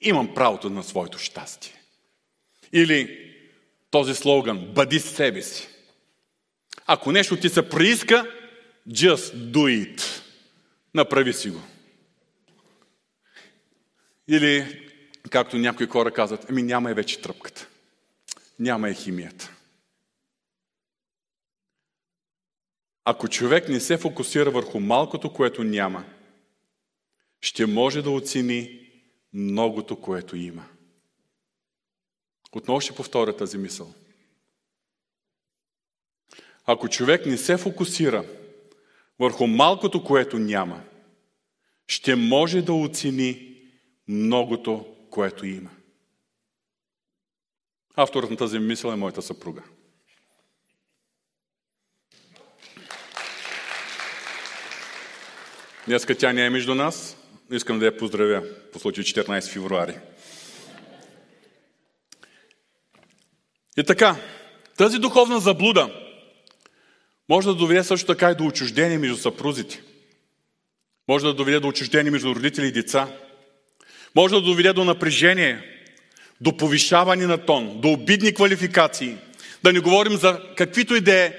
Имам 0.01 0.33
правото 0.33 0.69
на 0.69 0.83
своето 0.83 1.19
щастие. 1.19 1.81
Или 2.73 3.31
този 3.91 4.15
слоган, 4.15 4.73
бъди 4.73 4.99
себе 4.99 5.41
си. 5.41 5.67
Ако 6.85 7.11
нещо 7.11 7.37
ти 7.37 7.49
се 7.49 7.69
прииска, 7.69 8.31
just 8.89 9.35
do 9.35 9.95
it. 9.95 10.21
Направи 10.93 11.33
си 11.33 11.49
го. 11.49 11.61
Или, 14.27 14.81
както 15.29 15.57
някои 15.57 15.87
хора 15.87 16.11
казват, 16.11 16.45
ами 16.49 16.63
няма 16.63 16.91
е 16.91 16.93
вече 16.93 17.21
тръпката. 17.21 17.67
Няма 18.59 18.89
е 18.89 18.93
химията. 18.93 19.54
Ако 23.05 23.27
човек 23.27 23.69
не 23.69 23.79
се 23.79 23.97
фокусира 23.97 24.51
върху 24.51 24.79
малкото, 24.79 25.33
което 25.33 25.63
няма, 25.63 26.05
ще 27.41 27.65
може 27.65 28.01
да 28.01 28.09
оцени 28.09 28.89
многото, 29.33 30.01
което 30.01 30.35
има. 30.35 30.65
Отново 32.51 32.81
ще 32.81 32.95
повторя 32.95 33.37
тази 33.37 33.57
мисъл. 33.57 33.93
Ако 36.65 36.89
човек 36.89 37.25
не 37.25 37.37
се 37.37 37.57
фокусира 37.57 38.25
върху 39.19 39.47
малкото, 39.47 40.03
което 40.03 40.39
няма, 40.39 40.83
ще 41.87 42.15
може 42.15 42.61
да 42.61 42.73
оцени 42.73 43.61
многото, 44.07 44.95
което 45.09 45.45
има. 45.45 45.69
Авторът 47.95 48.29
на 48.31 48.37
тази 48.37 48.59
мисъл 48.59 48.91
е 48.91 48.95
моята 48.95 49.21
съпруга. 49.21 49.63
Днеска 55.87 56.15
тя 56.15 56.33
не 56.33 56.45
е 56.45 56.49
между 56.49 56.75
нас. 56.75 57.17
Искам 57.51 57.79
да 57.79 57.85
я 57.85 57.97
поздравя 57.97 58.43
по 58.73 58.79
случай 58.79 59.03
14 59.03 59.51
февруари. 59.51 59.93
И 63.77 63.83
така, 63.83 64.15
тази 64.77 64.99
духовна 64.99 65.39
заблуда 65.39 65.89
може 67.29 67.47
да 67.47 67.55
доведе 67.55 67.83
също 67.83 68.07
така 68.07 68.31
и 68.31 68.35
до 68.35 68.45
отчуждение 68.45 68.97
между 68.97 69.17
съпрузите. 69.17 69.81
Може 71.07 71.25
да 71.25 71.33
доведе 71.33 71.59
до 71.59 71.67
отчуждение 71.67 72.11
между 72.11 72.35
родители 72.35 72.67
и 72.67 72.71
деца. 72.71 73.07
Може 74.15 74.35
да 74.35 74.41
доведе 74.41 74.73
до 74.73 74.83
напрежение, 74.83 75.63
до 76.41 76.57
повишаване 76.57 77.27
на 77.27 77.37
тон, 77.37 77.81
до 77.81 77.91
обидни 77.91 78.33
квалификации. 78.33 79.17
Да 79.63 79.73
не 79.73 79.79
говорим 79.79 80.17
за 80.17 80.41
каквито 80.55 80.95
и 80.95 81.01
да 81.01 81.13
е 81.13 81.33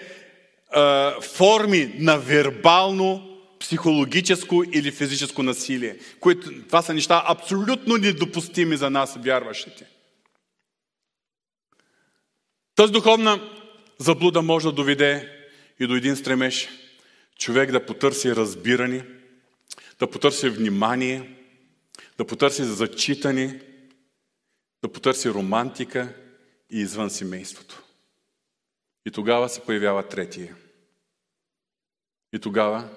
форми 1.21 1.95
на 1.99 2.19
вербално 2.19 3.36
психологическо 3.61 4.65
или 4.73 4.91
физическо 4.91 5.43
насилие. 5.43 5.99
Които, 6.21 6.63
това 6.63 6.83
са 6.83 6.95
неща 6.95 7.25
абсолютно 7.27 7.97
недопустими 7.97 8.77
за 8.77 8.91
нас, 8.91 9.17
вярващите. 9.17 9.87
Тази 12.75 12.93
духовна 12.93 13.51
заблуда 13.99 14.43
може 14.43 14.67
да 14.67 14.73
доведе 14.73 15.33
и 15.81 15.87
до 15.87 15.95
един 15.95 16.17
стремеж 16.17 16.69
човек 17.39 17.71
да 17.71 17.87
потърси 17.87 18.37
разбиране, 18.37 19.05
да 19.99 20.11
потърси 20.11 20.49
внимание, 20.49 21.37
да 22.19 22.27
потърси 22.27 22.65
зачитане, 22.65 23.61
да 24.83 24.93
потърси 24.93 25.31
романтика 25.31 26.15
и 26.71 26.81
извън 26.81 27.11
семейството. 27.11 27.83
И 29.07 29.11
тогава 29.11 29.49
се 29.49 29.61
появява 29.61 30.09
третия. 30.09 30.57
И 32.33 32.39
тогава 32.39 32.89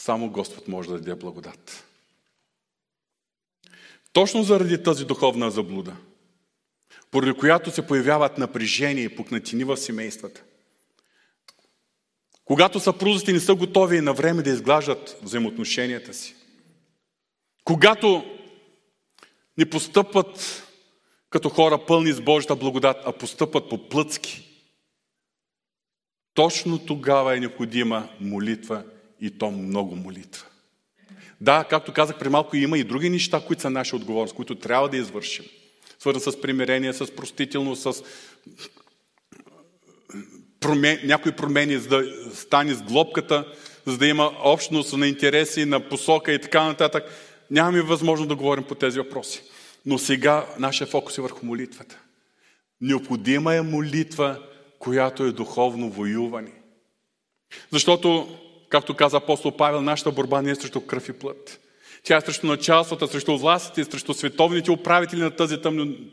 само 0.00 0.30
Господ 0.30 0.68
може 0.68 0.88
да 0.88 0.94
даде 0.94 1.14
благодат. 1.14 1.84
Точно 4.12 4.42
заради 4.42 4.82
тази 4.82 5.04
духовна 5.04 5.50
заблуда, 5.50 5.96
поради 7.10 7.32
която 7.32 7.70
се 7.70 7.86
появяват 7.86 8.38
напрежение 8.38 9.04
и 9.04 9.16
пукнатини 9.16 9.64
в 9.64 9.76
семействата. 9.76 10.42
Когато 12.44 12.80
съпрузите 12.80 13.32
не 13.32 13.40
са 13.40 13.54
готови 13.54 14.00
на 14.00 14.12
време 14.12 14.42
да 14.42 14.50
изглаждат 14.50 15.18
взаимоотношенията 15.22 16.14
си. 16.14 16.34
Когато 17.64 18.24
не 19.58 19.70
постъпват 19.70 20.64
като 21.30 21.48
хора 21.48 21.86
пълни 21.86 22.12
с 22.12 22.20
Божията 22.20 22.56
благодат, 22.56 22.96
а 23.04 23.12
постъпват 23.12 23.68
по 23.68 23.88
плъцки. 23.88 24.44
Точно 26.34 26.78
тогава 26.78 27.36
е 27.36 27.40
необходима 27.40 28.08
молитва 28.20 28.84
и 29.20 29.38
то 29.38 29.50
много 29.50 29.96
молитва. 29.96 30.46
Да, 31.40 31.64
както 31.70 31.92
казах 31.92 32.18
при 32.18 32.28
малко, 32.28 32.56
има 32.56 32.78
и 32.78 32.84
други 32.84 33.10
неща, 33.10 33.40
които 33.46 33.62
са 33.62 33.70
наша 33.70 33.96
отговорност, 33.96 34.34
които 34.34 34.54
трябва 34.54 34.88
да 34.88 34.96
извършим. 34.96 35.44
Свързан 35.98 36.32
с 36.32 36.40
примирение, 36.40 36.92
с 36.92 37.16
простителност, 37.16 37.82
с 37.82 38.02
промен... 40.60 41.00
някои 41.04 41.32
промени, 41.32 41.78
за 41.78 41.88
да 41.88 42.04
стане 42.34 42.74
с 42.74 42.82
глобката, 42.82 43.54
за 43.86 43.98
да 43.98 44.06
има 44.06 44.32
общност 44.44 44.96
на 44.96 45.08
интереси, 45.08 45.64
на 45.64 45.88
посока 45.88 46.32
и 46.32 46.40
така 46.40 46.64
нататък. 46.64 47.04
Нямаме 47.50 47.82
възможност 47.82 48.28
да 48.28 48.36
говорим 48.36 48.64
по 48.64 48.74
тези 48.74 48.98
въпроси. 48.98 49.42
Но 49.86 49.98
сега 49.98 50.46
нашия 50.58 50.86
фокус 50.86 51.18
е 51.18 51.22
върху 51.22 51.46
молитвата. 51.46 51.98
Необходима 52.80 53.54
е 53.54 53.62
молитва, 53.62 54.42
която 54.78 55.24
е 55.24 55.32
духовно 55.32 55.90
воюване. 55.90 56.52
Защото, 57.72 58.38
както 58.68 58.94
каза 58.94 59.16
апостол 59.16 59.56
Павел, 59.56 59.80
нашата 59.80 60.10
борба 60.10 60.42
не 60.42 60.50
е 60.50 60.54
срещу 60.54 60.80
кръв 60.80 61.08
и 61.08 61.12
плът. 61.12 61.60
Тя 62.02 62.16
е 62.16 62.20
срещу 62.20 62.46
началствата, 62.46 63.08
срещу 63.08 63.38
властите, 63.38 63.90
срещу 63.90 64.14
световните 64.14 64.70
управители 64.70 65.20
на 65.20 65.30
тази 65.30 65.56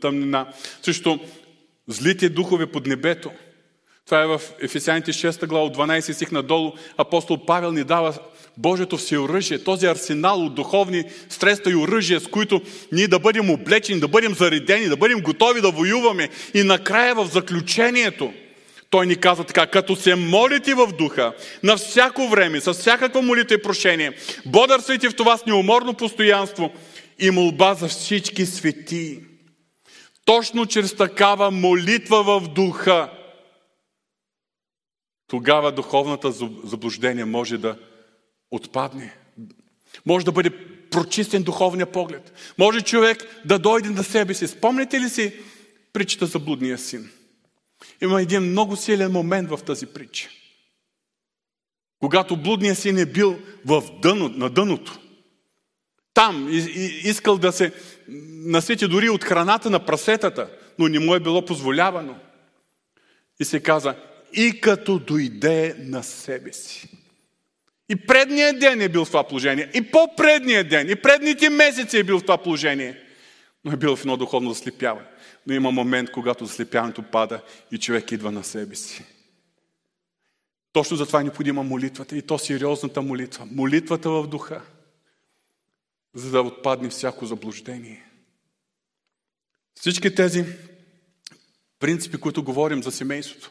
тъмнина, 0.00 0.46
срещу 0.82 1.18
злите 1.88 2.28
духове 2.28 2.66
под 2.66 2.86
небето. 2.86 3.30
Това 4.06 4.22
е 4.22 4.26
в 4.26 4.40
Ефесяните 4.60 5.12
6 5.12 5.46
глава, 5.46 5.66
от 5.66 5.76
12 5.76 6.12
стих 6.12 6.32
надолу. 6.32 6.72
Апостол 6.96 7.46
Павел 7.46 7.72
ни 7.72 7.84
дава 7.84 8.14
Божието 8.56 8.96
всеоръжие, 8.96 9.64
този 9.64 9.86
арсенал 9.86 10.44
от 10.44 10.54
духовни 10.54 11.04
средства 11.28 11.72
и 11.72 11.76
оръжия, 11.76 12.20
с 12.20 12.26
които 12.26 12.62
ние 12.92 13.08
да 13.08 13.18
бъдем 13.18 13.50
облечени, 13.50 14.00
да 14.00 14.08
бъдем 14.08 14.34
заредени, 14.34 14.88
да 14.88 14.96
бъдем 14.96 15.20
готови 15.20 15.60
да 15.60 15.70
воюваме. 15.70 16.28
И 16.54 16.62
накрая 16.62 17.14
в 17.14 17.26
заключението, 17.32 18.32
той 18.90 19.06
ни 19.06 19.16
казва 19.16 19.44
така, 19.44 19.66
като 19.66 19.96
се 19.96 20.14
молите 20.14 20.74
в 20.74 20.86
духа, 20.86 21.32
на 21.62 21.76
всяко 21.76 22.28
време, 22.28 22.60
с 22.60 22.74
всякаква 22.74 23.22
молитва 23.22 23.54
и 23.54 23.62
прошение, 23.62 24.12
бодърствайте 24.46 25.08
в 25.08 25.16
това 25.16 25.36
с 25.36 25.46
неуморно 25.46 25.94
постоянство 25.94 26.72
и 27.18 27.30
молба 27.30 27.74
за 27.74 27.88
всички 27.88 28.46
свети. 28.46 29.20
Точно 30.24 30.66
чрез 30.66 30.94
такава 30.94 31.50
молитва 31.50 32.22
в 32.22 32.48
духа, 32.48 33.10
тогава 35.28 35.72
духовната 35.72 36.32
заблуждение 36.64 37.24
може 37.24 37.58
да 37.58 37.76
отпадне. 38.50 39.16
Може 40.06 40.24
да 40.24 40.32
бъде 40.32 40.50
прочистен 40.90 41.42
духовния 41.42 41.86
поглед. 41.86 42.32
Може 42.58 42.80
човек 42.80 43.40
да 43.44 43.58
дойде 43.58 43.88
на 43.88 44.04
себе 44.04 44.34
си. 44.34 44.46
Спомните 44.46 45.00
ли 45.00 45.08
си 45.08 45.32
притчата 45.92 46.26
за 46.26 46.38
блудния 46.38 46.78
син? 46.78 47.10
Има 48.02 48.22
един 48.22 48.42
много 48.42 48.76
силен 48.76 49.12
момент 49.12 49.50
в 49.50 49.58
тази 49.66 49.86
притча. 49.86 50.28
Когато 52.00 52.36
блудният 52.36 52.78
син 52.78 52.98
е 52.98 53.06
бил 53.06 53.38
в 53.64 53.82
дъно, 54.02 54.28
на 54.28 54.50
дъното, 54.50 54.98
там 56.14 56.48
и, 56.50 56.56
и, 56.56 57.08
искал 57.08 57.38
да 57.38 57.52
се 57.52 57.72
насити 58.28 58.88
дори 58.88 59.08
от 59.08 59.24
храната 59.24 59.70
на 59.70 59.86
прасетата, 59.86 60.48
но 60.78 60.88
не 60.88 60.98
му 60.98 61.14
е 61.14 61.20
било 61.20 61.44
позволявано. 61.44 62.16
И 63.40 63.44
се 63.44 63.60
каза, 63.60 63.94
и 64.32 64.60
като 64.60 64.98
дойде 64.98 65.74
на 65.78 66.02
себе 66.02 66.52
си. 66.52 66.88
И 67.88 67.96
предният 67.96 68.58
ден 68.58 68.80
е 68.80 68.88
бил 68.88 69.04
в 69.04 69.08
това 69.08 69.24
положение. 69.24 69.70
И 69.74 69.90
по-предният 69.90 70.68
ден. 70.68 70.90
И 70.90 70.96
предните 70.96 71.50
месеци 71.50 71.98
е 71.98 72.04
бил 72.04 72.18
в 72.18 72.22
това 72.22 72.38
положение. 72.38 73.00
Но 73.64 73.72
е 73.72 73.76
бил 73.76 73.96
в 73.96 74.00
едно 74.00 74.16
духовно 74.16 74.52
заслепяване. 74.52 75.06
Но 75.46 75.54
има 75.54 75.70
момент, 75.70 76.10
когато 76.10 76.46
заслепяването 76.46 77.02
пада 77.02 77.42
и 77.72 77.78
човек 77.78 78.12
идва 78.12 78.32
на 78.32 78.44
себе 78.44 78.74
си. 78.74 79.04
Точно 80.72 80.96
затова 80.96 81.20
е 81.20 81.24
необходима 81.24 81.62
молитвата. 81.62 82.16
И 82.16 82.22
то 82.22 82.38
сериозната 82.38 83.02
молитва. 83.02 83.46
Молитвата 83.50 84.10
в 84.10 84.26
духа. 84.26 84.62
За 86.14 86.30
да 86.30 86.42
отпадне 86.42 86.88
всяко 86.88 87.26
заблуждение. 87.26 88.04
Всички 89.74 90.14
тези 90.14 90.44
принципи, 91.78 92.16
които 92.16 92.42
говорим 92.42 92.82
за 92.82 92.92
семейството, 92.92 93.50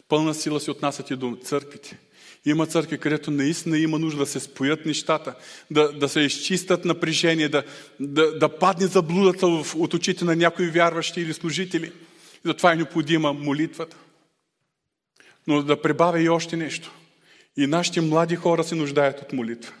с 0.00 0.02
пълна 0.08 0.34
сила 0.34 0.60
се 0.60 0.70
отнасят 0.70 1.10
и 1.10 1.16
до 1.16 1.38
църквите. 1.42 1.98
Има 2.46 2.66
църкви, 2.66 2.98
където 2.98 3.30
наистина 3.30 3.78
има 3.78 3.98
нужда 3.98 4.18
да 4.18 4.26
се 4.26 4.40
споят 4.40 4.86
нещата, 4.86 5.34
да, 5.70 5.92
да 5.92 6.08
се 6.08 6.20
изчистят 6.20 6.84
напрежение, 6.84 7.48
да, 7.48 7.64
да, 8.00 8.38
да 8.38 8.48
падне 8.48 8.86
заблудата 8.86 9.46
в, 9.48 9.74
от 9.76 9.94
очите 9.94 10.24
на 10.24 10.36
някои 10.36 10.70
вярващи 10.70 11.20
или 11.20 11.34
служители. 11.34 11.86
И 12.34 12.40
затова 12.44 12.72
е 12.72 12.76
необходима 12.76 13.32
молитвата. 13.32 13.96
Но 15.46 15.62
да 15.62 15.82
прибавя 15.82 16.20
и 16.20 16.28
още 16.28 16.56
нещо. 16.56 16.92
И 17.56 17.66
нашите 17.66 18.00
млади 18.00 18.36
хора 18.36 18.64
се 18.64 18.74
нуждаят 18.74 19.20
от 19.20 19.32
молитва. 19.32 19.72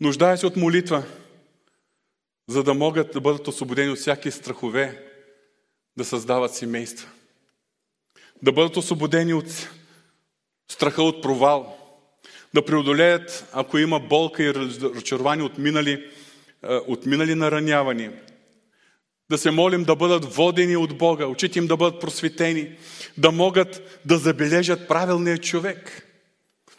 Нуждаят 0.00 0.40
се 0.40 0.46
от 0.46 0.56
молитва, 0.56 1.04
за 2.48 2.62
да 2.62 2.74
могат 2.74 3.12
да 3.12 3.20
бъдат 3.20 3.48
освободени 3.48 3.90
от 3.90 3.98
всяки 3.98 4.30
страхове, 4.30 5.04
да 5.96 6.04
създават 6.04 6.54
семейства. 6.54 7.08
Да 8.42 8.52
бъдат 8.52 8.76
освободени 8.76 9.34
от 9.34 9.68
страха 10.74 11.02
от 11.02 11.22
провал, 11.22 11.76
да 12.54 12.64
преодолеят, 12.64 13.46
ако 13.52 13.78
има 13.78 14.00
болка 14.00 14.42
и 14.42 14.54
разочарование 14.54 15.44
от 15.44 15.58
минали, 15.58 16.04
от 16.62 17.06
минали 17.06 17.34
наранявания, 17.34 18.12
да 19.30 19.38
се 19.38 19.50
молим 19.50 19.84
да 19.84 19.96
бъдат 19.96 20.34
водени 20.34 20.76
от 20.76 20.98
Бога, 20.98 21.26
очите 21.26 21.58
им 21.58 21.66
да 21.66 21.76
бъдат 21.76 22.00
просветени, 22.00 22.76
да 23.18 23.30
могат 23.30 24.00
да 24.04 24.18
забележат 24.18 24.88
правилния 24.88 25.38
човек. 25.38 26.08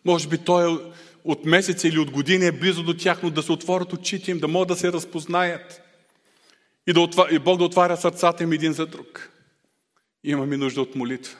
Може 0.05 0.27
би 0.27 0.37
той 0.37 0.73
е 0.73 0.77
от 1.23 1.45
месеци 1.45 1.87
или 1.87 1.99
от 1.99 2.11
години 2.11 2.45
е 2.45 2.51
близо 2.51 2.83
до 2.83 2.93
тях, 2.93 3.23
но 3.23 3.29
да 3.29 3.43
се 3.43 3.51
отворят 3.51 3.93
очите 3.93 4.31
им, 4.31 4.39
да 4.39 4.47
могат 4.47 4.67
да 4.67 4.75
се 4.75 4.91
разпознаят 4.91 5.81
и, 6.87 6.93
да 6.93 7.07
и 7.31 7.39
Бог 7.39 7.57
да 7.57 7.63
отваря 7.63 7.97
сърцата 7.97 8.43
им 8.43 8.51
един 8.51 8.73
за 8.73 8.85
друг. 8.85 9.29
Имаме 10.23 10.57
нужда 10.57 10.81
от 10.81 10.95
молитва. 10.95 11.37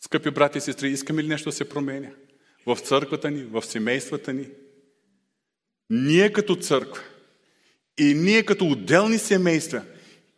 Скъпи 0.00 0.30
брати 0.30 0.58
и 0.58 0.60
сестри, 0.60 0.88
искаме 0.88 1.22
ли 1.22 1.28
нещо 1.28 1.48
да 1.48 1.56
се 1.56 1.68
променя? 1.68 2.08
В 2.66 2.76
църквата 2.76 3.30
ни, 3.30 3.42
в 3.42 3.62
семействата 3.62 4.32
ни. 4.32 4.46
Ние 5.90 6.32
като 6.32 6.56
църква 6.56 7.02
и 7.98 8.14
ние 8.14 8.42
като 8.42 8.66
отделни 8.66 9.18
семейства 9.18 9.82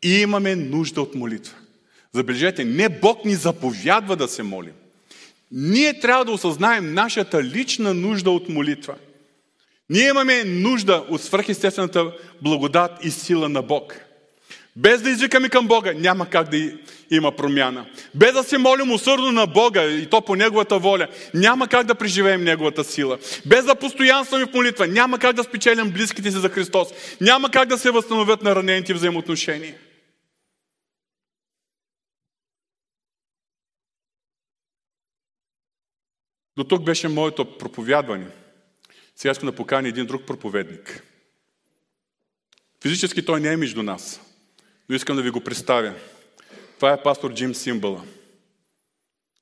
имаме 0.03 0.57
нужда 0.57 1.03
от 1.03 1.15
молитва. 1.15 1.57
Забележете, 2.13 2.65
не 2.65 2.89
Бог 2.89 3.25
ни 3.25 3.35
заповядва 3.35 4.17
да 4.17 4.29
се 4.29 4.43
молим. 4.43 4.73
Ние 5.53 6.01
трябва 6.01 6.25
да 6.25 6.33
осъзнаем 6.33 6.95
нашата 6.95 7.45
лична 7.45 7.95
нужда 7.95 8.31
от 8.31 8.49
молитва. 8.49 8.95
Ние 9.91 10.09
имаме 10.09 10.45
нужда 10.45 11.05
от 11.09 11.23
свръхестествената 11.23 12.13
благодат 12.43 13.05
и 13.05 13.11
сила 13.11 13.49
на 13.49 13.63
Бог. 13.63 14.01
Без 14.77 15.03
да 15.03 15.11
извикаме 15.11 15.49
към 15.49 15.69
Бога, 15.69 15.93
няма 15.93 16.31
как 16.31 16.49
да 16.49 16.73
има 17.11 17.37
промяна. 17.37 17.87
Без 18.15 18.33
да 18.33 18.45
се 18.45 18.59
молим 18.59 18.93
усърдно 18.93 19.33
на 19.33 19.47
Бога 19.47 19.85
и 19.85 20.07
то 20.11 20.21
по 20.21 20.37
Неговата 20.37 20.79
воля, 20.79 21.09
няма 21.35 21.69
как 21.69 21.87
да 21.87 21.95
преживеем 21.95 22.45
Неговата 22.45 22.85
сила. 22.85 23.19
Без 23.47 23.65
да 23.65 23.75
постоянстваме 23.75 24.47
в 24.47 24.55
молитва, 24.55 24.87
няма 24.87 25.19
как 25.19 25.37
да 25.37 25.45
спечелим 25.45 25.91
близките 25.91 26.31
си 26.31 26.39
за 26.39 26.49
Христос. 26.49 26.89
Няма 27.21 27.51
как 27.51 27.69
да 27.69 27.79
се 27.79 27.91
възстановят 27.91 28.43
на 28.43 28.57
ранените 28.57 28.95
взаимоотношения. 28.95 29.75
До 36.57 36.65
тук 36.65 36.85
беше 36.85 37.09
моето 37.09 37.59
проповядване. 37.59 38.27
Сега 39.17 39.33
искам 39.33 39.49
да 39.49 39.57
поканя 39.57 39.89
един 39.89 40.07
друг 40.07 40.27
проповедник. 40.27 41.03
Физически 42.83 43.25
той 43.25 43.41
не 43.41 43.53
е 43.53 43.57
между 43.57 43.83
нас 43.83 44.21
но 44.91 44.97
искам 44.97 45.17
да 45.17 45.23
ви 45.23 45.31
го 45.31 45.41
представя. 45.41 45.95
Това 46.77 46.93
е 46.93 47.03
пастор 47.03 47.35
Джим 47.35 47.55
Симбъла. 47.55 48.05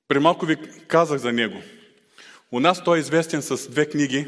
При 0.09 0.19
малко 0.19 0.47
ви 0.47 0.57
казах 0.89 1.19
за 1.19 1.33
него. 1.33 1.63
У 2.53 2.61
нас 2.61 2.85
той 2.85 2.99
е 2.99 3.01
известен 3.01 3.43
с 3.43 3.71
две 3.71 3.89
книги, 3.89 4.27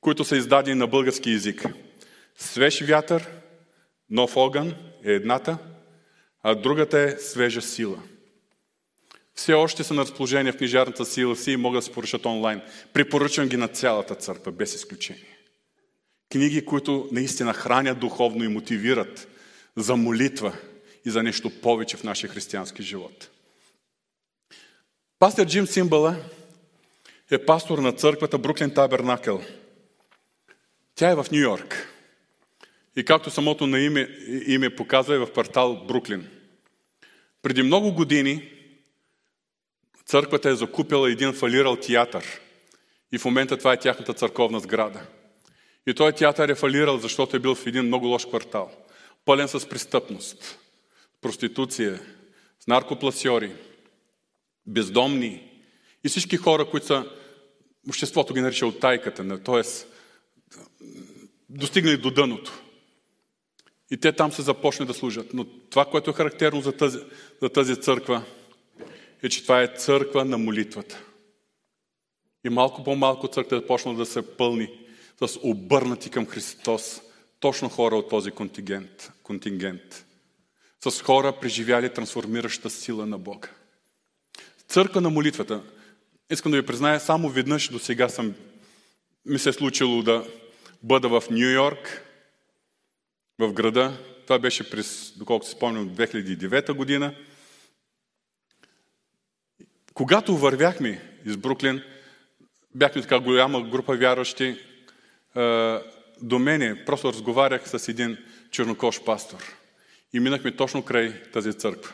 които 0.00 0.24
са 0.24 0.36
издадени 0.36 0.78
на 0.78 0.86
български 0.86 1.30
язик. 1.30 1.64
Свеж 2.36 2.82
вятър, 2.82 3.28
нов 4.10 4.36
огън 4.36 4.74
е 5.04 5.12
едната, 5.12 5.58
а 6.42 6.54
другата 6.54 6.98
е 6.98 7.16
свежа 7.18 7.62
сила. 7.62 7.98
Все 9.34 9.52
още 9.52 9.84
са 9.84 9.94
на 9.94 10.02
разположение 10.02 10.52
в 10.52 10.56
книжарната 10.56 11.04
сила 11.04 11.36
си 11.36 11.52
и 11.52 11.56
могат 11.56 11.78
да 11.78 11.82
се 11.82 11.92
поръчат 11.92 12.26
онлайн. 12.26 12.60
Препоръчвам 12.92 13.48
ги 13.48 13.56
на 13.56 13.68
цялата 13.68 14.14
църква, 14.14 14.52
без 14.52 14.74
изключение. 14.74 15.38
Книги, 16.32 16.64
които 16.64 17.08
наистина 17.12 17.52
хранят 17.52 17.98
духовно 17.98 18.44
и 18.44 18.48
мотивират 18.48 19.28
за 19.78 19.96
молитва 19.96 20.58
и 21.04 21.10
за 21.10 21.22
нещо 21.22 21.60
повече 21.60 21.96
в 21.96 22.04
нашия 22.04 22.30
християнски 22.30 22.82
живот. 22.82 23.30
Пастор 25.18 25.46
Джим 25.46 25.66
Симбала 25.66 26.16
е 27.30 27.44
пастор 27.44 27.78
на 27.78 27.92
църквата 27.92 28.38
Бруклин 28.38 28.74
Табернакъл. 28.74 29.42
Тя 30.94 31.10
е 31.10 31.14
в 31.14 31.26
Нью 31.32 31.40
Йорк. 31.40 31.88
И 32.96 33.04
както 33.04 33.30
самото 33.30 33.66
на 33.66 33.80
име, 33.80 34.08
име 34.46 34.76
показва 34.76 35.14
е 35.14 35.18
в 35.18 35.32
квартал 35.32 35.84
Бруклин. 35.86 36.28
Преди 37.42 37.62
много 37.62 37.92
години 37.92 38.52
църквата 40.06 40.50
е 40.50 40.54
закупила 40.54 41.10
един 41.10 41.32
фалирал 41.32 41.76
театър. 41.76 42.40
И 43.12 43.18
в 43.18 43.24
момента 43.24 43.56
това 43.56 43.72
е 43.72 43.78
тяхната 43.78 44.14
църковна 44.14 44.60
сграда. 44.60 45.00
И 45.86 45.94
този 45.94 46.16
театър 46.16 46.48
е 46.48 46.54
фалирал, 46.54 46.98
защото 46.98 47.36
е 47.36 47.40
бил 47.40 47.54
в 47.54 47.66
един 47.66 47.84
много 47.84 48.06
лош 48.06 48.26
квартал. 48.26 48.87
Пълен 49.28 49.48
с 49.48 49.68
престъпност, 49.68 50.58
проституция, 51.20 52.00
с 52.60 52.66
наркопласьори, 52.66 53.52
бездомни 54.66 55.50
и 56.04 56.08
всички 56.08 56.36
хора, 56.36 56.70
които 56.70 56.86
са, 56.86 57.06
обществото 57.88 58.34
ги 58.34 58.40
нарича 58.40 58.66
от 58.66 58.80
тайката, 58.80 59.42
т.е. 59.42 59.62
достигнали 61.48 61.96
до 61.96 62.10
дъното. 62.10 62.62
И 63.90 63.96
те 63.96 64.12
там 64.12 64.32
се 64.32 64.42
започне 64.42 64.86
да 64.86 64.94
служат. 64.94 65.34
Но 65.34 65.44
това, 65.44 65.84
което 65.84 66.10
е 66.10 66.14
характерно 66.14 66.60
за 66.60 66.72
тази, 66.72 66.98
за 67.42 67.48
тази 67.48 67.80
църква, 67.80 68.24
е, 69.22 69.28
че 69.28 69.42
това 69.42 69.62
е 69.62 69.74
църква 69.76 70.24
на 70.24 70.38
молитвата. 70.38 71.04
И 72.44 72.48
малко 72.48 72.84
по-малко 72.84 73.28
църква 73.28 73.56
е 73.56 73.66
почна 73.66 73.94
да 73.94 74.06
се 74.06 74.36
пълни 74.36 74.68
с 75.20 75.38
обърнати 75.42 76.10
към 76.10 76.26
Христос 76.26 77.00
точно 77.40 77.68
хора 77.68 77.96
от 77.96 78.08
този 78.08 78.30
контингент. 78.30 79.12
контингент. 79.22 80.04
С 80.80 81.02
хора, 81.02 81.40
преживяли 81.40 81.94
трансформираща 81.94 82.70
сила 82.70 83.06
на 83.06 83.18
Бога. 83.18 83.48
Църква 84.68 85.00
на 85.00 85.10
молитвата. 85.10 85.62
Искам 86.30 86.52
да 86.52 86.60
ви 86.60 86.66
призная, 86.66 87.00
само 87.00 87.28
веднъж 87.28 87.68
до 87.68 87.78
сега 87.78 88.08
съм, 88.08 88.34
ми 89.24 89.38
се 89.38 89.48
е 89.48 89.52
случило 89.52 90.02
да 90.02 90.26
бъда 90.82 91.08
в 91.08 91.30
Нью 91.30 91.50
Йорк, 91.50 92.04
в 93.38 93.52
града. 93.52 93.98
Това 94.26 94.38
беше 94.38 94.70
през, 94.70 95.12
доколкото 95.16 95.50
се 95.50 95.56
спомням, 95.56 95.90
2009 95.90 96.72
година. 96.72 97.14
Когато 99.94 100.36
вървяхме 100.36 101.02
из 101.24 101.36
Бруклин, 101.36 101.82
бяхме 102.74 103.02
така 103.02 103.20
голяма 103.20 103.62
група 103.62 103.96
вярващи. 103.96 104.58
До 106.22 106.38
мене 106.38 106.84
просто 106.84 107.12
разговарях 107.12 107.68
с 107.68 107.88
един 107.88 108.18
чернокош 108.50 109.04
пастор. 109.04 109.56
И 110.12 110.20
минахме 110.20 110.56
точно 110.56 110.84
край 110.84 111.22
тази 111.32 111.54
църква. 111.54 111.92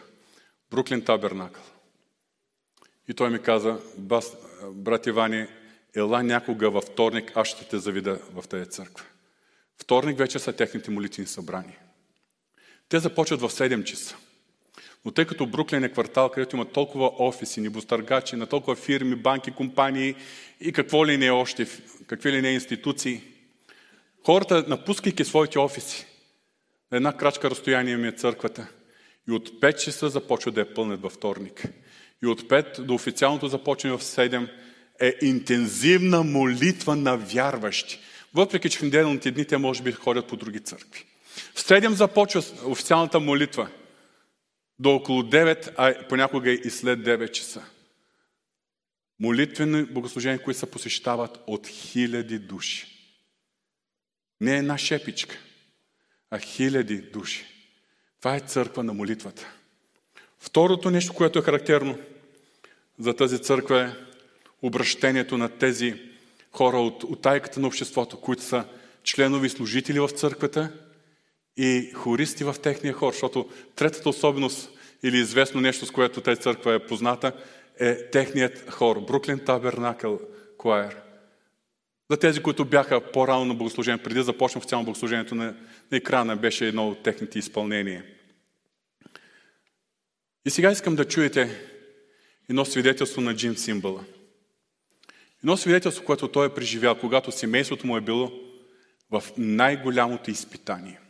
Бруклин 0.71 1.05
Табернакъл. 1.05 1.63
И 3.09 3.15
той 3.15 3.31
ми 3.31 3.43
каза, 3.43 3.79
брат 4.73 5.07
Ивани, 5.07 5.47
ела 5.97 6.23
някога 6.23 6.71
във 6.71 6.85
вторник, 6.85 7.33
аз 7.35 7.49
ще 7.49 7.69
те 7.69 7.79
завида 7.79 8.19
в 8.35 8.49
тази 8.49 8.71
църква. 8.71 9.05
Вторник 9.83 10.19
вече 10.19 10.39
са 10.39 10.53
техните 10.53 10.91
молитвени 10.91 11.27
събрания. 11.27 11.79
Те 12.89 12.99
започват 12.99 13.41
в 13.41 13.49
7 13.49 13.85
часа. 13.85 14.17
Но 15.05 15.11
тъй 15.11 15.25
като 15.25 15.47
Бруклин 15.47 15.85
е 15.85 15.93
квартал, 15.93 16.29
където 16.29 16.57
има 16.57 16.65
толкова 16.65 17.11
офиси, 17.19 17.61
небостъргачи, 17.61 18.37
на 18.37 18.47
толкова 18.47 18.77
фирми, 18.77 19.17
банки, 19.17 19.51
компании 19.51 20.15
и 20.61 20.73
какво 20.73 21.07
ли 21.07 21.19
не 21.19 21.31
още, 21.31 21.67
какви 22.07 22.33
ли 22.33 22.43
не 22.43 22.51
институции, 22.51 23.23
хората, 24.27 24.65
напускайки 24.69 25.25
своите 25.25 25.59
офиси, 25.59 26.07
на 26.93 26.97
една 26.97 27.17
крачка 27.17 27.51
разстояние 27.51 27.97
ми 27.97 28.09
е 28.09 28.13
църквата. 28.13 28.67
И 29.29 29.33
от 29.33 29.49
5 29.49 29.77
часа 29.77 30.09
започва 30.09 30.53
да 30.53 30.61
е 30.61 30.75
пълнят 30.75 31.03
във 31.03 31.13
вторник. 31.13 31.65
И 32.23 32.27
от 32.27 32.43
5 32.43 32.81
до 32.81 32.95
официалното 32.95 33.49
започване 33.49 33.97
в 33.97 34.03
7 34.03 34.51
е 35.01 35.15
интензивна 35.23 36.23
молитва 36.23 36.97
на 36.97 37.17
вярващи. 37.17 37.99
Въпреки, 38.35 38.71
че 38.71 38.79
в 38.79 38.83
неделните 38.83 39.31
дни 39.31 39.45
те 39.45 39.57
може 39.57 39.83
би 39.83 39.93
ходят 39.93 40.27
по 40.27 40.37
други 40.37 40.61
църкви. 40.61 41.05
В 41.55 41.63
7 41.63 41.89
започва 41.89 42.43
официалната 42.65 43.21
молитва– 43.21 43.69
до 44.79 44.95
около 44.95 45.23
9, 45.23 45.73
а 45.77 46.09
понякога 46.09 46.51
и 46.51 46.71
след 46.71 46.99
9 46.99 47.31
часа. 47.31 47.65
Молитвени 49.21 49.85
богослужения, 49.85 50.43
които 50.43 50.61
се 50.61 50.71
посещават 50.71 51.39
от 51.47 51.69
хиляди 51.69 52.39
души. 52.39 52.94
Не 54.41 54.57
една 54.57 54.79
шепичка, 54.79 55.39
а 56.31 56.39
хиляди 56.39 56.97
души. 56.97 57.47
Това 58.19 58.37
е 58.37 58.41
църква 58.41 58.85
на 58.85 58.93
молитвата. 58.93 59.53
Второто 60.39 60.91
нещо, 60.91 61.13
което 61.13 61.39
е 61.39 61.43
характерно 61.43 61.99
за 62.99 63.17
тази 63.17 63.39
църква 63.39 63.83
е 63.83 63.93
обращението 64.63 65.39
на 65.39 65.49
тези 65.49 65.95
хора 66.53 66.77
от, 66.77 67.05
от 67.05 67.23
тайката 67.23 67.61
на 67.61 67.67
обществото, 67.67 68.21
които 68.21 68.43
са 68.43 68.65
членови 69.03 69.49
служители 69.49 70.01
в 70.01 70.09
църквата 70.09 70.73
и 71.57 71.91
хористи 71.95 72.45
в 72.45 72.57
техния 72.63 72.93
хор, 72.93 73.13
защото 73.13 73.49
третата 73.77 74.09
особеност 74.09 74.71
или 75.03 75.19
известно 75.19 75.61
нещо, 75.61 75.87
с 75.87 75.91
което 75.91 76.21
тази 76.21 76.41
църква 76.41 76.75
е 76.75 76.87
позната, 76.87 77.33
е 77.81 78.11
техният 78.11 78.71
хор, 78.71 79.01
Бруклин 79.01 79.39
Табернакъл 79.39 80.21
Choir. 80.59 81.04
За 82.11 82.17
тези, 82.17 82.43
които 82.43 82.65
бяха 82.65 83.13
по-рано 83.13 83.45
на 83.45 83.55
богослужение, 83.55 84.03
преди 84.03 84.15
да 84.15 84.23
започнем 84.23 84.59
официално 84.59 84.85
богослужението 84.85 85.35
на, 85.35 85.45
на 85.91 85.97
екрана, 85.97 86.37
беше 86.37 86.69
едно 86.69 86.89
от 86.89 87.03
техните 87.03 87.39
изпълнения. 87.39 88.05
И 90.47 90.51
сега 90.51 90.71
искам 90.71 90.97
да 90.97 91.05
чуете 91.05 91.61
едно 92.49 92.65
свидетелство 92.65 93.21
на 93.21 93.37
Джим 93.37 93.57
Симбъла. 93.57 94.05
Едно 95.43 95.57
свидетелство, 95.57 96.05
което 96.05 96.29
той 96.29 96.47
е 96.47 96.55
преживял, 96.55 96.99
когато 96.99 97.33
семейството 97.33 97.87
му 97.87 97.97
е 97.97 98.01
било 98.01 98.33
в 99.11 99.23
най-голямото 99.37 100.31
изпитание. 100.31 101.01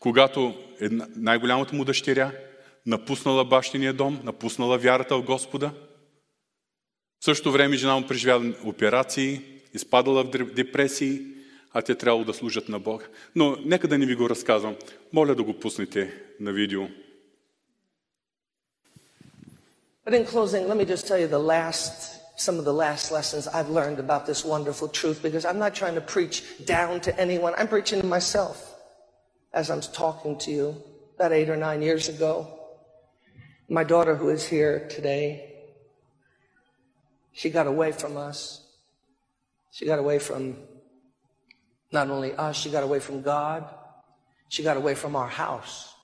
Когато 0.00 0.64
най-голямата 1.16 1.76
му 1.76 1.84
дъщеря 1.84 2.32
напуснала 2.86 3.44
бащиния 3.44 3.92
дом, 3.92 4.20
напуснала 4.24 4.78
вярата 4.78 5.16
в 5.16 5.22
Господа. 5.22 5.72
В 7.20 7.24
същото 7.24 7.52
време 7.52 7.76
жена 7.76 7.96
му 7.96 8.06
преживява 8.06 8.54
операции, 8.64 9.51
изпадала 9.73 10.23
в 10.23 10.53
депресии, 10.53 11.21
а 11.73 11.81
те 11.81 11.95
трябвало 11.95 12.25
да 12.25 12.33
служат 12.33 12.69
на 12.69 12.79
Бога. 12.79 13.05
Но 13.35 13.57
нека 13.65 13.87
да 13.87 13.97
не 13.97 14.05
ви 14.05 14.15
го 14.15 14.29
разказвам. 14.29 14.75
Моля 15.13 15.35
да 15.35 15.43
го 15.43 15.53
пуснете 15.53 16.13
на 16.39 16.51
видео. 16.51 16.87
But 20.05 20.13
in 20.13 20.25
closing, 20.25 20.67
let 20.69 20.77
me 20.77 20.85
just 20.85 21.05
tell 21.05 21.19
you 21.19 21.27
the 21.27 21.45
last, 21.55 22.21
some 22.37 22.57
of 22.57 22.63
the 22.63 22.77
last 22.85 23.11
lessons 23.11 23.45
I've 23.45 23.69
learned 23.69 23.99
about 23.99 24.25
this 24.25 24.45
wonderful 24.45 24.87
truth 24.87 25.21
because 25.21 25.43
I'm 25.43 25.59
not 25.59 25.75
trying 25.75 25.95
to 25.95 26.05
preach 26.15 26.37
down 26.65 27.01
to 27.01 27.11
anyone. 27.19 27.53
I'm 27.57 27.67
preaching 27.67 27.99
to 27.99 28.07
myself 28.07 28.57
as 29.53 29.69
I'm 29.69 29.81
talking 29.81 30.37
to 30.43 30.51
you 30.51 30.67
about 31.15 31.33
eight 31.33 31.49
or 31.49 31.57
nine 31.57 31.81
years 31.81 32.07
ago. 32.07 32.31
My 33.67 33.83
daughter, 33.83 34.15
who 34.15 34.29
is 34.29 34.47
here 34.47 34.87
today, 34.87 35.25
she 37.33 37.49
got 37.49 37.67
away 37.67 37.91
from 37.91 38.15
us. 38.15 38.60
She 39.72 39.86
got 39.86 39.98
away 39.98 40.18
from 40.18 40.56
not 41.90 42.10
only 42.10 42.34
us, 42.34 42.56
she 42.56 42.70
got 42.70 42.84
away 42.84 43.00
from 43.00 43.22
God. 43.22 43.64
She 44.48 44.62
got 44.62 44.76
away 44.76 44.94
from 44.94 45.16
our 45.16 45.28
house. 45.28 45.94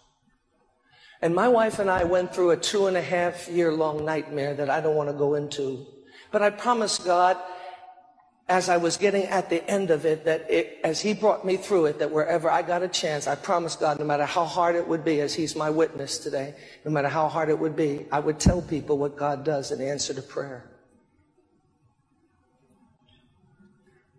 And 1.20 1.34
my 1.34 1.48
wife 1.48 1.78
and 1.78 1.90
I 1.90 2.04
went 2.04 2.34
through 2.34 2.52
a 2.52 2.56
two 2.56 2.86
and 2.86 2.96
a 2.96 3.02
half 3.02 3.46
year 3.48 3.72
long 3.72 4.04
nightmare 4.04 4.54
that 4.54 4.70
I 4.70 4.80
don't 4.80 4.96
want 4.96 5.10
to 5.10 5.14
go 5.14 5.34
into. 5.34 5.86
But 6.30 6.42
I 6.42 6.50
promised 6.50 7.04
God 7.04 7.36
as 8.48 8.70
I 8.70 8.78
was 8.78 8.96
getting 8.96 9.24
at 9.24 9.50
the 9.50 9.62
end 9.68 9.90
of 9.90 10.06
it, 10.06 10.24
that 10.24 10.50
it, 10.50 10.78
as 10.82 11.02
he 11.02 11.12
brought 11.12 11.44
me 11.44 11.58
through 11.58 11.86
it, 11.86 11.98
that 11.98 12.10
wherever 12.10 12.50
I 12.50 12.62
got 12.62 12.82
a 12.82 12.88
chance, 12.88 13.26
I 13.26 13.34
promised 13.34 13.80
God, 13.80 13.98
no 13.98 14.06
matter 14.06 14.24
how 14.24 14.46
hard 14.46 14.76
it 14.76 14.88
would 14.88 15.04
be, 15.04 15.20
as 15.20 15.34
he's 15.34 15.54
my 15.54 15.68
witness 15.68 16.16
today, 16.16 16.54
no 16.86 16.90
matter 16.90 17.08
how 17.08 17.28
hard 17.28 17.50
it 17.50 17.58
would 17.58 17.76
be, 17.76 18.06
I 18.10 18.20
would 18.20 18.40
tell 18.40 18.62
people 18.62 18.96
what 18.96 19.16
God 19.16 19.44
does 19.44 19.70
in 19.72 19.82
answer 19.82 20.14
to 20.14 20.22
prayer. 20.22 20.64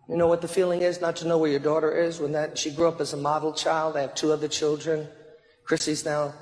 You 0.09 0.17
know 0.17 0.25
what 0.25 0.41
the 0.41 0.47
feeling 0.47 0.81
is 0.81 1.01
not 1.01 1.15
to 1.17 1.27
know 1.27 1.37
where 1.37 1.51
your 1.51 1.59
daughter 1.59 1.91
is 1.91 2.19
when 2.19 2.31
that 2.31 2.57
she 2.57 2.71
grew 2.71 2.87
up 2.87 2.99
as 2.99 3.13
a 3.13 3.17
model 3.17 3.53
child. 3.53 3.95
I 3.95 4.01
have 4.01 4.15
two 4.15 4.31
other 4.31 4.47
children. 4.47 5.07
Chrissy's 5.65 6.03
now 6.03 6.33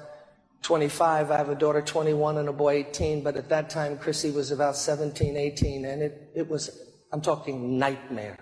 25. 0.61 1.32
I 1.32 1.36
have 1.36 1.49
a 1.49 1.55
daughter 1.55 1.82
21 1.82 2.38
and 2.38 2.47
a 2.47 2.53
boy 2.53 2.86
18. 2.88 3.24
But 3.24 3.36
at 3.36 3.49
that 3.49 3.70
time, 3.70 3.97
Chrissy 3.97 4.32
was 4.32 4.51
about 4.51 4.78
17, 4.78 5.36
18, 5.36 5.84
and 5.84 6.01
it, 6.01 6.32
it 6.34 6.49
was 6.49 6.82
I'm 7.11 7.20
talking 7.20 7.78
nightmare. 7.78 8.38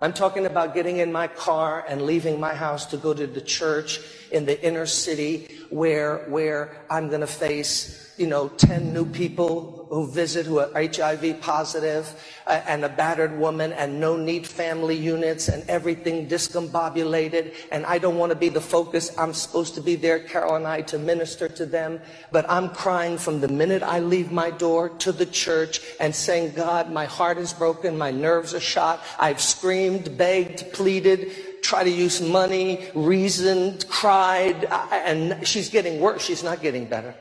I'm 0.00 0.12
talking 0.12 0.46
about 0.46 0.74
getting 0.74 0.98
in 0.98 1.12
my 1.12 1.28
car 1.28 1.84
and 1.88 2.02
leaving 2.02 2.38
my 2.38 2.54
house 2.54 2.86
to 2.86 2.96
go 2.96 3.14
to 3.14 3.26
the 3.26 3.40
church 3.40 4.00
in 4.32 4.44
the 4.44 4.60
inner 4.64 4.86
city 4.86 5.48
where, 5.70 6.24
where 6.28 6.84
I'm 6.88 7.08
going 7.08 7.20
to 7.20 7.26
face, 7.26 8.14
you 8.16 8.28
know, 8.28 8.48
10 8.48 8.92
new 8.92 9.04
people 9.04 9.77
who 9.88 10.06
visit 10.06 10.46
who 10.46 10.58
are 10.58 10.70
HIV 10.74 11.40
positive 11.40 12.08
uh, 12.46 12.60
and 12.66 12.84
a 12.84 12.88
battered 12.88 13.38
woman 13.38 13.72
and 13.72 14.00
no 14.00 14.16
neat 14.16 14.46
family 14.46 14.96
units 14.96 15.48
and 15.48 15.68
everything 15.68 16.28
discombobulated. 16.28 17.54
And 17.72 17.86
I 17.86 17.98
don't 17.98 18.18
want 18.18 18.30
to 18.30 18.36
be 18.36 18.48
the 18.48 18.60
focus. 18.60 19.16
I'm 19.18 19.32
supposed 19.32 19.74
to 19.76 19.80
be 19.80 19.96
there, 19.96 20.20
Carol 20.20 20.56
and 20.56 20.66
I, 20.66 20.82
to 20.82 20.98
minister 20.98 21.48
to 21.48 21.66
them. 21.66 22.00
But 22.32 22.48
I'm 22.48 22.70
crying 22.70 23.18
from 23.18 23.40
the 23.40 23.48
minute 23.48 23.82
I 23.82 24.00
leave 24.00 24.30
my 24.30 24.50
door 24.50 24.90
to 24.90 25.12
the 25.12 25.26
church 25.26 25.80
and 26.00 26.14
saying, 26.14 26.52
God, 26.54 26.90
my 26.90 27.06
heart 27.06 27.38
is 27.38 27.52
broken. 27.52 27.96
My 27.96 28.10
nerves 28.10 28.54
are 28.54 28.60
shot. 28.60 29.02
I've 29.18 29.40
screamed, 29.40 30.16
begged, 30.16 30.72
pleaded, 30.72 31.62
tried 31.62 31.84
to 31.84 31.90
use 31.90 32.20
money, 32.20 32.88
reasoned, 32.94 33.86
cried, 33.88 34.64
and 34.64 35.46
she's 35.46 35.68
getting 35.68 36.00
worse. 36.00 36.24
She's 36.24 36.42
not 36.42 36.62
getting 36.62 36.86
better. 36.86 37.14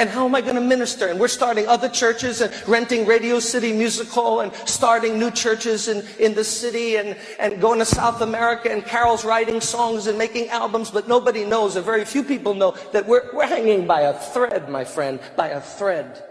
And 0.00 0.08
how 0.08 0.24
am 0.24 0.34
I 0.34 0.40
going 0.40 0.54
to 0.54 0.62
minister? 0.62 1.08
And 1.08 1.20
we're 1.20 1.28
starting 1.28 1.68
other 1.68 1.86
churches 1.90 2.40
and 2.40 2.50
renting 2.66 3.04
Radio 3.04 3.38
City 3.38 3.70
Music 3.70 4.08
Hall 4.08 4.40
and 4.40 4.50
starting 4.64 5.18
new 5.18 5.30
churches 5.30 5.88
in, 5.88 6.06
in 6.18 6.32
the 6.32 6.42
city 6.42 6.96
and, 6.96 7.18
and 7.38 7.60
going 7.60 7.80
to 7.80 7.84
South 7.84 8.22
America. 8.22 8.72
And 8.72 8.82
Carol's 8.82 9.26
writing 9.26 9.60
songs 9.60 10.06
and 10.06 10.16
making 10.16 10.48
albums, 10.48 10.90
but 10.90 11.06
nobody 11.06 11.44
knows, 11.44 11.76
or 11.76 11.82
very 11.82 12.06
few 12.06 12.22
people 12.22 12.54
know, 12.54 12.74
that 12.92 13.06
we're, 13.06 13.28
we're 13.34 13.46
hanging 13.46 13.86
by 13.86 14.00
a 14.00 14.18
thread, 14.18 14.70
my 14.70 14.84
friend, 14.84 15.20
by 15.36 15.48
a 15.48 15.60
thread. 15.60 16.29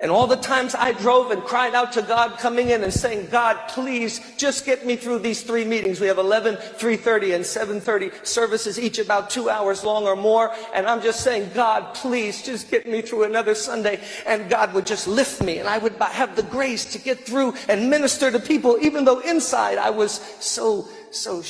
And 0.00 0.10
all 0.10 0.26
the 0.26 0.36
times 0.36 0.74
I 0.74 0.92
drove 0.92 1.30
and 1.30 1.42
cried 1.44 1.74
out 1.74 1.92
to 1.92 2.02
God 2.02 2.36
coming 2.38 2.70
in 2.70 2.82
and 2.82 2.92
saying, 2.92 3.28
God, 3.30 3.56
please 3.68 4.20
just 4.36 4.66
get 4.66 4.84
me 4.84 4.96
through 4.96 5.20
these 5.20 5.42
three 5.44 5.64
meetings. 5.64 6.00
We 6.00 6.08
have 6.08 6.18
11, 6.18 6.56
3.30 6.56 7.34
and 7.36 7.44
7.30 7.44 8.26
services, 8.26 8.78
each 8.78 8.98
about 8.98 9.30
two 9.30 9.48
hours 9.48 9.84
long 9.84 10.04
or 10.04 10.16
more. 10.16 10.52
And 10.74 10.86
I'm 10.86 11.00
just 11.00 11.20
saying, 11.20 11.52
God, 11.54 11.94
please 11.94 12.42
just 12.42 12.72
get 12.72 12.88
me 12.88 13.02
through 13.02 13.22
another 13.22 13.54
Sunday. 13.54 14.00
And 14.26 14.50
God 14.50 14.74
would 14.74 14.84
just 14.84 15.06
lift 15.06 15.40
me 15.40 15.58
and 15.58 15.68
I 15.68 15.78
would 15.78 15.94
have 15.94 16.34
the 16.34 16.42
grace 16.42 16.84
to 16.92 16.98
get 16.98 17.20
through 17.20 17.54
and 17.68 17.88
minister 17.88 18.32
to 18.32 18.40
people, 18.40 18.76
even 18.82 19.04
though 19.04 19.20
inside 19.20 19.78
I 19.78 19.90
was 19.90 20.14
so, 20.40 20.88
so 21.12 21.42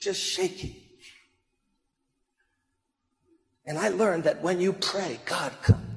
just 0.00 0.20
shaking. 0.20 0.74
And 3.64 3.78
I 3.78 3.90
learned 3.90 4.24
that 4.24 4.42
when 4.42 4.60
you 4.60 4.72
pray, 4.72 5.20
God 5.24 5.52
comes. 5.62 5.91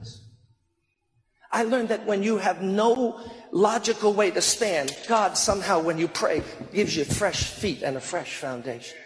I 1.55 1.63
learned 1.63 1.87
that 1.87 2.05
when 2.05 2.21
you 2.21 2.37
have 2.37 2.61
no 2.61 3.17
logical 3.49 4.11
way 4.11 4.29
to 4.29 4.41
stand, 4.41 4.93
God 5.07 5.37
somehow, 5.37 5.79
when 5.79 5.97
you 5.97 6.09
pray, 6.09 6.43
gives 6.73 6.97
you 6.97 7.05
fresh 7.05 7.45
feet 7.45 7.81
and 7.81 7.95
a 7.95 8.01
fresh 8.01 8.35
foundation. 8.35 8.97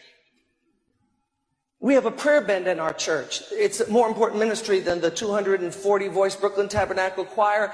We 1.80 1.94
have 1.94 2.08
a 2.08 2.12
prayer 2.12 2.42
band 2.42 2.68
in 2.68 2.80
our 2.80 2.92
church. 2.92 3.44
It's 3.52 3.82
a 3.82 3.92
more 3.92 4.08
important 4.08 4.40
ministry 4.40 4.80
than 4.80 5.00
the 5.00 5.12
240 5.12 6.08
voice 6.08 6.36
Brooklyn 6.36 6.68
Tabernacle 6.68 7.24
Choir. 7.24 7.72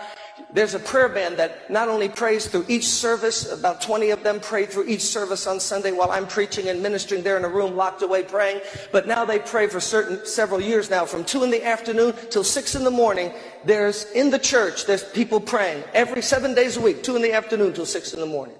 There's 0.51 0.73
a 0.73 0.79
prayer 0.79 1.07
band 1.07 1.37
that 1.37 1.69
not 1.69 1.87
only 1.87 2.09
prays 2.09 2.47
through 2.47 2.65
each 2.67 2.85
service, 2.85 3.51
about 3.51 3.81
20 3.81 4.09
of 4.09 4.23
them 4.23 4.39
pray 4.41 4.65
through 4.65 4.87
each 4.87 5.01
service 5.01 5.47
on 5.47 5.59
Sunday 5.59 5.91
while 5.91 6.11
I'm 6.11 6.27
preaching 6.27 6.67
and 6.67 6.83
ministering 6.83 7.23
there 7.23 7.37
in 7.37 7.45
a 7.45 7.49
room 7.49 7.75
locked 7.75 8.01
away 8.01 8.23
praying. 8.23 8.61
But 8.91 9.07
now 9.07 9.23
they 9.23 9.39
pray 9.39 9.67
for 9.67 9.79
certain, 9.79 10.25
several 10.25 10.59
years 10.59 10.89
now, 10.89 11.05
from 11.05 11.23
two 11.23 11.43
in 11.43 11.51
the 11.51 11.63
afternoon 11.63 12.13
till 12.29 12.43
six 12.43 12.75
in 12.75 12.83
the 12.83 12.91
morning. 12.91 13.31
There's, 13.63 14.11
in 14.11 14.29
the 14.29 14.39
church, 14.39 14.85
there's 14.85 15.03
people 15.03 15.39
praying 15.39 15.83
every 15.93 16.21
seven 16.21 16.53
days 16.53 16.75
a 16.75 16.81
week, 16.81 17.01
two 17.01 17.15
in 17.15 17.21
the 17.21 17.33
afternoon 17.33 17.73
till 17.73 17.85
six 17.85 18.13
in 18.13 18.19
the 18.19 18.25
morning. 18.25 18.55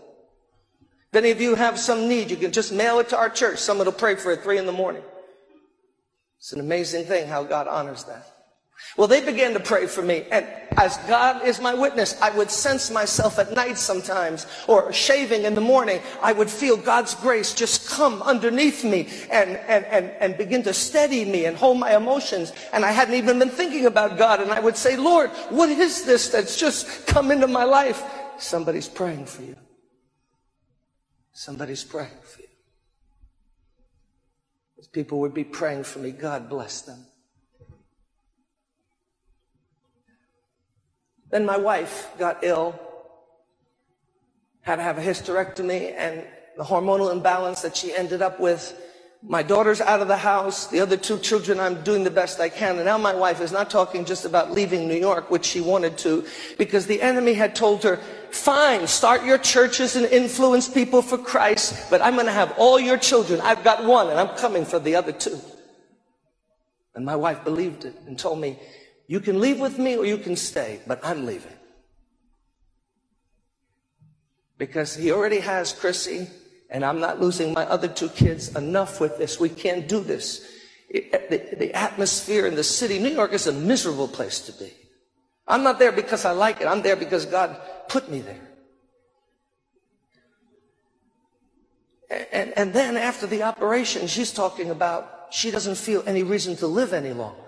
If 1.11 1.17
any 1.17 1.31
of 1.31 1.41
you 1.41 1.55
have 1.55 1.77
some 1.77 2.07
need, 2.07 2.31
you 2.31 2.37
can 2.37 2.51
just 2.51 2.71
mail 2.71 2.99
it 2.99 3.09
to 3.09 3.17
our 3.17 3.29
church. 3.29 3.59
Someone 3.59 3.85
will 3.85 3.93
pray 3.93 4.15
for 4.15 4.31
it 4.31 4.43
three 4.43 4.57
in 4.57 4.65
the 4.65 4.71
morning. 4.71 5.03
It's 6.37 6.53
an 6.53 6.59
amazing 6.61 7.05
thing 7.05 7.27
how 7.27 7.43
God 7.43 7.67
honors 7.67 8.05
that. 8.05 8.34
Well, 8.97 9.07
they 9.07 9.23
began 9.23 9.53
to 9.53 9.59
pray 9.59 9.87
for 9.87 10.01
me. 10.01 10.25
And 10.31 10.45
as 10.77 10.97
God 11.07 11.45
is 11.45 11.59
my 11.59 11.73
witness, 11.73 12.19
I 12.21 12.29
would 12.31 12.51
sense 12.51 12.91
myself 12.91 13.39
at 13.39 13.53
night 13.53 13.77
sometimes 13.77 14.47
or 14.67 14.91
shaving 14.91 15.43
in 15.43 15.53
the 15.53 15.61
morning. 15.61 16.01
I 16.21 16.33
would 16.33 16.49
feel 16.49 16.77
God's 16.77 17.13
grace 17.15 17.53
just 17.53 17.89
come 17.89 18.21
underneath 18.21 18.83
me 18.83 19.09
and, 19.31 19.51
and, 19.67 19.85
and, 19.85 20.11
and 20.19 20.37
begin 20.37 20.63
to 20.63 20.73
steady 20.73 21.25
me 21.25 21.45
and 21.45 21.55
hold 21.57 21.79
my 21.79 21.95
emotions. 21.95 22.53
And 22.73 22.85
I 22.85 22.91
hadn't 22.91 23.15
even 23.15 23.39
been 23.39 23.49
thinking 23.49 23.85
about 23.85 24.17
God. 24.17 24.41
And 24.41 24.51
I 24.51 24.59
would 24.59 24.77
say, 24.77 24.97
Lord, 24.97 25.29
what 25.49 25.69
is 25.69 26.05
this 26.05 26.29
that's 26.29 26.57
just 26.57 27.07
come 27.07 27.31
into 27.31 27.47
my 27.47 27.63
life? 27.63 28.03
Somebody's 28.37 28.89
praying 28.89 29.25
for 29.25 29.41
you. 29.41 29.55
Somebody's 31.31 31.83
praying 31.83 32.21
for 32.23 32.41
you. 32.41 32.47
People 34.91 35.19
would 35.19 35.33
be 35.33 35.43
praying 35.43 35.83
for 35.83 35.99
me. 35.99 36.11
God 36.11 36.49
bless 36.49 36.81
them. 36.81 37.05
Then 41.35 41.45
my 41.45 41.57
wife 41.57 42.07
got 42.17 42.45
ill, 42.45 42.79
had 44.61 44.77
to 44.77 44.83
have 44.83 44.97
a 44.97 45.01
hysterectomy, 45.01 45.93
and 45.97 46.23
the 46.55 46.63
hormonal 46.63 47.11
imbalance 47.11 47.59
that 47.59 47.75
she 47.75 47.93
ended 47.93 48.21
up 48.21 48.39
with 48.39 48.81
my 49.21 49.43
daughter's 49.43 49.81
out 49.81 50.01
of 50.01 50.07
the 50.07 50.15
house. 50.15 50.67
The 50.67 50.79
other 50.79 50.95
two 50.95 51.19
children, 51.19 51.59
I'm 51.59 51.83
doing 51.83 52.05
the 52.05 52.09
best 52.09 52.39
I 52.39 52.47
can. 52.47 52.77
And 52.77 52.85
now 52.85 52.97
my 52.97 53.13
wife 53.13 53.41
is 53.41 53.51
not 53.51 53.69
talking 53.69 54.05
just 54.05 54.23
about 54.23 54.51
leaving 54.51 54.87
New 54.87 54.95
York, 54.95 55.29
which 55.29 55.43
she 55.43 55.59
wanted 55.59 55.97
to, 55.97 56.25
because 56.57 56.87
the 56.87 57.01
enemy 57.01 57.33
had 57.33 57.53
told 57.53 57.83
her, 57.83 57.97
fine, 58.31 58.87
start 58.87 59.25
your 59.25 59.37
churches 59.37 59.97
and 59.97 60.05
influence 60.05 60.69
people 60.69 61.01
for 61.01 61.17
Christ, 61.17 61.89
but 61.89 62.01
I'm 62.01 62.13
going 62.13 62.27
to 62.27 62.31
have 62.31 62.53
all 62.57 62.79
your 62.79 62.97
children. 62.97 63.41
I've 63.41 63.65
got 63.65 63.83
one 63.83 64.09
and 64.09 64.17
I'm 64.17 64.37
coming 64.37 64.63
for 64.63 64.79
the 64.79 64.95
other 64.95 65.11
two. 65.11 65.37
And 66.95 67.03
my 67.03 67.17
wife 67.17 67.43
believed 67.43 67.83
it 67.83 67.93
and 68.07 68.17
told 68.17 68.39
me, 68.39 68.57
you 69.07 69.19
can 69.19 69.39
leave 69.39 69.59
with 69.59 69.77
me 69.77 69.97
or 69.97 70.05
you 70.05 70.17
can 70.17 70.35
stay, 70.35 70.79
but 70.87 70.99
I'm 71.03 71.25
leaving. 71.25 71.53
Because 74.57 74.95
he 74.95 75.11
already 75.11 75.39
has 75.39 75.73
Chrissy 75.73 76.27
and 76.69 76.83
I'm 76.83 76.99
not 76.99 77.21
losing 77.21 77.53
my 77.53 77.65
other 77.65 77.87
two 77.87 78.09
kids 78.09 78.55
enough 78.55 78.99
with 78.99 79.17
this. 79.17 79.39
We 79.39 79.49
can't 79.49 79.87
do 79.87 79.99
this. 79.99 80.49
The, 80.91 81.55
the 81.57 81.73
atmosphere 81.73 82.47
in 82.47 82.55
the 82.55 82.63
city, 82.63 82.99
New 82.99 83.09
York 83.09 83.33
is 83.33 83.47
a 83.47 83.51
miserable 83.51 84.07
place 84.07 84.39
to 84.41 84.51
be. 84.53 84.71
I'm 85.47 85.63
not 85.63 85.77
there 85.77 85.91
because 85.91 86.25
I 86.25 86.31
like 86.31 86.61
it. 86.61 86.67
I'm 86.67 86.81
there 86.81 86.95
because 86.95 87.25
God 87.25 87.55
put 87.87 88.09
me 88.09 88.21
there. 88.21 88.41
And, 92.31 92.53
and 92.57 92.73
then 92.73 92.97
after 92.97 93.27
the 93.27 93.43
operation, 93.43 94.07
she's 94.07 94.31
talking 94.31 94.69
about 94.69 95.27
she 95.31 95.51
doesn't 95.51 95.75
feel 95.75 96.03
any 96.05 96.23
reason 96.23 96.55
to 96.57 96.67
live 96.67 96.93
any 96.93 97.13
longer. 97.13 97.44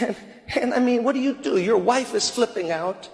And, 0.00 0.16
and 0.56 0.74
I 0.74 0.80
mean, 0.80 1.04
what 1.04 1.14
do 1.14 1.20
you 1.20 1.34
do? 1.34 1.58
Your 1.58 1.78
wife 1.78 2.14
is 2.14 2.30
flipping 2.30 2.70
out. 2.70 3.08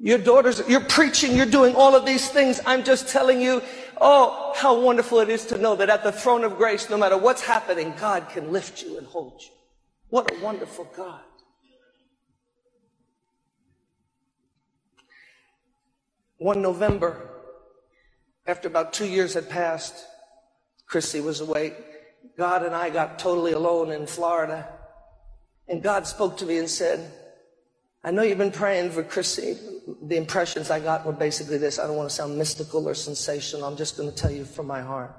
Your 0.00 0.18
daughters, 0.18 0.60
you're 0.68 0.80
preaching, 0.80 1.36
you're 1.36 1.46
doing 1.46 1.74
all 1.74 1.94
of 1.94 2.04
these 2.04 2.28
things. 2.28 2.60
I'm 2.66 2.84
just 2.84 3.08
telling 3.08 3.40
you, 3.40 3.62
oh, 4.00 4.52
how 4.56 4.78
wonderful 4.78 5.20
it 5.20 5.28
is 5.30 5.46
to 5.46 5.58
know 5.58 5.76
that 5.76 5.88
at 5.88 6.02
the 6.02 6.12
throne 6.12 6.44
of 6.44 6.56
grace, 6.56 6.90
no 6.90 6.98
matter 6.98 7.16
what's 7.16 7.42
happening, 7.42 7.94
God 7.98 8.28
can 8.28 8.52
lift 8.52 8.82
you 8.82 8.98
and 8.98 9.06
hold 9.06 9.40
you. 9.40 9.50
What 10.10 10.30
a 10.30 10.44
wonderful 10.44 10.90
God. 10.96 11.20
One 16.38 16.60
November, 16.60 17.30
after 18.46 18.68
about 18.68 18.92
two 18.92 19.06
years 19.06 19.34
had 19.34 19.48
passed, 19.48 19.94
Chrissy 20.86 21.20
was 21.20 21.40
away. 21.40 21.72
God 22.36 22.64
and 22.64 22.74
I 22.74 22.90
got 22.90 23.18
totally 23.18 23.52
alone 23.52 23.90
in 23.90 24.06
Florida. 24.06 24.68
And 25.68 25.82
God 25.82 26.06
spoke 26.06 26.36
to 26.38 26.46
me 26.46 26.58
and 26.58 26.68
said, 26.68 27.10
I 28.02 28.10
know 28.10 28.22
you've 28.22 28.38
been 28.38 28.52
praying 28.52 28.90
for 28.90 29.02
Chrissy. 29.02 29.56
The 30.02 30.16
impressions 30.16 30.70
I 30.70 30.78
got 30.78 31.06
were 31.06 31.12
basically 31.12 31.56
this. 31.56 31.78
I 31.78 31.86
don't 31.86 31.96
want 31.96 32.10
to 32.10 32.14
sound 32.14 32.36
mystical 32.36 32.86
or 32.86 32.94
sensational. 32.94 33.64
I'm 33.64 33.76
just 33.76 33.96
going 33.96 34.10
to 34.10 34.14
tell 34.14 34.30
you 34.30 34.44
from 34.44 34.66
my 34.66 34.82
heart. 34.82 35.14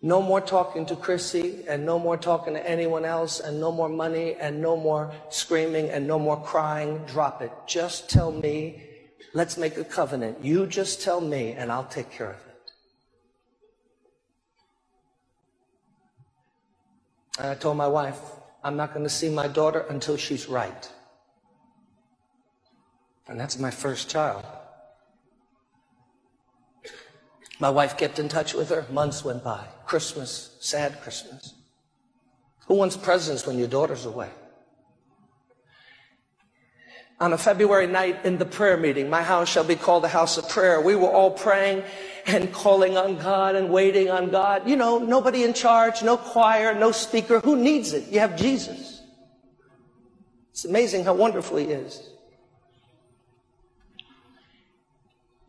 No 0.00 0.20
more 0.20 0.40
talking 0.40 0.84
to 0.86 0.96
Chrissy 0.96 1.64
and 1.68 1.86
no 1.86 1.98
more 1.98 2.16
talking 2.16 2.54
to 2.54 2.68
anyone 2.68 3.04
else 3.04 3.38
and 3.38 3.60
no 3.60 3.70
more 3.70 3.88
money 3.88 4.34
and 4.34 4.60
no 4.60 4.76
more 4.76 5.12
screaming 5.28 5.90
and 5.90 6.08
no 6.08 6.18
more 6.18 6.42
crying. 6.42 7.04
Drop 7.06 7.42
it. 7.42 7.52
Just 7.66 8.08
tell 8.08 8.32
me. 8.32 8.82
Let's 9.34 9.56
make 9.56 9.76
a 9.76 9.84
covenant. 9.84 10.44
You 10.44 10.66
just 10.66 11.02
tell 11.02 11.20
me 11.20 11.52
and 11.52 11.70
I'll 11.70 11.84
take 11.84 12.10
care 12.10 12.30
of 12.30 12.36
it. 12.36 12.51
And 17.38 17.48
I 17.48 17.54
told 17.54 17.76
my 17.76 17.88
wife, 17.88 18.20
I'm 18.62 18.76
not 18.76 18.92
going 18.92 19.04
to 19.04 19.10
see 19.10 19.30
my 19.30 19.48
daughter 19.48 19.86
until 19.88 20.16
she's 20.16 20.48
right. 20.48 20.90
And 23.26 23.38
that's 23.40 23.58
my 23.58 23.70
first 23.70 24.10
child. 24.10 24.44
My 27.58 27.70
wife 27.70 27.96
kept 27.96 28.18
in 28.18 28.28
touch 28.28 28.54
with 28.54 28.70
her. 28.70 28.86
Months 28.90 29.24
went 29.24 29.44
by. 29.44 29.64
Christmas, 29.86 30.56
sad 30.60 31.00
Christmas. 31.00 31.54
Who 32.66 32.74
wants 32.74 32.96
presents 32.96 33.46
when 33.46 33.58
your 33.58 33.68
daughter's 33.68 34.04
away? 34.04 34.30
On 37.20 37.32
a 37.32 37.38
February 37.38 37.86
night 37.86 38.24
in 38.24 38.38
the 38.38 38.44
prayer 38.44 38.76
meeting, 38.76 39.08
my 39.08 39.22
house 39.22 39.48
shall 39.48 39.62
be 39.62 39.76
called 39.76 40.02
the 40.02 40.08
house 40.08 40.38
of 40.38 40.48
prayer. 40.48 40.80
We 40.80 40.96
were 40.96 41.10
all 41.10 41.30
praying 41.30 41.84
and 42.26 42.52
calling 42.52 42.96
on 42.96 43.18
God 43.18 43.56
and 43.56 43.70
waiting 43.70 44.10
on 44.10 44.30
God. 44.30 44.68
You 44.68 44.76
know, 44.76 44.98
nobody 44.98 45.44
in 45.44 45.54
charge, 45.54 46.02
no 46.02 46.16
choir, 46.16 46.74
no 46.74 46.92
speaker. 46.92 47.40
Who 47.40 47.56
needs 47.56 47.92
it? 47.92 48.12
You 48.12 48.20
have 48.20 48.36
Jesus. 48.36 49.02
It's 50.50 50.64
amazing 50.64 51.04
how 51.04 51.14
wonderful 51.14 51.56
He 51.56 51.66
is. 51.66 52.08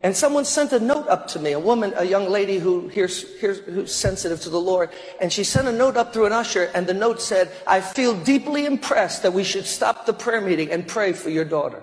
And 0.04 0.14
someone 0.14 0.44
sent 0.44 0.72
a 0.72 0.80
note 0.80 1.08
up 1.08 1.28
to 1.28 1.38
me, 1.38 1.52
a 1.52 1.58
woman, 1.58 1.94
a 1.96 2.04
young 2.04 2.28
lady 2.28 2.58
who 2.58 2.88
hears, 2.88 3.38
hears, 3.40 3.60
who's 3.60 3.94
sensitive 3.94 4.38
to 4.42 4.50
the 4.50 4.60
Lord. 4.60 4.90
And 5.18 5.32
she 5.32 5.44
sent 5.44 5.66
a 5.66 5.72
note 5.72 5.96
up 5.96 6.12
through 6.12 6.26
an 6.26 6.32
usher, 6.32 6.70
and 6.74 6.86
the 6.86 6.92
note 6.92 7.22
said, 7.22 7.50
I 7.66 7.80
feel 7.80 8.14
deeply 8.14 8.66
impressed 8.66 9.22
that 9.22 9.32
we 9.32 9.44
should 9.44 9.64
stop 9.64 10.04
the 10.04 10.12
prayer 10.12 10.42
meeting 10.42 10.70
and 10.70 10.86
pray 10.86 11.14
for 11.14 11.30
your 11.30 11.46
daughter. 11.46 11.82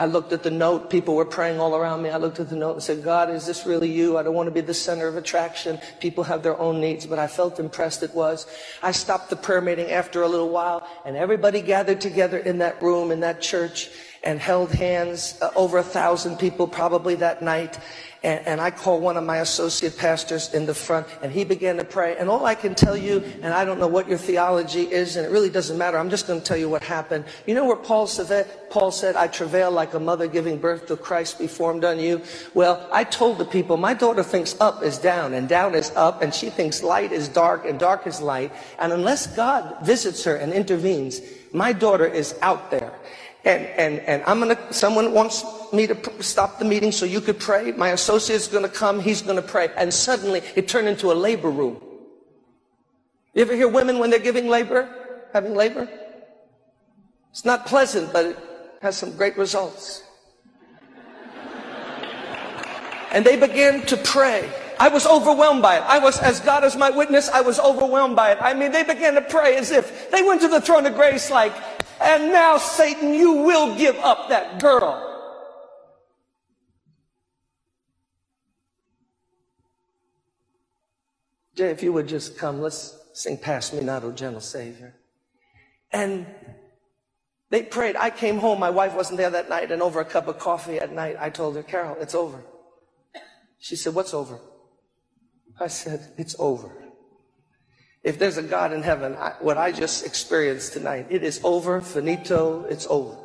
I 0.00 0.06
looked 0.06 0.32
at 0.32 0.42
the 0.42 0.50
note. 0.50 0.88
People 0.88 1.14
were 1.14 1.26
praying 1.26 1.60
all 1.60 1.76
around 1.76 2.00
me. 2.00 2.08
I 2.08 2.16
looked 2.16 2.40
at 2.40 2.48
the 2.48 2.56
note 2.56 2.72
and 2.72 2.82
said, 2.82 3.04
God, 3.04 3.28
is 3.28 3.44
this 3.44 3.66
really 3.66 3.92
you? 3.92 4.16
I 4.16 4.22
don't 4.22 4.32
want 4.32 4.46
to 4.46 4.50
be 4.50 4.62
the 4.62 4.72
center 4.72 5.06
of 5.06 5.16
attraction. 5.18 5.78
People 6.00 6.24
have 6.24 6.42
their 6.42 6.58
own 6.58 6.80
needs, 6.80 7.04
but 7.04 7.18
I 7.18 7.26
felt 7.26 7.60
impressed 7.60 8.02
it 8.02 8.14
was. 8.14 8.46
I 8.82 8.92
stopped 8.92 9.28
the 9.28 9.36
prayer 9.36 9.60
meeting 9.60 9.90
after 9.90 10.22
a 10.22 10.26
little 10.28 10.48
while 10.48 10.88
and 11.04 11.18
everybody 11.18 11.60
gathered 11.60 12.00
together 12.00 12.38
in 12.38 12.56
that 12.60 12.80
room, 12.80 13.10
in 13.10 13.20
that 13.20 13.42
church 13.42 13.90
and 14.24 14.40
held 14.40 14.72
hands. 14.72 15.38
Uh, 15.42 15.50
over 15.54 15.76
a 15.76 15.82
thousand 15.82 16.38
people 16.38 16.66
probably 16.66 17.14
that 17.16 17.42
night. 17.42 17.78
And, 18.22 18.46
and, 18.46 18.60
I 18.60 18.70
called 18.70 19.02
one 19.02 19.16
of 19.16 19.24
my 19.24 19.38
associate 19.38 19.96
pastors 19.96 20.52
in 20.52 20.66
the 20.66 20.74
front 20.74 21.06
and 21.22 21.32
he 21.32 21.42
began 21.42 21.78
to 21.78 21.84
pray. 21.84 22.18
And 22.18 22.28
all 22.28 22.44
I 22.44 22.54
can 22.54 22.74
tell 22.74 22.94
you, 22.94 23.24
and 23.40 23.54
I 23.54 23.64
don't 23.64 23.80
know 23.80 23.88
what 23.88 24.08
your 24.08 24.18
theology 24.18 24.82
is, 24.82 25.16
and 25.16 25.24
it 25.24 25.30
really 25.30 25.48
doesn't 25.48 25.78
matter. 25.78 25.96
I'm 25.96 26.10
just 26.10 26.26
going 26.26 26.38
to 26.38 26.44
tell 26.44 26.58
you 26.58 26.68
what 26.68 26.82
happened. 26.82 27.24
You 27.46 27.54
know 27.54 27.64
where 27.64 27.76
Paul 27.76 28.06
said, 28.06 28.46
Paul 28.68 28.90
said, 28.90 29.16
I 29.16 29.26
travail 29.26 29.70
like 29.70 29.94
a 29.94 30.00
mother 30.00 30.26
giving 30.26 30.58
birth 30.58 30.86
to 30.88 30.96
Christ 30.96 31.38
be 31.38 31.46
formed 31.46 31.82
on 31.82 31.98
you. 31.98 32.20
Well, 32.52 32.86
I 32.92 33.04
told 33.04 33.38
the 33.38 33.46
people, 33.46 33.78
my 33.78 33.94
daughter 33.94 34.22
thinks 34.22 34.54
up 34.60 34.82
is 34.82 34.98
down 34.98 35.32
and 35.32 35.48
down 35.48 35.74
is 35.74 35.90
up 35.96 36.20
and 36.20 36.34
she 36.34 36.50
thinks 36.50 36.82
light 36.82 37.12
is 37.12 37.26
dark 37.26 37.64
and 37.64 37.78
dark 37.78 38.06
is 38.06 38.20
light. 38.20 38.52
And 38.78 38.92
unless 38.92 39.28
God 39.34 39.78
visits 39.82 40.24
her 40.24 40.36
and 40.36 40.52
intervenes, 40.52 41.22
my 41.52 41.72
daughter 41.72 42.06
is 42.06 42.34
out 42.42 42.70
there. 42.70 42.92
And, 43.44 43.64
and, 43.64 44.00
and 44.00 44.22
I'm 44.26 44.40
going 44.40 44.54
to, 44.54 44.72
someone 44.72 45.12
wants 45.12 45.44
me 45.72 45.86
to 45.86 46.22
stop 46.22 46.58
the 46.58 46.64
meeting 46.64 46.92
so 46.92 47.06
you 47.06 47.20
could 47.20 47.40
pray. 47.40 47.72
My 47.72 47.90
associate's 47.90 48.48
going 48.48 48.64
to 48.64 48.70
come. 48.70 49.00
He's 49.00 49.22
going 49.22 49.36
to 49.36 49.42
pray. 49.42 49.70
And 49.76 49.92
suddenly 49.92 50.42
it 50.56 50.68
turned 50.68 50.88
into 50.88 51.10
a 51.10 51.14
labor 51.14 51.50
room. 51.50 51.82
You 53.34 53.42
ever 53.42 53.54
hear 53.54 53.68
women 53.68 53.98
when 53.98 54.10
they're 54.10 54.18
giving 54.18 54.48
labor, 54.48 54.88
having 55.32 55.54
labor? 55.54 55.88
It's 57.30 57.44
not 57.44 57.64
pleasant, 57.64 58.12
but 58.12 58.26
it 58.26 58.38
has 58.82 58.96
some 58.96 59.16
great 59.16 59.36
results. 59.38 60.02
And 63.12 63.24
they 63.24 63.36
began 63.36 63.84
to 63.86 63.96
pray. 63.96 64.48
I 64.78 64.88
was 64.88 65.04
overwhelmed 65.04 65.62
by 65.62 65.78
it. 65.78 65.82
I 65.82 65.98
was, 65.98 66.18
as 66.20 66.40
God 66.40 66.62
is 66.64 66.76
my 66.76 66.90
witness, 66.90 67.28
I 67.28 67.40
was 67.40 67.58
overwhelmed 67.58 68.14
by 68.14 68.30
it. 68.32 68.38
I 68.40 68.54
mean, 68.54 68.70
they 68.70 68.84
began 68.84 69.14
to 69.14 69.20
pray 69.20 69.56
as 69.56 69.72
if 69.72 70.10
they 70.10 70.22
went 70.22 70.40
to 70.42 70.48
the 70.48 70.60
throne 70.60 70.86
of 70.86 70.94
grace 70.94 71.30
like, 71.30 71.52
and 72.00 72.32
now, 72.32 72.58
Satan, 72.58 73.14
you 73.14 73.32
will 73.32 73.76
give 73.76 73.96
up 73.96 74.28
that 74.30 74.60
girl. 74.60 75.06
Jay, 81.54 81.70
if 81.70 81.82
you 81.82 81.92
would 81.92 82.08
just 82.08 82.38
come, 82.38 82.60
let's 82.60 82.96
sing 83.12 83.36
Pass 83.36 83.72
Me 83.72 83.82
Not, 83.82 84.02
O 84.04 84.12
Gentle 84.12 84.40
Savior. 84.40 84.94
And 85.92 86.26
they 87.50 87.62
prayed. 87.62 87.96
I 87.96 88.10
came 88.10 88.38
home. 88.38 88.60
My 88.60 88.70
wife 88.70 88.94
wasn't 88.94 89.18
there 89.18 89.30
that 89.30 89.48
night. 89.48 89.70
And 89.70 89.82
over 89.82 90.00
a 90.00 90.04
cup 90.04 90.28
of 90.28 90.38
coffee 90.38 90.78
at 90.78 90.92
night, 90.92 91.16
I 91.18 91.30
told 91.30 91.56
her, 91.56 91.62
Carol, 91.62 91.96
it's 92.00 92.14
over. 92.14 92.42
She 93.58 93.76
said, 93.76 93.94
What's 93.94 94.14
over? 94.14 94.40
I 95.58 95.66
said, 95.66 96.14
It's 96.16 96.36
over. 96.38 96.89
If 98.02 98.18
there's 98.18 98.38
a 98.38 98.42
God 98.42 98.72
in 98.72 98.82
heaven, 98.82 99.14
I, 99.16 99.34
what 99.40 99.58
I 99.58 99.72
just 99.72 100.06
experienced 100.06 100.72
tonight, 100.72 101.06
it 101.10 101.22
is 101.22 101.40
over, 101.44 101.80
finito, 101.80 102.64
it's 102.70 102.86
over. 102.88 103.16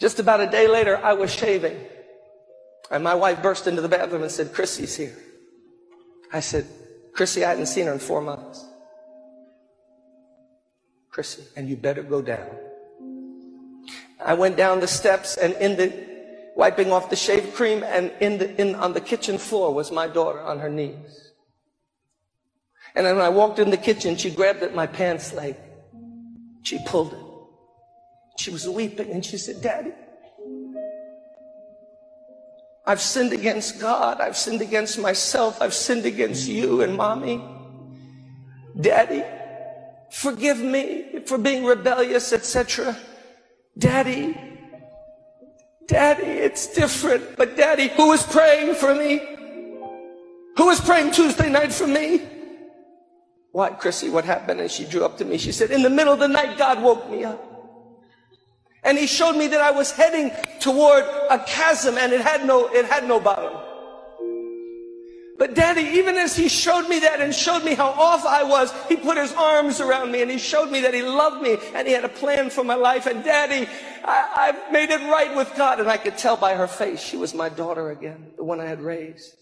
Just 0.00 0.18
about 0.18 0.40
a 0.40 0.46
day 0.46 0.68
later, 0.68 0.96
I 0.96 1.12
was 1.12 1.32
shaving. 1.32 1.76
And 2.90 3.02
my 3.02 3.14
wife 3.14 3.42
burst 3.42 3.66
into 3.66 3.82
the 3.82 3.88
bathroom 3.88 4.22
and 4.22 4.30
said, 4.30 4.52
Chrissy's 4.52 4.96
here. 4.96 5.16
I 6.32 6.40
said, 6.40 6.66
Chrissy, 7.12 7.44
I 7.44 7.50
hadn't 7.50 7.66
seen 7.66 7.86
her 7.86 7.92
in 7.92 7.98
four 7.98 8.20
months. 8.20 8.64
Chrissy, 11.10 11.44
and 11.56 11.68
you 11.68 11.76
better 11.76 12.02
go 12.02 12.20
down. 12.20 12.46
I 14.24 14.34
went 14.34 14.56
down 14.56 14.80
the 14.80 14.88
steps 14.88 15.36
and 15.36 15.54
in 15.54 15.76
the 15.76 16.05
wiping 16.56 16.90
off 16.90 17.10
the 17.10 17.16
shave 17.16 17.54
cream, 17.54 17.84
and 17.84 18.10
in 18.20 18.38
the, 18.38 18.60
in, 18.60 18.74
on 18.74 18.94
the 18.94 19.00
kitchen 19.00 19.38
floor 19.38 19.72
was 19.72 19.92
my 19.92 20.08
daughter 20.08 20.40
on 20.40 20.58
her 20.58 20.70
knees. 20.70 21.32
And 22.96 23.04
then 23.04 23.16
when 23.16 23.24
I 23.24 23.28
walked 23.28 23.58
in 23.58 23.68
the 23.68 23.76
kitchen, 23.76 24.16
she 24.16 24.30
grabbed 24.30 24.62
at 24.62 24.74
my 24.74 24.86
pants 24.86 25.34
leg. 25.34 25.54
She 26.62 26.78
pulled 26.86 27.12
it. 27.12 27.20
She 28.38 28.50
was 28.50 28.66
weeping 28.66 29.10
and 29.10 29.24
she 29.24 29.36
said, 29.36 29.60
Daddy, 29.60 29.92
I've 32.86 33.00
sinned 33.00 33.32
against 33.32 33.78
God. 33.80 34.20
I've 34.20 34.36
sinned 34.36 34.62
against 34.62 34.98
myself. 34.98 35.60
I've 35.60 35.74
sinned 35.74 36.06
against 36.06 36.48
you 36.48 36.80
and 36.80 36.96
mommy. 36.96 37.44
Daddy, 38.80 39.24
forgive 40.10 40.58
me 40.58 41.20
for 41.26 41.36
being 41.36 41.64
rebellious, 41.64 42.32
etc. 42.32 42.96
Daddy, 43.76 44.38
Daddy, 45.86 46.26
it's 46.26 46.66
different. 46.72 47.36
But 47.36 47.56
Daddy, 47.56 47.88
who 47.88 48.12
is 48.12 48.22
praying 48.22 48.74
for 48.74 48.94
me? 48.94 49.22
Who 50.56 50.66
was 50.66 50.80
praying 50.80 51.12
Tuesday 51.12 51.50
night 51.50 51.72
for 51.72 51.86
me? 51.86 52.22
Why, 53.52 53.70
Chrissy, 53.70 54.10
what 54.10 54.24
happened? 54.24 54.60
And 54.60 54.70
she 54.70 54.84
drew 54.84 55.04
up 55.04 55.16
to 55.18 55.24
me. 55.24 55.38
She 55.38 55.52
said, 55.52 55.70
in 55.70 55.82
the 55.82 55.90
middle 55.90 56.12
of 56.12 56.18
the 56.18 56.28
night, 56.28 56.58
God 56.58 56.82
woke 56.82 57.10
me 57.10 57.24
up. 57.24 57.42
And 58.84 58.96
he 58.96 59.06
showed 59.06 59.36
me 59.36 59.48
that 59.48 59.60
I 59.60 59.70
was 59.70 59.90
heading 59.90 60.30
toward 60.60 61.04
a 61.30 61.42
chasm 61.46 61.98
and 61.98 62.12
it 62.12 62.20
had 62.20 62.46
no, 62.46 62.68
it 62.68 62.84
had 62.84 63.06
no 63.08 63.18
bottom. 63.18 63.65
But 65.46 65.54
daddy, 65.54 65.82
even 65.96 66.16
as 66.16 66.34
he 66.34 66.48
showed 66.48 66.88
me 66.88 66.98
that 66.98 67.20
and 67.20 67.32
showed 67.32 67.62
me 67.62 67.76
how 67.76 67.90
off 67.90 68.26
I 68.26 68.42
was, 68.42 68.74
he 68.88 68.96
put 68.96 69.16
his 69.16 69.32
arms 69.34 69.80
around 69.80 70.10
me 70.10 70.20
and 70.20 70.28
he 70.28 70.38
showed 70.38 70.72
me 70.72 70.80
that 70.80 70.92
he 70.92 71.02
loved 71.02 71.40
me 71.40 71.56
and 71.72 71.86
he 71.86 71.94
had 71.94 72.04
a 72.04 72.08
plan 72.08 72.50
for 72.50 72.64
my 72.64 72.74
life. 72.74 73.06
And 73.06 73.22
daddy, 73.22 73.68
I, 74.04 74.46
have 74.46 74.72
made 74.72 74.90
it 74.90 75.00
right 75.02 75.36
with 75.36 75.54
God. 75.56 75.78
And 75.78 75.88
I 75.88 75.98
could 75.98 76.18
tell 76.18 76.36
by 76.36 76.54
her 76.54 76.66
face 76.66 76.98
she 76.98 77.16
was 77.16 77.32
my 77.32 77.48
daughter 77.48 77.92
again, 77.92 78.32
the 78.36 78.42
one 78.42 78.58
I 78.58 78.64
had 78.64 78.80
raised. 78.80 79.36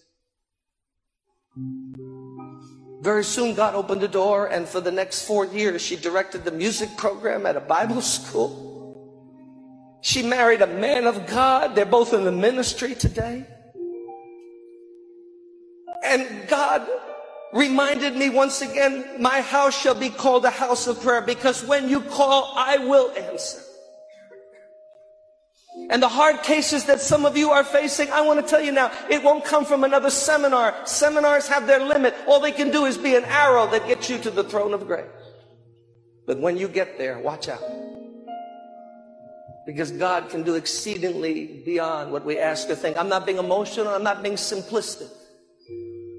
Very 3.00 3.24
soon 3.24 3.54
God 3.54 3.74
opened 3.74 4.02
the 4.02 4.06
door 4.06 4.48
and 4.48 4.68
for 4.68 4.82
the 4.82 4.92
next 4.92 5.26
four 5.26 5.46
years 5.46 5.80
she 5.80 5.96
directed 5.96 6.44
the 6.44 6.52
music 6.52 6.90
program 6.98 7.46
at 7.46 7.56
a 7.56 7.60
Bible 7.60 8.02
school. 8.02 9.98
She 10.02 10.22
married 10.22 10.60
a 10.60 10.66
man 10.66 11.06
of 11.06 11.26
God. 11.26 11.74
They're 11.74 11.86
both 11.86 12.12
in 12.12 12.24
the 12.24 12.32
ministry 12.32 12.94
today. 12.94 13.46
And 16.14 16.46
God 16.46 16.88
reminded 17.52 18.14
me 18.14 18.30
once 18.30 18.62
again, 18.62 19.20
my 19.20 19.40
house 19.40 19.76
shall 19.76 19.96
be 19.96 20.10
called 20.10 20.44
a 20.44 20.50
house 20.50 20.86
of 20.86 21.00
prayer 21.00 21.22
because 21.22 21.64
when 21.64 21.88
you 21.88 22.02
call, 22.02 22.52
I 22.54 22.78
will 22.78 23.10
answer. 23.10 23.60
And 25.90 26.00
the 26.00 26.08
hard 26.08 26.44
cases 26.44 26.84
that 26.84 27.00
some 27.00 27.26
of 27.26 27.36
you 27.36 27.50
are 27.50 27.64
facing, 27.64 28.12
I 28.12 28.20
want 28.20 28.40
to 28.40 28.48
tell 28.48 28.62
you 28.62 28.70
now, 28.70 28.92
it 29.10 29.24
won't 29.24 29.44
come 29.44 29.64
from 29.64 29.82
another 29.82 30.08
seminar. 30.08 30.72
Seminars 30.86 31.48
have 31.48 31.66
their 31.66 31.80
limit. 31.80 32.14
All 32.28 32.38
they 32.38 32.52
can 32.52 32.70
do 32.70 32.84
is 32.84 32.96
be 32.96 33.16
an 33.16 33.24
arrow 33.24 33.66
that 33.66 33.88
gets 33.88 34.08
you 34.08 34.18
to 34.18 34.30
the 34.30 34.44
throne 34.44 34.72
of 34.72 34.86
grace. 34.86 35.10
But 36.28 36.38
when 36.38 36.56
you 36.56 36.68
get 36.68 36.96
there, 36.96 37.18
watch 37.18 37.48
out. 37.48 37.62
Because 39.66 39.90
God 39.90 40.30
can 40.30 40.44
do 40.44 40.54
exceedingly 40.54 41.62
beyond 41.64 42.12
what 42.12 42.24
we 42.24 42.38
ask 42.38 42.70
or 42.70 42.76
think. 42.76 42.96
I'm 42.96 43.08
not 43.08 43.26
being 43.26 43.38
emotional. 43.38 43.88
I'm 43.88 44.04
not 44.04 44.22
being 44.22 44.36
simplistic. 44.36 45.10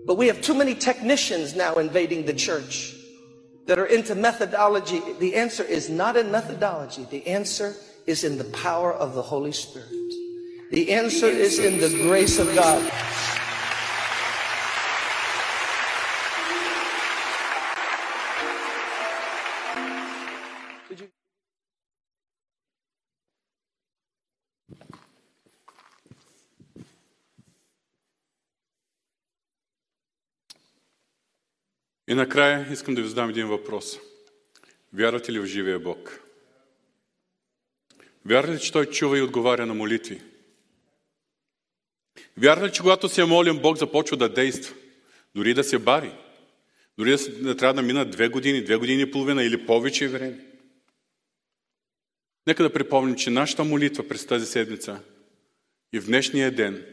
But 0.06 0.16
we 0.16 0.28
have 0.28 0.42
too 0.42 0.54
many 0.54 0.76
technicians 0.76 1.56
now 1.56 1.76
invading 1.76 2.26
the 2.26 2.34
church 2.34 2.96
that 3.66 3.80
are 3.80 3.88
into 3.88 4.14
methodology. 4.14 5.02
The 5.20 5.36
answer 5.36 5.64
is 5.64 5.90
not 5.90 6.16
in 6.16 6.32
methodology. 6.32 7.08
The 7.10 7.26
answer 7.28 7.76
is 8.06 8.24
in 8.24 8.38
the 8.38 8.44
power 8.46 8.94
of 8.94 9.16
the 9.16 9.22
Holy 9.22 9.52
Spirit. 9.52 9.90
The 10.72 10.92
answer 10.92 11.28
is 11.28 11.60
in 11.60 11.80
the 11.80 11.90
grace 12.04 12.38
of 12.38 12.54
God. 12.54 12.92
И 32.16 32.18
накрая 32.18 32.68
искам 32.72 32.96
да 32.96 33.02
ви 33.02 33.08
задам 33.08 33.30
един 33.30 33.48
въпрос. 33.48 34.00
Вярвате 34.94 35.34
ли 35.34 35.40
в 35.40 35.46
живия 35.46 35.80
Бог? 35.80 36.20
Вярвате 38.26 38.56
ли, 38.56 38.60
че 38.60 38.72
Той 38.72 38.86
чува 38.86 39.18
и 39.18 39.22
отговаря 39.22 39.66
на 39.66 39.74
молитви? 39.74 40.22
Вярно 42.38 42.66
ли, 42.66 42.72
че 42.72 42.82
когато 42.82 43.10
се 43.10 43.26
молим, 43.26 43.62
Бог 43.62 43.78
започва 43.78 44.18
да 44.18 44.30
действа? 44.30 44.76
Дори 45.36 45.54
да 45.54 45.64
се 45.64 45.80
бари. 45.80 46.12
Дори 46.98 47.18
да, 47.42 47.58
трябва 47.58 47.74
да 47.74 47.82
минат 47.82 48.12
две 48.12 48.28
години, 48.28 48.64
две 48.64 48.76
години 48.76 49.02
и 49.02 49.12
половина 49.12 49.44
или 49.44 49.66
повече 49.66 50.08
време. 50.08 50.46
Нека 52.48 52.64
да 52.64 52.74
припомним, 52.74 53.16
че 53.16 53.30
нашата 53.30 53.64
молитва 53.64 54.08
през 54.08 54.26
тази 54.26 54.46
седмица 54.46 55.02
и 55.94 56.00
в 56.00 56.06
днешния 56.06 56.52
ден 56.52 56.86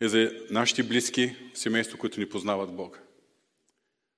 е 0.00 0.08
за 0.08 0.32
нашите 0.50 0.82
близки 0.82 1.36
семейство, 1.54 1.98
които 1.98 2.20
ни 2.20 2.28
познават 2.28 2.76
Бога. 2.76 2.98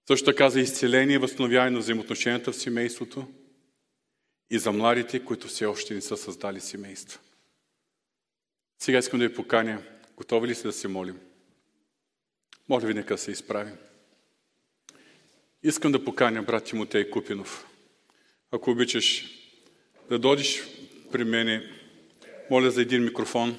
Също 0.09 0.25
така 0.25 0.51
за 0.51 0.61
изцеление 0.61 1.15
и 1.15 1.19
възстановяване 1.19 1.71
на 1.71 1.79
взаимоотношенията 1.79 2.53
в 2.53 2.57
семейството 2.57 3.29
и 4.51 4.59
за 4.59 4.73
младите, 4.73 5.25
които 5.25 5.49
все 5.49 5.67
още 5.67 5.95
не 5.95 6.01
са 6.01 6.17
създали 6.17 6.61
семейства. 6.61 7.21
Сега 8.79 8.99
искам 8.99 9.19
да 9.19 9.29
ви 9.29 9.35
поканя. 9.35 9.83
Готови 10.17 10.49
ли 10.49 10.55
сте 10.55 10.69
да 10.69 10.73
се 10.73 10.89
молим? 10.89 11.21
Моля 12.69 12.87
ви, 12.87 12.95
нека 12.95 13.19
се 13.19 13.31
изправим. 13.31 13.77
Искам 15.63 15.93
да 15.93 16.05
поканя 16.05 16.43
брат 16.43 16.65
Тимотей 16.65 17.11
Купинов. 17.11 17.67
Ако 18.51 18.71
обичаш 18.71 19.27
да 20.09 20.19
дойдеш 20.19 20.63
при 21.13 21.25
мене, 21.25 21.71
моля 22.51 22.71
за 22.71 22.83
един 22.83 23.05
микрофон. 23.05 23.59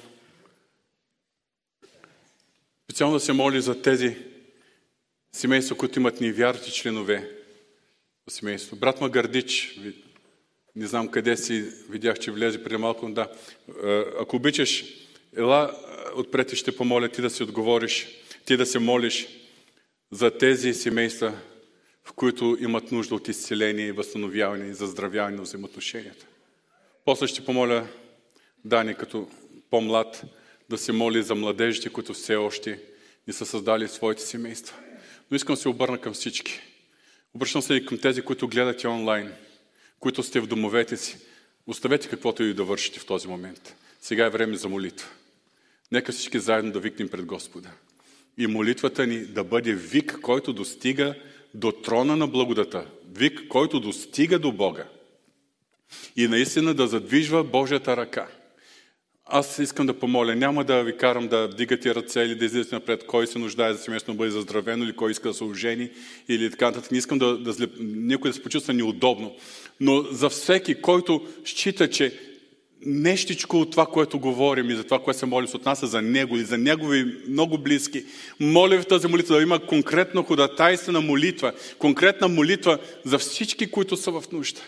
Специално 2.84 3.14
да 3.14 3.20
се 3.20 3.32
моли 3.32 3.60
за 3.60 3.82
тези 3.82 4.35
семейства, 5.36 5.76
които 5.76 5.98
имат 5.98 6.20
невярващи 6.20 6.72
членове 6.72 7.30
в 8.28 8.32
семейство. 8.32 8.76
Брат 8.76 9.00
Магардич, 9.00 9.80
не 10.76 10.86
знам 10.86 11.08
къде 11.08 11.36
си, 11.36 11.64
видях, 11.90 12.18
че 12.18 12.30
влезе 12.30 12.64
преди 12.64 12.76
малко, 12.76 13.10
да. 13.10 13.32
Ако 14.20 14.36
обичаш, 14.36 14.84
ела 15.36 15.76
отпред 16.16 16.52
и 16.52 16.56
ще 16.56 16.76
помоля 16.76 17.08
ти 17.08 17.22
да 17.22 17.30
си 17.30 17.42
отговориш, 17.42 18.06
ти 18.44 18.56
да 18.56 18.66
се 18.66 18.78
молиш 18.78 19.28
за 20.10 20.38
тези 20.38 20.74
семейства, 20.74 21.38
в 22.04 22.12
които 22.12 22.56
имат 22.60 22.92
нужда 22.92 23.14
от 23.14 23.28
изцеление 23.28 23.86
и 23.86 23.92
възстановяване 23.92 24.66
и 24.66 24.74
заздравяване 24.74 25.36
на 25.36 25.42
взаимоотношенията. 25.42 26.26
После 27.04 27.26
ще 27.26 27.44
помоля 27.44 27.86
Дани, 28.64 28.94
като 28.94 29.28
по-млад, 29.70 30.22
да 30.70 30.78
се 30.78 30.92
моли 30.92 31.22
за 31.22 31.34
младежите, 31.34 31.88
които 31.88 32.12
все 32.14 32.36
още 32.36 32.80
не 33.26 33.32
са 33.32 33.46
създали 33.46 33.88
своите 33.88 34.22
семейства. 34.22 34.76
Но 35.30 35.36
искам 35.36 35.54
да 35.54 35.60
се 35.60 35.68
обърна 35.68 35.98
към 36.00 36.12
всички. 36.12 36.60
Обръщам 37.34 37.62
се 37.62 37.74
и 37.74 37.86
към 37.86 37.98
тези, 37.98 38.22
които 38.22 38.48
гледате 38.48 38.88
онлайн, 38.88 39.32
които 40.00 40.22
сте 40.22 40.40
в 40.40 40.46
домовете 40.46 40.96
си. 40.96 41.18
Оставете 41.66 42.08
каквото 42.08 42.42
и 42.42 42.54
да 42.54 42.64
вършите 42.64 43.00
в 43.00 43.06
този 43.06 43.28
момент. 43.28 43.76
Сега 44.00 44.26
е 44.26 44.30
време 44.30 44.56
за 44.56 44.68
молитва. 44.68 45.08
Нека 45.92 46.12
всички 46.12 46.38
заедно 46.38 46.72
да 46.72 46.80
викнем 46.80 47.08
пред 47.08 47.24
Господа. 47.24 47.70
И 48.38 48.46
молитвата 48.46 49.06
ни 49.06 49.18
да 49.18 49.44
бъде 49.44 49.74
вик, 49.74 50.18
който 50.22 50.52
достига 50.52 51.14
до 51.54 51.72
трона 51.72 52.16
на 52.16 52.26
благодата. 52.26 52.86
Вик, 53.12 53.48
който 53.48 53.80
достига 53.80 54.38
до 54.38 54.52
Бога. 54.52 54.88
И 56.16 56.28
наистина 56.28 56.74
да 56.74 56.86
задвижва 56.86 57.44
Божията 57.44 57.96
ръка. 57.96 58.28
Аз 59.28 59.58
искам 59.58 59.86
да 59.86 59.98
помоля, 59.98 60.36
няма 60.36 60.64
да 60.64 60.82
ви 60.82 60.96
карам 60.96 61.28
да 61.28 61.48
вдигате 61.48 61.94
ръце 61.94 62.20
или 62.20 62.34
да 62.34 62.44
излизате 62.44 62.74
напред, 62.74 63.06
кой 63.06 63.26
се 63.26 63.38
нуждае 63.38 63.72
за 63.72 63.78
семейство 63.78 64.12
да 64.12 64.16
бъде 64.16 64.30
заздравено 64.30 64.84
или 64.84 64.92
кой 64.92 65.10
иска 65.10 65.28
да 65.28 65.34
се 65.34 65.44
ожени 65.44 65.90
или 66.28 66.50
така 66.50 66.66
нататък. 66.66 66.92
Не 66.92 66.98
искам 66.98 67.18
да, 67.18 67.38
да 67.38 67.52
злеп... 67.52 67.70
никой 67.80 68.30
да 68.30 68.34
се 68.34 68.42
почувства 68.42 68.74
неудобно. 68.74 69.34
Но 69.80 70.02
за 70.02 70.28
всеки, 70.28 70.74
който 70.74 71.26
счита, 71.44 71.90
че 71.90 72.18
нещичко 72.86 73.56
от 73.56 73.70
това, 73.70 73.86
което 73.86 74.18
говорим 74.18 74.70
и 74.70 74.74
за 74.74 74.84
това, 74.84 74.98
което 74.98 75.18
се 75.18 75.26
молим, 75.26 75.48
се 75.48 75.56
отнася 75.56 75.86
за 75.86 76.02
него 76.02 76.36
и 76.36 76.44
за 76.44 76.58
негови 76.58 77.16
много 77.28 77.58
близки. 77.58 78.04
Моля 78.40 78.80
в 78.80 78.86
тази 78.86 79.06
молитва 79.06 79.36
да 79.36 79.42
има 79.42 79.58
конкретно 79.58 80.22
ходатайствена 80.22 81.00
молитва, 81.00 81.52
конкретна 81.78 82.28
молитва 82.28 82.78
за 83.04 83.18
всички, 83.18 83.70
които 83.70 83.96
са 83.96 84.10
в 84.10 84.24
нужда. 84.32 84.60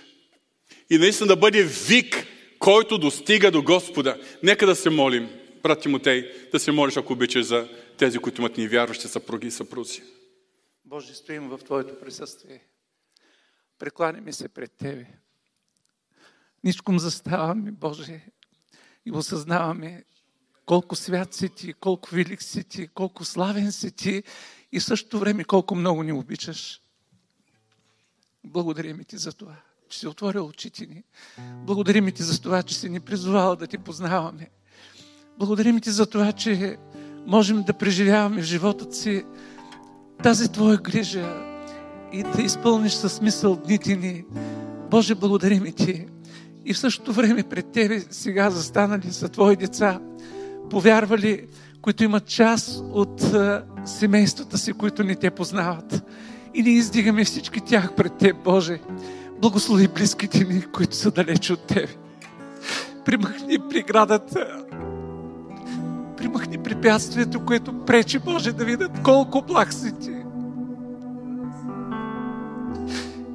И 0.90 0.98
наистина 0.98 1.26
да 1.26 1.36
бъде 1.36 1.62
вик, 1.88 2.26
който 2.58 2.98
достига 2.98 3.50
до 3.50 3.62
Господа. 3.62 4.20
Нека 4.42 4.66
да 4.66 4.76
се 4.76 4.90
молим, 4.90 5.30
брат 5.62 5.80
Тимотей, 5.80 6.48
да 6.52 6.60
се 6.60 6.72
молиш, 6.72 6.96
ако 6.96 7.12
обичаш, 7.12 7.46
за 7.46 7.68
тези, 7.98 8.18
които 8.18 8.40
имат 8.40 8.58
невярващи 8.58 9.08
съпруги 9.08 9.46
и 9.46 9.50
съпрузи. 9.50 10.02
Боже, 10.84 11.14
стоим 11.14 11.48
в 11.48 11.58
Твоето 11.58 12.00
присъствие. 12.00 12.64
Прекланяме 13.78 14.32
се 14.32 14.48
пред 14.48 14.72
Тебе. 14.72 15.06
Ничком 16.64 16.98
заставаме, 16.98 17.70
Боже, 17.70 18.20
и 19.06 19.12
осъзнаваме 19.12 20.04
колко 20.66 20.96
свят 20.96 21.34
си 21.34 21.48
Ти, 21.48 21.72
колко 21.72 22.14
велик 22.14 22.42
си 22.42 22.64
Ти, 22.64 22.88
колко 22.88 23.24
славен 23.24 23.72
си 23.72 23.92
Ти 23.92 24.22
и 24.72 24.80
в 24.80 24.84
същото 24.84 25.18
време 25.18 25.44
колко 25.44 25.74
много 25.74 26.02
ни 26.02 26.12
обичаш. 26.12 26.82
Благодарим 28.44 29.04
Ти 29.04 29.16
за 29.16 29.32
това, 29.32 29.56
че 29.88 29.98
си 29.98 30.06
отворил 30.06 30.46
очите 30.46 30.86
ни. 30.86 31.02
Благодарим 31.66 32.12
Ти 32.12 32.22
за 32.22 32.42
това, 32.42 32.62
че 32.62 32.74
си 32.78 32.88
ни 32.88 33.00
призовал 33.00 33.56
да 33.56 33.66
Ти 33.66 33.78
познаваме. 33.78 34.48
Благодарим 35.38 35.80
Ти 35.80 35.90
за 35.90 36.06
това, 36.06 36.32
че 36.32 36.76
можем 37.26 37.62
да 37.62 37.72
преживяваме 37.72 38.42
в 38.42 38.44
живота 38.44 38.92
си 38.94 39.24
тази 40.22 40.52
Твоя 40.52 40.76
грижа 40.76 41.34
и 42.12 42.22
да 42.22 42.42
изпълниш 42.42 42.92
със 42.92 43.12
смисъл 43.12 43.56
дните 43.56 43.96
ни. 43.96 44.24
Боже, 44.90 45.14
благодарим 45.14 45.72
Ти 45.72 46.06
и 46.64 46.74
в 46.74 46.78
същото 46.78 47.12
време 47.12 47.42
пред 47.42 47.72
Тебе 47.72 48.00
сега 48.10 48.50
застанали 48.50 49.12
са 49.12 49.28
Твои 49.28 49.56
деца, 49.56 50.00
повярвали, 50.70 51.46
които 51.82 52.04
имат 52.04 52.26
част 52.26 52.82
от 52.92 53.34
семействата 53.84 54.58
си, 54.58 54.72
които 54.72 55.04
не 55.04 55.14
те 55.14 55.30
познават. 55.30 56.02
И 56.54 56.62
ние 56.62 56.72
издигаме 56.72 57.24
всички 57.24 57.60
тях 57.60 57.94
пред 57.94 58.16
Теб, 58.16 58.36
Боже. 58.44 58.80
Благослови 59.40 59.88
близките 59.88 60.44
ни, 60.44 60.62
които 60.62 60.96
са 60.96 61.10
далече 61.10 61.52
от 61.52 61.60
Тебе. 61.66 61.96
Примахни 63.04 63.58
преградата, 63.70 64.64
примахни 66.16 66.58
препятствието, 66.58 67.44
което 67.44 67.84
пречи, 67.84 68.18
Боже, 68.18 68.52
да 68.52 68.64
видят 68.64 69.02
колко 69.02 69.42
благ 69.42 69.72
си 69.72 69.92
Ти. 70.00 70.12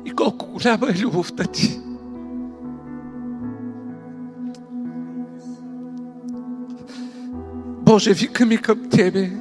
И 0.06 0.12
колко 0.12 0.46
голяма 0.46 0.88
е 0.90 1.00
любовта 1.00 1.44
Ти. 1.44 1.80
Боже, 7.82 8.14
викаме 8.14 8.58
към 8.58 8.90
Тебе. 8.90 9.32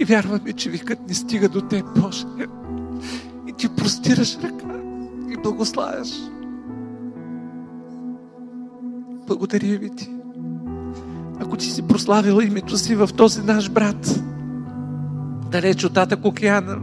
И 0.00 0.04
вярваме, 0.04 0.52
че 0.52 0.70
викът 0.70 0.98
не 1.08 1.14
стига 1.14 1.48
до 1.48 1.60
Теб, 1.60 1.86
Боже. 2.00 2.26
Ти 3.62 3.68
простираш 3.68 4.38
ръка 4.42 4.74
и 5.30 5.36
благославяш. 5.42 6.08
Благодаря 9.26 9.78
Ви 9.78 9.90
Ти. 9.96 10.10
Ако 11.40 11.56
Ти 11.56 11.66
си 11.66 11.82
прославил 11.82 12.40
името 12.42 12.78
си 12.78 12.94
в 12.94 13.08
този 13.16 13.42
наш 13.42 13.70
брат, 13.70 14.22
далеч 15.50 15.84
от 15.84 15.94
Тата 15.94 16.18
океана, 16.24 16.76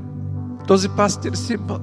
този 0.67 0.89
пастир 0.89 1.33
Симба, 1.33 1.79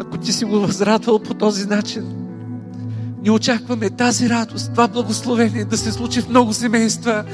ако 0.00 0.18
Ти 0.18 0.32
си 0.32 0.44
го 0.44 0.60
възрадвал 0.60 1.18
по 1.18 1.34
този 1.34 1.66
начин, 1.66 2.04
ние 3.22 3.30
очакваме 3.30 3.90
тази 3.90 4.28
радост, 4.28 4.70
това 4.70 4.88
благословение 4.88 5.64
да 5.64 5.76
се 5.76 5.92
случи 5.92 6.20
в 6.20 6.28
много 6.28 6.52
семейства, 6.52 7.24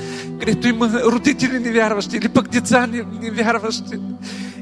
където 0.41 0.69
има 0.69 0.91
родители 1.05 1.59
невярващи, 1.59 2.17
или 2.17 2.29
пък 2.29 2.49
деца 2.49 2.87
невярващи, 3.23 3.99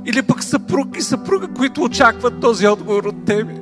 или 0.06 0.22
пък 0.22 0.42
съпруг 0.44 0.96
и 0.96 1.02
съпруга, 1.02 1.48
които 1.48 1.82
очакват 1.82 2.40
този 2.40 2.66
отговор 2.66 3.04
от 3.04 3.24
Тебе. 3.24 3.60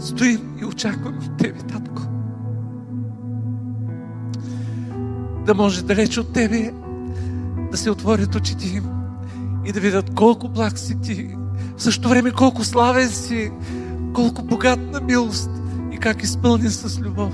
Стоим 0.00 0.40
и 0.60 0.64
очакваме 0.64 1.18
от 1.18 1.36
Тебе, 1.38 1.58
Татко. 1.58 2.02
Да 5.46 5.54
може 5.54 5.84
далеч 5.84 6.18
от 6.18 6.32
Тебе 6.32 6.72
да 7.70 7.76
се 7.76 7.90
отворят 7.90 8.34
очите 8.34 8.68
им 8.68 8.84
и 9.64 9.72
да 9.72 9.80
видят 9.80 10.14
колко 10.14 10.48
благ 10.48 10.78
си 10.78 11.00
Ти, 11.00 11.36
в 11.76 11.82
същото 11.82 12.08
време 12.08 12.30
колко 12.30 12.64
славен 12.64 13.08
си, 13.08 13.50
колко 14.14 14.42
богат 14.42 14.92
на 14.92 15.00
милост, 15.00 15.50
и 15.92 15.98
как 15.98 16.22
изпълнен 16.22 16.70
с 16.70 17.00
любов. 17.00 17.32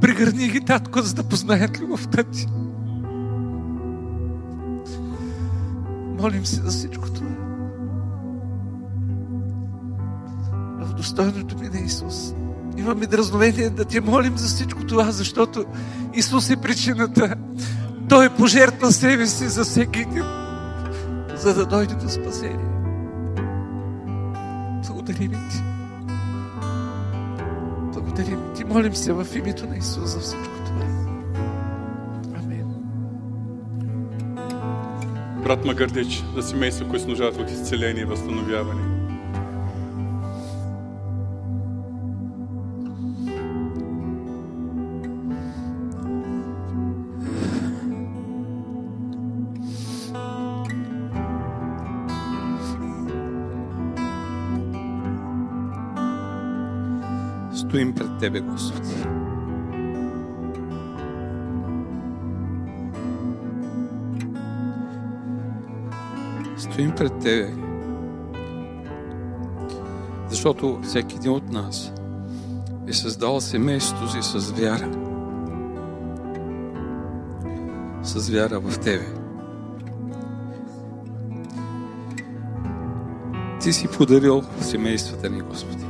Пригърни 0.00 0.48
ги, 0.48 0.60
татко, 0.60 1.02
за 1.02 1.14
да 1.14 1.22
познаят 1.22 1.80
любовта 1.80 2.22
ти. 2.22 2.46
Молим 6.18 6.46
се 6.46 6.62
за 6.62 6.68
всичко 6.68 7.10
това. 7.10 7.30
В 10.80 10.94
достойното 10.94 11.58
ми 11.58 11.68
на 11.68 11.78
Исус. 11.78 12.34
Имаме 12.76 13.06
дразновение 13.06 13.70
да 13.70 13.84
ти 13.84 14.00
молим 14.00 14.38
за 14.38 14.48
всичко 14.48 14.86
това, 14.86 15.10
защото 15.10 15.64
Исус 16.14 16.50
е 16.50 16.56
причината. 16.56 17.34
Той 18.08 18.26
е 18.26 18.30
пожертва 18.30 18.92
себе 18.92 19.26
си 19.26 19.48
за 19.48 19.64
всеки 19.64 20.00
един, 20.00 20.24
за 21.36 21.54
да 21.54 21.66
дойде 21.66 21.94
до 21.94 22.08
спасение. 22.08 22.66
Благодарим 24.86 25.30
ти. 25.30 25.62
Благодарим 27.92 28.40
Ти. 28.56 28.64
Молим 28.64 28.94
се 28.94 29.12
в 29.12 29.26
името 29.36 29.66
на 29.66 29.76
Исус 29.76 30.10
за 30.10 30.20
всичко 30.20 30.54
това. 30.66 31.05
Брат 35.46 35.64
Магърдич, 35.64 36.24
за 36.34 36.42
семейства, 36.42 36.88
които 36.88 37.02
се 37.02 37.08
нуждаят 37.08 37.36
от 37.36 37.50
изцеление 37.50 38.02
и 38.02 38.04
възстановяване. 38.04 38.82
Стоим 57.54 57.94
пред 57.94 58.18
Тебе, 58.20 58.40
Господи. 58.40 58.85
Пред 66.96 67.18
Тебе, 67.18 67.54
защото 70.30 70.80
всеки 70.82 71.16
един 71.16 71.32
от 71.32 71.52
нас 71.52 71.92
е 72.88 72.92
създал 72.92 73.40
семейството 73.40 74.08
си 74.08 74.18
с 74.22 74.50
вяра. 74.50 74.90
С 78.02 78.30
вяра 78.30 78.60
в 78.60 78.78
Тебе. 78.78 79.06
Ти 83.60 83.72
си 83.72 83.88
подарил 83.88 84.42
семействата 84.60 85.30
ни, 85.30 85.40
Господи. 85.40 85.86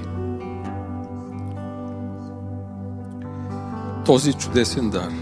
този 4.07 4.33
чудесен 4.33 4.91
дар. 4.91 5.13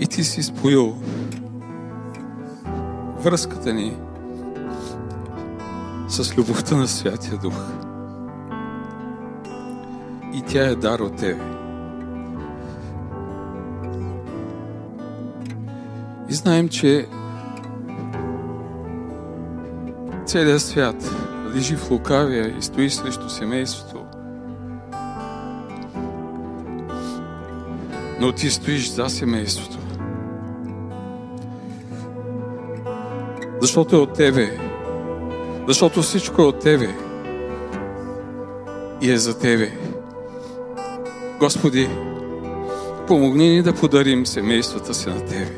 И 0.00 0.06
ти 0.06 0.24
си 0.24 0.42
споил 0.42 0.96
връзката 3.24 3.72
ни 3.72 3.96
с 6.08 6.36
любовта 6.36 6.76
на 6.76 6.88
Святия 6.88 7.38
Дух. 7.38 7.54
И 10.34 10.42
тя 10.42 10.66
е 10.66 10.74
дар 10.74 10.98
от 10.98 11.16
Тебе. 11.16 11.40
И 16.28 16.34
знаем, 16.34 16.68
че 16.68 17.08
целият 20.26 20.62
свят 20.62 21.10
лежи 21.54 21.76
в 21.76 21.90
лукавия 21.90 22.58
и 22.58 22.62
стои 22.62 22.90
срещу 22.90 23.28
семейството. 23.28 24.04
Но 28.20 28.32
ти 28.32 28.50
стоиш 28.50 28.90
за 28.90 29.08
семейството. 29.08 29.83
Защото 33.64 33.96
е 33.96 33.98
от 33.98 34.12
Тебе. 34.12 34.58
Защото 35.68 36.02
всичко 36.02 36.42
е 36.42 36.44
от 36.44 36.60
Тебе. 36.60 36.94
И 39.00 39.12
е 39.12 39.18
за 39.18 39.38
Тебе. 39.38 39.72
Господи, 41.38 41.88
помогни 43.06 43.48
ни 43.48 43.62
да 43.62 43.72
подарим 43.72 44.26
семействата 44.26 44.94
си 44.94 45.08
на 45.08 45.24
Тебе. 45.24 45.50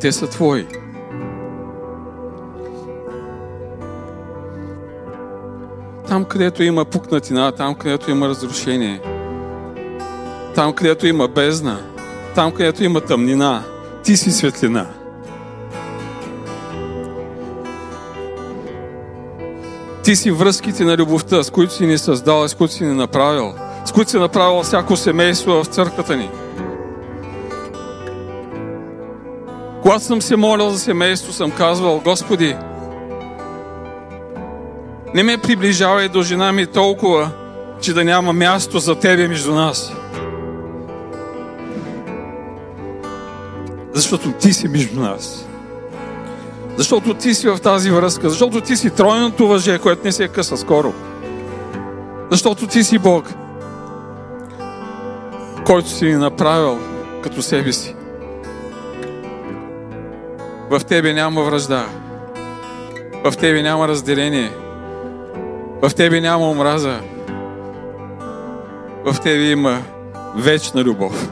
Те 0.00 0.12
са 0.12 0.26
Твои. 0.26 0.66
Там, 6.08 6.24
където 6.24 6.62
има 6.62 6.84
пукнатина, 6.84 7.52
там, 7.52 7.74
където 7.74 8.10
има 8.10 8.28
разрушение, 8.28 9.00
там, 10.54 10.72
където 10.72 11.06
има 11.06 11.28
бездна, 11.28 11.80
там, 12.34 12.52
където 12.52 12.84
има 12.84 13.00
тъмнина, 13.00 13.62
ти 14.02 14.16
си 14.16 14.32
светлина. 14.32 15.03
Ти 20.04 20.16
си 20.16 20.30
връзките 20.30 20.84
на 20.84 20.96
любовта, 20.96 21.42
с 21.42 21.50
които 21.50 21.74
си 21.74 21.86
ни 21.86 21.98
създал, 21.98 22.48
с 22.48 22.54
които 22.54 22.74
си 22.74 22.84
ни 22.84 22.94
направил, 22.94 23.54
с 23.84 23.92
които 23.92 24.10
си 24.10 24.18
направил 24.18 24.62
всяко 24.62 24.96
семейство 24.96 25.52
в 25.52 25.66
църквата 25.66 26.16
ни. 26.16 26.30
Когато 29.82 30.04
съм 30.04 30.22
се 30.22 30.36
молил 30.36 30.70
за 30.70 30.78
семейство, 30.78 31.32
съм 31.32 31.50
казвал, 31.50 32.00
Господи, 32.04 32.56
не 35.14 35.22
ме 35.22 35.38
приближавай 35.38 36.08
до 36.08 36.22
жена 36.22 36.52
ми 36.52 36.66
толкова, 36.66 37.30
че 37.80 37.94
да 37.94 38.04
няма 38.04 38.32
място 38.32 38.78
за 38.78 38.94
Тебе 38.94 39.28
между 39.28 39.54
нас. 39.54 39.92
Защото 43.92 44.32
Ти 44.32 44.52
си 44.52 44.68
между 44.68 45.00
нас. 45.00 45.46
Защото 46.76 47.14
Ти 47.14 47.34
си 47.34 47.48
в 47.48 47.58
тази 47.58 47.90
връзка. 47.90 48.30
Защото 48.30 48.60
Ти 48.60 48.76
си 48.76 48.90
тройното 48.90 49.48
въже, 49.48 49.78
което 49.78 50.04
не 50.04 50.12
се 50.12 50.28
къса 50.28 50.56
скоро. 50.56 50.92
Защото 52.30 52.66
Ти 52.66 52.84
си 52.84 52.98
Бог, 52.98 53.24
който 55.66 55.88
си 55.88 56.04
ни 56.04 56.14
направил 56.14 56.78
като 57.22 57.42
себе 57.42 57.72
си. 57.72 57.96
В 60.70 60.80
Тебе 60.84 61.12
няма 61.12 61.42
връжда. 61.42 61.86
В 63.24 63.36
Тебе 63.36 63.62
няма 63.62 63.88
разделение. 63.88 64.50
В 65.82 65.94
Тебе 65.94 66.20
няма 66.20 66.50
омраза. 66.50 67.00
В 69.04 69.20
Тебе 69.20 69.50
има 69.50 69.82
вечна 70.36 70.84
любов. 70.84 71.28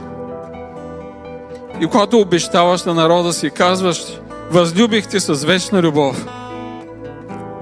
И 1.81 1.87
когато 1.87 2.19
обещаваш 2.19 2.83
на 2.83 2.93
народа 2.93 3.33
си, 3.33 3.49
казваш, 3.49 4.05
възлюбих 4.53 5.07
те 5.07 5.19
с 5.19 5.45
вечна 5.45 5.81
любов. 5.81 6.25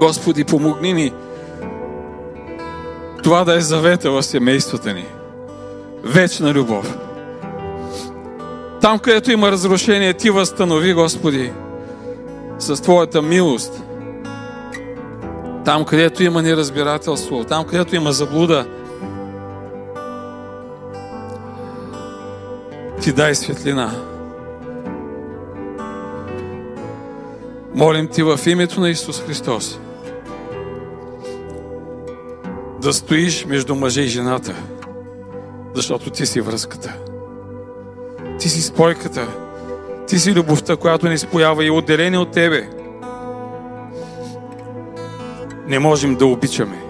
Господи, 0.00 0.44
помогни 0.44 0.92
ни 0.92 1.12
това 3.22 3.44
да 3.44 3.56
е 3.56 3.60
завета 3.60 4.10
в 4.10 4.22
семействата 4.22 4.94
ни. 4.94 5.06
Вечна 6.04 6.54
любов. 6.54 6.96
Там, 8.80 8.98
където 8.98 9.32
има 9.32 9.50
разрушение, 9.50 10.14
Ти 10.14 10.30
възстанови, 10.30 10.94
Господи, 10.94 11.52
с 12.58 12.82
Твоята 12.82 13.22
милост. 13.22 13.82
Там, 15.64 15.84
където 15.84 16.22
има 16.22 16.42
неразбирателство, 16.42 17.44
там, 17.44 17.64
където 17.64 17.96
има 17.96 18.12
заблуда, 18.12 18.66
Ти 23.02 23.12
дай 23.12 23.34
светлина. 23.34 24.11
Молим 27.74 28.08
Ти 28.08 28.22
в 28.22 28.40
името 28.46 28.80
на 28.80 28.90
Исус 28.90 29.22
Христос 29.22 29.78
да 32.82 32.92
стоиш 32.92 33.44
между 33.44 33.74
мъже 33.74 34.00
и 34.02 34.06
жената, 34.06 34.54
защото 35.74 36.10
Ти 36.10 36.26
си 36.26 36.40
връзката. 36.40 36.94
Ти 38.38 38.48
си 38.48 38.62
спойката. 38.62 39.28
Ти 40.06 40.18
си 40.18 40.34
любовта, 40.34 40.76
която 40.76 41.08
ни 41.08 41.18
споява 41.18 41.64
и 41.64 41.70
отделение 41.70 42.18
от 42.18 42.30
Тебе. 42.30 42.68
Не 45.66 45.78
можем 45.78 46.16
да 46.16 46.26
обичаме. 46.26 46.82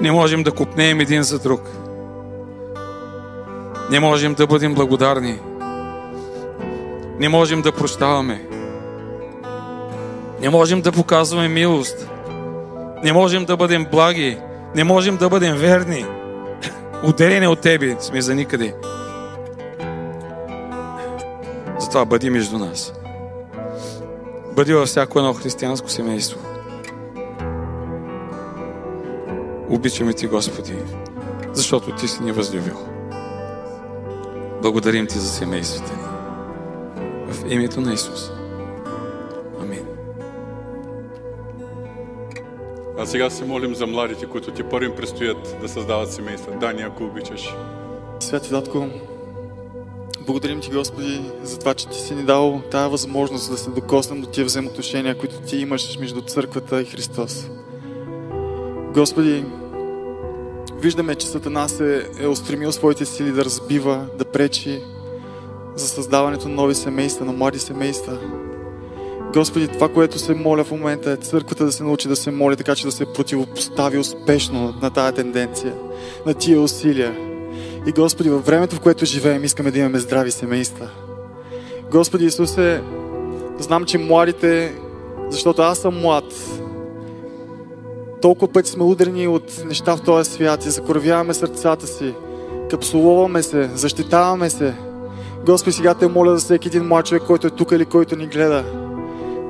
Не 0.00 0.12
можем 0.12 0.42
да 0.42 0.52
купнеем 0.52 1.00
един 1.00 1.22
за 1.22 1.38
друг. 1.38 1.60
Не 3.90 4.00
можем 4.00 4.34
да 4.34 4.46
бъдем 4.46 4.74
благодарни. 4.74 5.40
Не 7.18 7.28
можем 7.28 7.62
да 7.62 7.72
прощаваме. 7.72 8.59
Не 10.40 10.50
можем 10.50 10.82
да 10.82 10.92
показваме 10.92 11.48
милост. 11.48 12.08
Не 13.04 13.12
можем 13.12 13.44
да 13.44 13.56
бъдем 13.56 13.86
благи. 13.90 14.38
Не 14.74 14.84
можем 14.84 15.16
да 15.16 15.28
бъдем 15.28 15.56
верни. 15.56 16.06
Отделени 17.04 17.46
от 17.46 17.60
Тебе 17.60 17.96
сме 18.00 18.20
за 18.20 18.34
никъде. 18.34 18.74
Затова 21.78 22.04
бъди 22.04 22.30
между 22.30 22.58
нас. 22.58 22.92
Бъди 24.52 24.74
във 24.74 24.88
всяко 24.88 25.18
едно 25.18 25.34
християнско 25.34 25.90
семейство. 25.90 26.40
Обичаме 29.68 30.12
Ти, 30.12 30.26
Господи, 30.26 30.74
защото 31.52 31.94
Ти 31.94 32.08
си 32.08 32.22
ни 32.22 32.32
възлюбил. 32.32 32.76
Благодарим 34.62 35.06
Ти 35.06 35.18
за 35.18 35.28
семействата 35.28 35.92
ни. 35.92 36.02
В 37.32 37.52
името 37.52 37.80
на 37.80 37.92
Исус. 37.92 38.39
А 43.00 43.06
сега 43.06 43.30
се 43.30 43.44
молим 43.44 43.74
за 43.74 43.86
младите, 43.86 44.26
които 44.26 44.50
ти 44.50 44.62
първим 44.62 44.92
предстоят 44.96 45.56
да 45.60 45.68
създават 45.68 46.12
семейства. 46.12 46.52
Дани, 46.60 46.82
ако 46.82 47.04
обичаш. 47.04 47.54
Святи 48.20 48.50
Татко, 48.50 48.86
Благодарим 50.26 50.60
Ти, 50.60 50.70
Господи, 50.70 51.20
за 51.42 51.58
това, 51.58 51.74
че 51.74 51.88
Ти 51.88 52.00
си 52.00 52.14
ни 52.14 52.22
дал 52.22 52.62
тази 52.70 52.90
възможност 52.90 53.50
да 53.50 53.58
се 53.58 53.70
докоснем 53.70 54.20
до 54.20 54.26
тия 54.26 54.44
взаимоотношения, 54.44 55.18
които 55.18 55.40
Ти 55.40 55.56
имаш 55.56 55.98
между 55.98 56.20
църквата 56.22 56.82
и 56.82 56.84
Христос. 56.84 57.50
Господи, 58.94 59.44
виждаме, 60.76 61.14
че 61.14 61.26
Сатана 61.26 61.68
се 61.68 62.10
е 62.20 62.26
устремил 62.26 62.72
своите 62.72 63.04
сили 63.04 63.32
да 63.32 63.44
разбива, 63.44 64.06
да 64.18 64.24
пречи 64.24 64.82
за 65.74 65.88
създаването 65.88 66.48
на 66.48 66.54
нови 66.54 66.74
семейства, 66.74 67.24
на 67.24 67.32
млади 67.32 67.58
семейства. 67.58 68.18
Господи, 69.34 69.68
това, 69.68 69.88
което 69.88 70.18
се 70.18 70.34
моля 70.34 70.64
в 70.64 70.70
момента 70.70 71.10
е 71.10 71.16
църквата 71.16 71.64
да 71.64 71.72
се 71.72 71.84
научи 71.84 72.08
да 72.08 72.16
се 72.16 72.30
моли, 72.30 72.56
така 72.56 72.74
че 72.74 72.84
да 72.84 72.92
се 72.92 73.12
противопостави 73.12 73.98
успешно 73.98 74.74
на 74.82 74.90
тази 74.90 75.14
тенденция, 75.14 75.74
на 76.26 76.34
тия 76.34 76.60
усилия. 76.60 77.16
И 77.86 77.92
Господи, 77.92 78.30
във 78.30 78.46
времето, 78.46 78.76
в 78.76 78.80
което 78.80 79.04
живеем, 79.04 79.44
искаме 79.44 79.70
да 79.70 79.78
имаме 79.78 79.98
здрави 79.98 80.30
семейства. 80.30 80.88
Господи 81.90 82.24
Исусе, 82.24 82.82
знам, 83.58 83.84
че 83.84 83.98
младите, 83.98 84.74
защото 85.28 85.62
аз 85.62 85.78
съм 85.78 86.00
млад, 86.00 86.24
толкова 88.22 88.52
пъти 88.52 88.70
сме 88.70 88.84
удрени 88.84 89.28
от 89.28 89.64
неща 89.66 89.96
в 89.96 90.02
този 90.02 90.30
свят 90.30 90.66
и 90.66 90.70
закоравяваме 90.70 91.34
сърцата 91.34 91.86
си, 91.86 92.14
капсулуваме 92.70 93.42
се, 93.42 93.70
защитаваме 93.74 94.50
се. 94.50 94.74
Господи, 95.46 95.76
сега 95.76 95.94
те 95.94 96.08
моля 96.08 96.36
за 96.36 96.44
всеки 96.44 96.68
един 96.68 96.84
млад 96.84 97.06
човек, 97.06 97.22
който 97.26 97.46
е 97.46 97.50
тук 97.50 97.70
или 97.72 97.84
който 97.84 98.16
ни 98.16 98.26
гледа. 98.26 98.79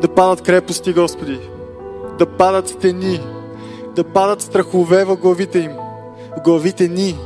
Да 0.00 0.08
падат 0.08 0.42
крепости, 0.42 0.92
Господи. 0.92 1.38
Да 2.18 2.26
падат 2.26 2.68
стени. 2.68 3.20
Да 3.96 4.04
падат 4.04 4.42
страхове 4.42 5.04
в 5.04 5.16
главите 5.16 5.58
им. 5.58 5.72
В 6.38 6.42
главите 6.44 6.88
ни. 6.88 7.16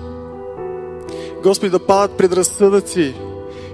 Господи, 1.43 1.71
да 1.71 1.79
падат 1.79 2.17
предразсъдъци 2.17 3.15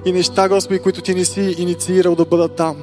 и 0.04 0.12
неща, 0.12 0.48
Господи, 0.48 0.78
които 0.78 1.00
Ти 1.00 1.14
не 1.14 1.24
си 1.24 1.54
инициирал 1.58 2.14
да 2.14 2.24
бъдат 2.24 2.56
там. 2.56 2.76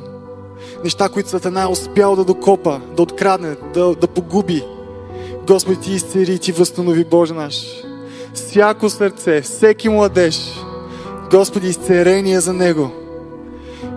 Неща, 0.83 1.09
които 1.09 1.29
Сатана 1.29 1.63
е 1.63 1.67
успял 1.67 2.15
да 2.15 2.23
докопа, 2.23 2.81
да 2.95 3.01
открадне, 3.01 3.55
да, 3.73 3.95
да 3.95 4.07
погуби. 4.07 4.63
Господи, 5.47 5.79
Ти 5.79 5.93
изцери 5.93 6.33
и 6.33 6.39
Ти 6.39 6.51
възстанови, 6.51 7.05
Боже 7.05 7.33
наш. 7.33 7.83
Всяко 8.33 8.89
сърце, 8.89 9.41
всеки 9.41 9.89
младеж, 9.89 10.59
Господи, 11.31 11.67
изцерение 11.67 12.39
за 12.39 12.53
него. 12.53 12.91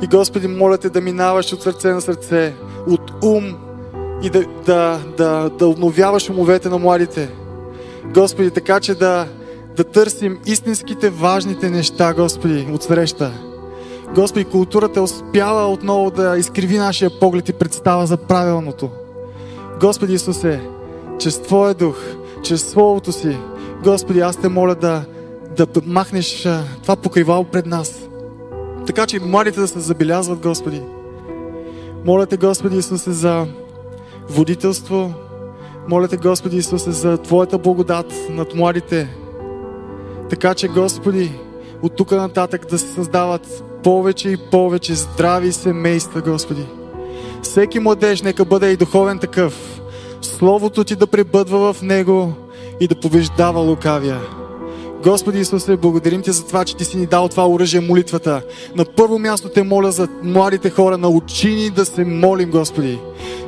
И 0.02 0.06
Господи, 0.06 0.48
моля 0.48 0.78
Те 0.78 0.90
да 0.90 1.00
минаваш 1.00 1.52
от 1.52 1.62
сърце 1.62 1.88
на 1.88 2.00
сърце, 2.00 2.54
от 2.86 3.24
ум 3.24 3.56
и 4.22 4.30
да, 4.30 4.44
да, 4.66 5.00
да, 5.16 5.50
да 5.58 5.66
обновяваш 5.66 6.30
умовете 6.30 6.68
на 6.68 6.78
младите. 6.78 7.28
Господи, 8.14 8.50
така 8.50 8.80
че 8.80 8.94
да, 8.94 9.26
да 9.76 9.84
търсим 9.84 10.38
истинските 10.46 11.10
важните 11.10 11.70
неща, 11.70 12.14
Господи, 12.14 12.68
от 12.72 12.82
среща. 12.82 13.32
Господи, 14.14 14.44
културата 14.44 15.00
е 15.00 15.02
успяла 15.02 15.72
отново 15.72 16.10
да 16.10 16.38
изкриви 16.38 16.78
нашия 16.78 17.10
поглед 17.20 17.48
и 17.48 17.52
представа 17.52 18.06
за 18.06 18.16
правилното. 18.16 18.90
Господи 19.80 20.14
Исусе, 20.14 20.60
чрез 21.18 21.42
Твоя 21.42 21.74
дух, 21.74 21.96
чрез 22.42 22.70
Словото 22.70 23.12
си, 23.12 23.36
Господи, 23.84 24.20
аз 24.20 24.36
те 24.36 24.48
моля 24.48 24.74
да, 24.74 25.04
да 25.56 25.66
махнеш 25.86 26.48
това 26.82 26.96
покривало 26.96 27.44
пред 27.44 27.66
нас. 27.66 28.09
Така 28.90 29.06
че 29.06 29.20
младите 29.20 29.60
да 29.60 29.68
се 29.68 29.80
забелязват, 29.80 30.38
Господи. 30.38 30.82
Моля 32.04 32.26
те, 32.26 32.36
Господи 32.36 32.76
Исусе, 32.76 33.12
за 33.12 33.46
водителство. 34.28 35.14
Моля 35.88 36.08
те, 36.08 36.16
Господи 36.16 36.56
Исусе, 36.56 36.90
за 36.90 37.18
Твоята 37.18 37.58
благодат 37.58 38.14
над 38.30 38.54
младите. 38.54 39.16
Така 40.30 40.54
че, 40.54 40.68
Господи, 40.68 41.32
от 41.82 41.96
тук 41.96 42.10
нататък 42.10 42.66
да 42.70 42.78
се 42.78 42.92
създават 42.92 43.64
повече 43.82 44.28
и 44.28 44.36
повече 44.50 44.94
здрави 44.94 45.52
семейства, 45.52 46.20
Господи. 46.20 46.66
Всеки 47.42 47.78
младеж 47.78 48.22
нека 48.22 48.44
бъде 48.44 48.70
и 48.70 48.76
духовен 48.76 49.18
такъв. 49.18 49.80
Словото 50.22 50.84
Ти 50.84 50.96
да 50.96 51.06
пребъдва 51.06 51.72
в 51.72 51.82
него 51.82 52.32
и 52.80 52.88
да 52.88 53.00
побеждава 53.00 53.60
лукавия. 53.60 54.20
Господи 55.02 55.38
Исусе, 55.38 55.76
благодарим 55.76 56.22
Ти 56.22 56.32
за 56.32 56.46
това, 56.46 56.64
че 56.64 56.76
Ти 56.76 56.84
си 56.84 56.96
ни 56.96 57.06
дал 57.06 57.28
това 57.28 57.48
оръжие, 57.48 57.80
молитвата. 57.80 58.42
На 58.76 58.84
първо 58.84 59.18
място 59.18 59.48
те 59.48 59.62
моля 59.62 59.92
за 59.92 60.08
младите 60.22 60.70
хора. 60.70 60.98
Научи 60.98 61.54
ни 61.54 61.70
да 61.70 61.84
се 61.84 62.04
молим, 62.04 62.50
Господи. 62.50 62.98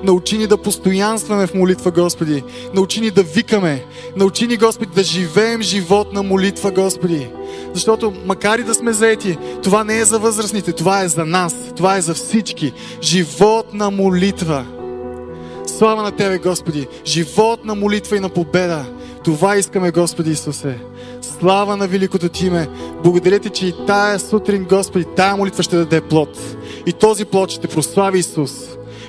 Научи 0.04 0.38
ни 0.38 0.46
да 0.46 0.56
постоянстваме 0.56 1.46
в 1.46 1.54
молитва, 1.54 1.90
Господи. 1.90 2.42
Научи 2.74 3.00
ни 3.00 3.10
да 3.10 3.22
викаме. 3.22 3.84
Научи 4.16 4.46
ни, 4.46 4.56
Господи, 4.56 4.90
да 4.94 5.02
живеем 5.02 5.62
живот 5.62 6.12
на 6.12 6.22
молитва, 6.22 6.70
Господи. 6.70 7.28
Защото 7.74 8.12
макар 8.26 8.58
и 8.58 8.62
да 8.62 8.74
сме 8.74 8.92
заети, 8.92 9.38
това 9.62 9.84
не 9.84 9.98
е 9.98 10.04
за 10.04 10.18
възрастните, 10.18 10.72
това 10.72 11.02
е 11.02 11.08
за 11.08 11.24
нас. 11.24 11.54
Това 11.76 11.96
е 11.96 12.02
за 12.02 12.14
всички. 12.14 12.72
Живот 13.02 13.74
на 13.74 13.90
молитва. 13.90 14.64
Слава 15.66 16.02
на 16.02 16.10
Тебе, 16.10 16.38
Господи! 16.38 16.86
Живот 17.06 17.64
на 17.64 17.74
молитва 17.74 18.16
и 18.16 18.20
на 18.20 18.28
победа. 18.28 18.84
Това 19.24 19.56
искаме, 19.56 19.90
Господи 19.90 20.30
Исусе. 20.30 20.78
Слава 21.20 21.76
на 21.76 21.88
великото 21.88 22.28
Ти 22.28 22.46
име. 22.46 22.68
Благодаря 23.04 23.38
Ти, 23.38 23.50
че 23.50 23.66
и 23.66 23.74
тая 23.86 24.18
сутрин, 24.18 24.66
Господи, 24.68 25.04
тая 25.16 25.36
молитва 25.36 25.62
ще 25.62 25.76
даде 25.76 26.00
плод. 26.00 26.56
И 26.86 26.92
този 26.92 27.24
плод 27.24 27.50
ще 27.50 27.68
прослави 27.68 28.18
Исус, 28.18 28.52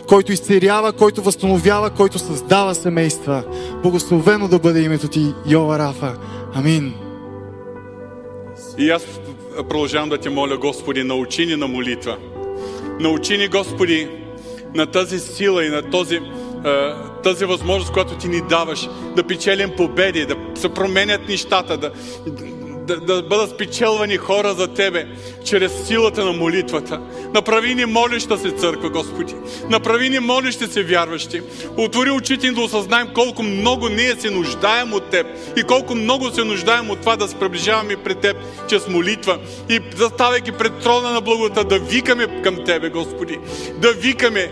който 0.07 0.31
изцерява, 0.31 0.93
който 0.93 1.21
възстановява, 1.21 1.89
който 1.89 2.19
създава 2.19 2.75
семейства. 2.75 3.43
Благословено 3.83 4.47
да 4.47 4.59
бъде 4.59 4.81
името 4.81 5.07
Ти, 5.07 5.33
Йова 5.47 5.79
Рафа. 5.79 6.15
Амин. 6.53 6.93
И 8.77 8.89
аз 8.89 9.03
продължавам 9.55 10.09
да 10.09 10.17
те 10.17 10.29
моля, 10.29 10.57
Господи, 10.57 11.03
научи 11.03 11.45
ни 11.45 11.55
на 11.55 11.67
молитва. 11.67 12.17
Научи 12.99 13.37
ни, 13.37 13.47
Господи, 13.47 14.09
на 14.75 14.85
тази 14.85 15.19
сила 15.19 15.65
и 15.65 15.69
на 15.69 15.89
този, 15.89 16.19
тази 17.23 17.45
възможност, 17.45 17.93
която 17.93 18.15
ти 18.15 18.27
ни 18.27 18.41
даваш, 18.41 18.89
да 19.15 19.23
печелим 19.23 19.71
победи, 19.77 20.25
да 20.25 20.35
се 20.55 20.69
променят 20.69 21.29
нещата, 21.29 21.77
да, 21.77 21.91
да, 22.87 22.99
да 22.99 23.23
бъдат 23.23 23.49
спечелвани 23.49 24.17
хора 24.17 24.53
за 24.53 24.67
Тебе, 24.67 25.07
чрез 25.45 25.87
силата 25.87 26.25
на 26.25 26.31
молитвата. 26.31 27.01
Направи 27.33 27.75
ни 27.75 27.85
молеща 27.85 28.37
се 28.37 28.51
църква, 28.51 28.89
Господи. 28.89 29.35
Направи 29.69 30.09
ни 30.09 30.19
молещи 30.19 30.67
се 30.67 30.83
вярващи. 30.83 31.41
Отвори 31.77 32.11
очите 32.11 32.47
ни 32.47 32.55
да 32.55 32.61
осъзнаем 32.61 33.07
колко 33.15 33.43
много 33.43 33.89
ние 33.89 34.15
се 34.15 34.29
нуждаем 34.29 34.93
от 34.93 35.09
Теб 35.09 35.27
и 35.57 35.63
колко 35.63 35.95
много 35.95 36.29
се 36.29 36.43
нуждаем 36.43 36.89
от 36.89 36.99
това 36.99 37.15
да 37.15 37.27
се 37.27 37.35
приближаваме 37.35 37.95
пред 37.95 38.19
Теб 38.19 38.37
чрез 38.67 38.87
молитва. 38.87 39.39
И 39.69 39.79
заставайки 39.95 40.51
пред 40.51 40.79
трона 40.79 41.11
на 41.11 41.21
благодата, 41.21 41.63
да 41.63 41.79
викаме 41.79 42.41
към 42.43 42.65
Тебе, 42.65 42.89
Господи. 42.89 43.39
Да 43.77 43.93
викаме 43.93 44.51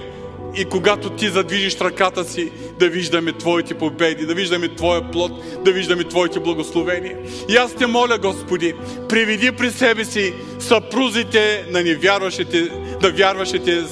и 0.56 0.66
когато 0.66 1.10
ти 1.10 1.30
задвижиш 1.30 1.82
ръката 1.82 2.26
си, 2.26 2.52
да 2.80 2.90
виждаме 2.90 3.32
Твоите 3.32 3.74
победи, 3.74 4.26
да 4.26 4.34
виждаме 4.34 4.76
Твоя 4.76 5.12
плод, 5.12 5.32
да 5.66 5.72
виждаме 5.72 6.04
Твоите 6.04 6.40
благословения. 6.40 7.18
И 7.50 7.56
аз 7.56 7.76
те 7.76 7.88
моля, 7.88 8.18
Господи, 8.18 8.74
приведи 9.10 9.52
при 9.52 9.72
себе 9.72 10.06
си 10.06 10.34
съпрузите 10.60 11.66
на 11.70 11.84
невярващите, 11.84 12.72
на 13.02 13.10
вярващите 13.10 13.84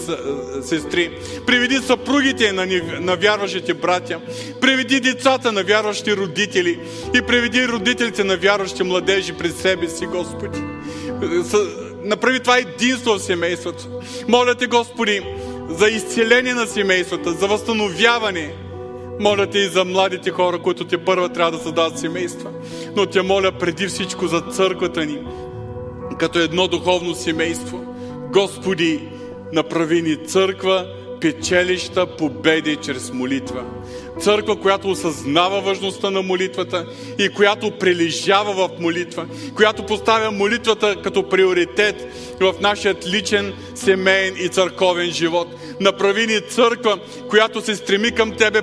сестри. 0.64 1.12
Приведи 1.48 1.76
съпругите 1.76 2.52
на, 2.52 2.68
на 3.00 3.16
вярващите 3.16 3.74
братя. 3.74 4.20
Приведи 4.62 5.00
децата 5.00 5.52
на 5.52 5.64
вярващи 5.64 6.16
родители. 6.16 6.80
И 7.16 7.22
приведи 7.22 7.68
родителите 7.68 8.24
на 8.24 8.38
вярващи 8.38 8.84
младежи 8.84 9.34
пред 9.34 9.58
себе 9.58 9.90
си, 9.90 10.06
Господи. 10.06 10.60
Направи 12.04 12.40
това 12.40 12.58
единство 12.58 13.14
в 13.14 13.20
семейството. 13.20 13.88
Моля 14.28 14.56
те, 14.56 14.68
Господи, 14.68 15.22
за 15.70 15.88
изцеление 15.88 16.54
на 16.54 16.68
семействата, 16.68 17.32
за 17.32 17.48
възстановяване. 17.48 18.54
Моля 19.20 19.48
те 19.48 19.60
и 19.60 19.68
за 19.68 19.86
младите 19.86 20.32
хора, 20.32 20.60
които 20.60 20.86
те 20.86 20.98
първа 20.98 21.30
трябва 21.30 21.52
да 21.52 21.64
създадат 21.64 22.00
семейства. 22.00 22.52
Но 22.96 23.06
те 23.06 23.22
моля 23.22 23.52
преди 23.52 23.88
всичко 23.88 24.28
за 24.28 24.42
църквата 24.42 25.06
ни, 25.06 25.20
като 26.20 26.40
едно 26.40 26.68
духовно 26.68 27.16
семейство. 27.16 27.96
Господи, 28.32 29.10
направи 29.54 30.02
ни 30.02 30.26
църква, 30.28 30.88
печелища, 31.22 32.16
победи 32.18 32.76
чрез 32.76 33.12
молитва. 33.12 33.64
Църква, 34.22 34.56
която 34.56 34.90
осъзнава 34.90 35.62
важността 35.62 36.10
на 36.10 36.22
молитвата 36.22 36.86
и 37.20 37.30
която 37.30 37.72
прилежава 37.72 38.54
в 38.54 38.70
молитва, 38.80 39.26
която 39.56 39.86
поставя 39.86 40.32
молитвата 40.32 41.02
като 41.02 41.30
приоритет 41.30 42.08
в 42.42 42.54
нашия 42.62 42.96
личен, 43.08 43.54
семейен 43.76 44.36
и 44.38 44.48
църковен 44.48 45.12
живот. 45.12 45.48
Направи 45.80 46.28
ни 46.28 46.42
църква, 46.50 47.00
която 47.30 47.62
се 47.62 47.76
стреми 47.76 48.12
към 48.12 48.32
Тебе, 48.32 48.62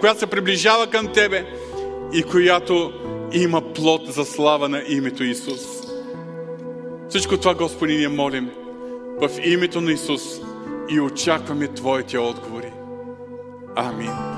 която 0.00 0.20
се 0.20 0.26
приближава 0.26 0.86
към 0.86 1.12
Тебе 1.12 1.46
и 2.12 2.22
която 2.22 2.92
има 3.32 3.72
плод 3.74 4.12
за 4.12 4.24
слава 4.24 4.68
на 4.68 4.82
името 4.88 5.24
Исус. 5.24 5.60
Всичко 7.08 7.36
това, 7.36 7.54
Господи, 7.54 7.96
ние 7.96 8.08
молим 8.08 8.50
в 9.20 9.30
името 9.44 9.80
на 9.80 9.92
Исус 9.92 10.22
и 10.90 11.00
очакваме 11.00 11.68
Твоите 11.68 12.18
отговори. 12.18 12.72
Амин. 13.76 14.33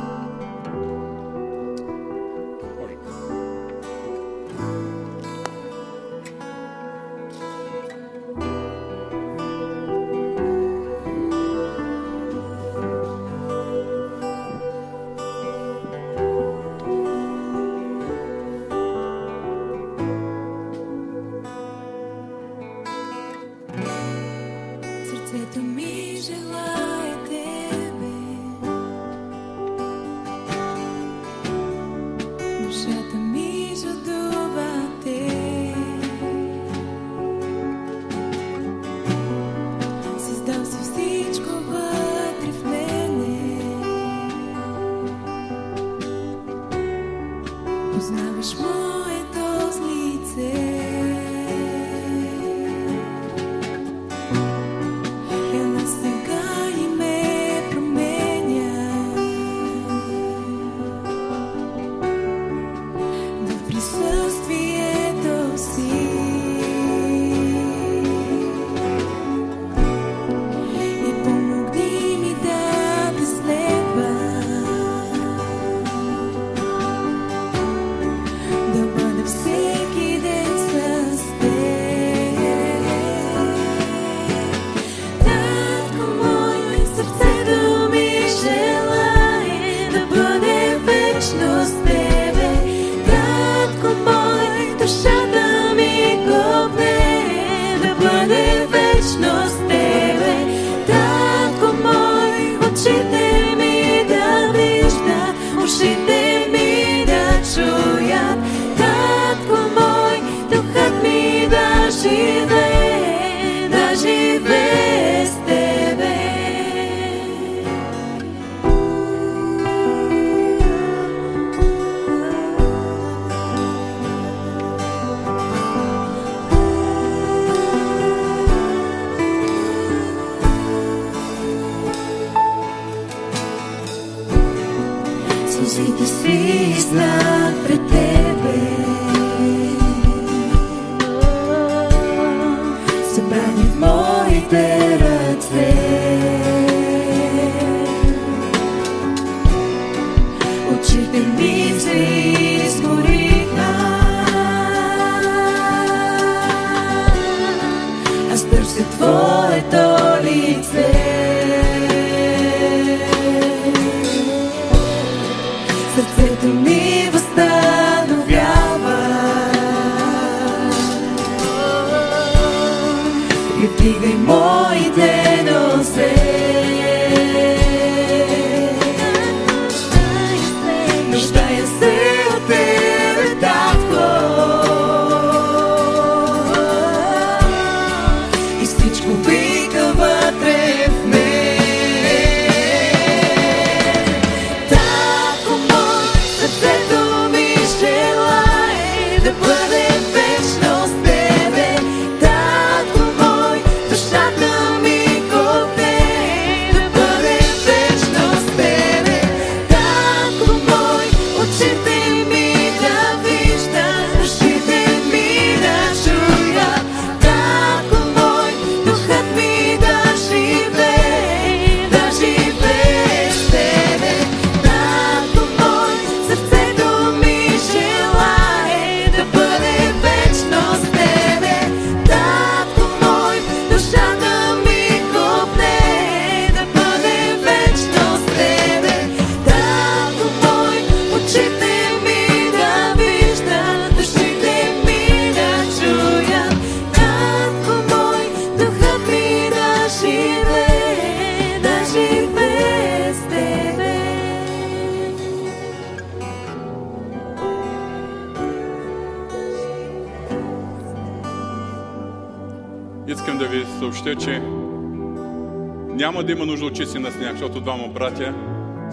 От 266.76 266.82
чисти 266.82 266.98
на 266.98 267.10
сняг, 267.10 267.32
защото 267.32 267.60
двама 267.60 267.88
братя 267.88 268.34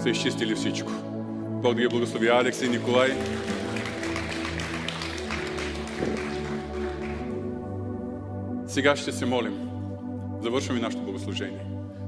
са 0.04 0.10
изчистили 0.10 0.56
всичко. 0.56 0.92
Бог 1.62 1.76
да 1.76 1.82
ги 1.82 1.88
благослови 1.88 2.28
Алекс 2.28 2.62
и 2.62 2.70
Николай. 2.70 3.12
Сега 8.68 8.96
ще 8.96 9.12
се 9.12 9.26
молим. 9.26 9.70
Завършваме 10.42 10.80
нашето 10.80 11.04
богослужение. 11.04 11.66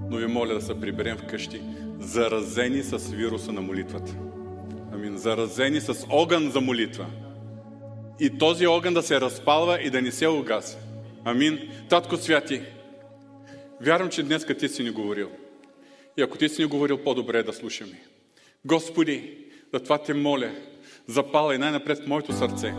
Но 0.09 0.17
ви 0.17 0.27
моля 0.27 0.53
да 0.53 0.61
се 0.61 0.79
приберем 0.79 1.17
вкъщи, 1.17 1.61
заразени 1.99 2.83
с 2.83 2.97
вируса 2.97 3.51
на 3.51 3.61
молитвата. 3.61 4.15
Амин. 4.93 5.17
Заразени 5.17 5.81
с 5.81 6.05
огън 6.09 6.51
за 6.51 6.61
молитва. 6.61 7.05
И 8.19 8.37
този 8.37 8.67
огън 8.67 8.93
да 8.93 9.03
се 9.03 9.21
разпалва 9.21 9.81
и 9.81 9.89
да 9.89 10.01
не 10.01 10.11
се 10.11 10.27
угася. 10.27 10.77
Амин. 11.25 11.59
Татко 11.89 12.17
Святи, 12.17 12.61
вярвам, 13.81 14.09
че 14.09 14.23
днес 14.23 14.45
ти 14.59 14.69
си 14.69 14.83
ни 14.83 14.89
говорил. 14.89 15.29
И 16.17 16.21
ако 16.21 16.37
ти 16.37 16.49
си 16.49 16.61
ни 16.61 16.67
говорил, 16.67 16.97
по-добре 16.97 17.39
е 17.39 17.43
да 17.43 17.53
слушаме. 17.53 18.01
Господи, 18.65 19.37
за 19.73 19.79
това 19.79 19.97
те 19.97 20.13
моля, 20.13 20.51
запалай 21.07 21.57
най-напред 21.57 22.07
моето 22.07 22.33
сърце, 22.33 22.73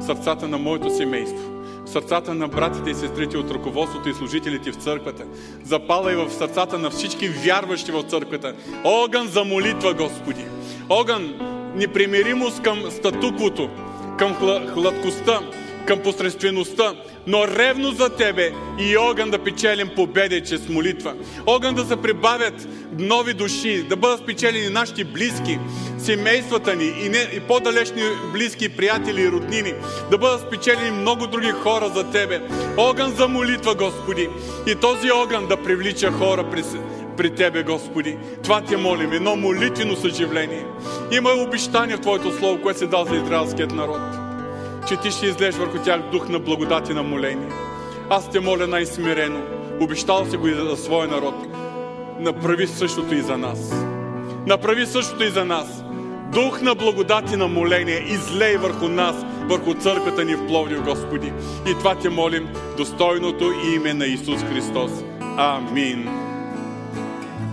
сърцата 0.00 0.48
на 0.48 0.58
моето 0.58 0.96
семейство, 0.96 1.62
сърцата 1.86 2.34
на 2.34 2.48
братите 2.48 2.90
и 2.90 2.94
сестрите 2.94 3.38
от 3.38 3.50
ръководството 3.50 4.08
и 4.08 4.14
служителите 4.14 4.72
в 4.72 4.76
църквата. 4.76 5.26
Запалай 5.64 6.16
в 6.16 6.30
сърцата 6.30 6.78
на 6.78 6.90
всички 6.90 7.28
вярващи 7.28 7.92
в 7.92 8.02
църквата. 8.02 8.54
Огън 8.84 9.28
за 9.28 9.44
молитва, 9.44 9.94
Господи. 9.94 10.44
Огън 10.88 11.34
непримиримост 11.74 12.62
към 12.62 12.90
статуквото, 12.90 13.70
към 14.18 14.34
хла- 14.34 14.72
хладкостта, 14.74 15.40
към 15.86 16.02
посредствеността, 16.02 16.94
но 17.30 17.48
ревно 17.48 17.90
за 17.90 18.08
Тебе 18.08 18.52
и 18.78 18.96
огън 18.96 19.30
да 19.30 19.38
печелим 19.38 19.90
победи 19.96 20.40
чрез 20.40 20.68
молитва. 20.68 21.14
Огън 21.46 21.74
да 21.74 21.84
се 21.84 21.96
прибавят 21.96 22.68
нови 22.98 23.34
души, 23.34 23.82
да 23.88 23.96
бъдат 23.96 24.20
спечелени 24.20 24.68
нашите 24.68 25.04
близки, 25.04 25.58
семействата 25.98 26.74
ни 26.74 26.84
и, 26.84 27.08
не, 27.08 27.18
и 27.32 27.40
по-далечни 27.40 28.02
близки 28.32 28.68
приятели 28.68 29.22
и 29.22 29.30
роднини, 29.30 29.74
да 30.10 30.18
бъдат 30.18 30.40
спечелени 30.40 30.90
много 30.90 31.26
други 31.26 31.50
хора 31.50 31.88
за 31.94 32.10
Тебе. 32.10 32.40
Огън 32.76 33.14
за 33.16 33.28
молитва, 33.28 33.74
Господи. 33.74 34.28
И 34.66 34.74
този 34.74 35.10
огън 35.10 35.46
да 35.48 35.62
привлича 35.62 36.12
хора 36.12 36.50
при, 36.50 36.62
при 37.16 37.34
Тебе, 37.34 37.62
Господи. 37.62 38.16
Това 38.42 38.60
Те 38.60 38.76
молим, 38.76 39.12
едно 39.12 39.36
молитвено 39.36 39.96
съживление. 39.96 40.64
Има 41.12 41.30
обещание 41.30 41.96
в 41.96 42.00
Твоето 42.00 42.38
Слово, 42.38 42.62
което 42.62 42.78
се 42.78 42.86
дал 42.86 43.04
за 43.04 43.16
израелският 43.16 43.72
народ 43.72 44.19
че 44.88 44.96
ти 44.96 45.10
ще 45.10 45.26
излезеш 45.26 45.54
върху 45.54 45.78
тях 45.78 46.00
дух 46.12 46.28
на 46.28 46.38
благодат 46.38 46.88
и 46.88 46.94
на 46.94 47.02
моление. 47.02 47.48
Аз 48.10 48.30
те 48.30 48.40
моля 48.40 48.66
най-смирено, 48.66 49.40
обещал 49.80 50.26
си 50.26 50.36
го 50.36 50.48
и 50.48 50.54
за 50.54 50.76
своя 50.76 51.08
народ. 51.08 51.34
Направи 52.18 52.66
същото 52.66 53.14
и 53.14 53.20
за 53.20 53.38
нас. 53.38 53.72
Направи 54.46 54.86
същото 54.86 55.24
и 55.24 55.30
за 55.30 55.44
нас. 55.44 55.84
Дух 56.32 56.62
на 56.62 56.74
благодат 56.74 57.32
и 57.32 57.36
на 57.36 57.48
моление 57.48 58.04
излей 58.08 58.56
върху 58.56 58.88
нас, 58.88 59.16
върху 59.48 59.74
църквата 59.74 60.24
ни 60.24 60.34
в 60.34 60.46
Пловдив, 60.46 60.82
Господи. 60.82 61.32
И 61.66 61.74
това 61.74 61.94
те 61.94 62.08
молим, 62.08 62.48
достойното 62.76 63.52
име 63.74 63.94
на 63.94 64.06
Исус 64.06 64.42
Христос. 64.42 64.90
Амин. 65.36 66.29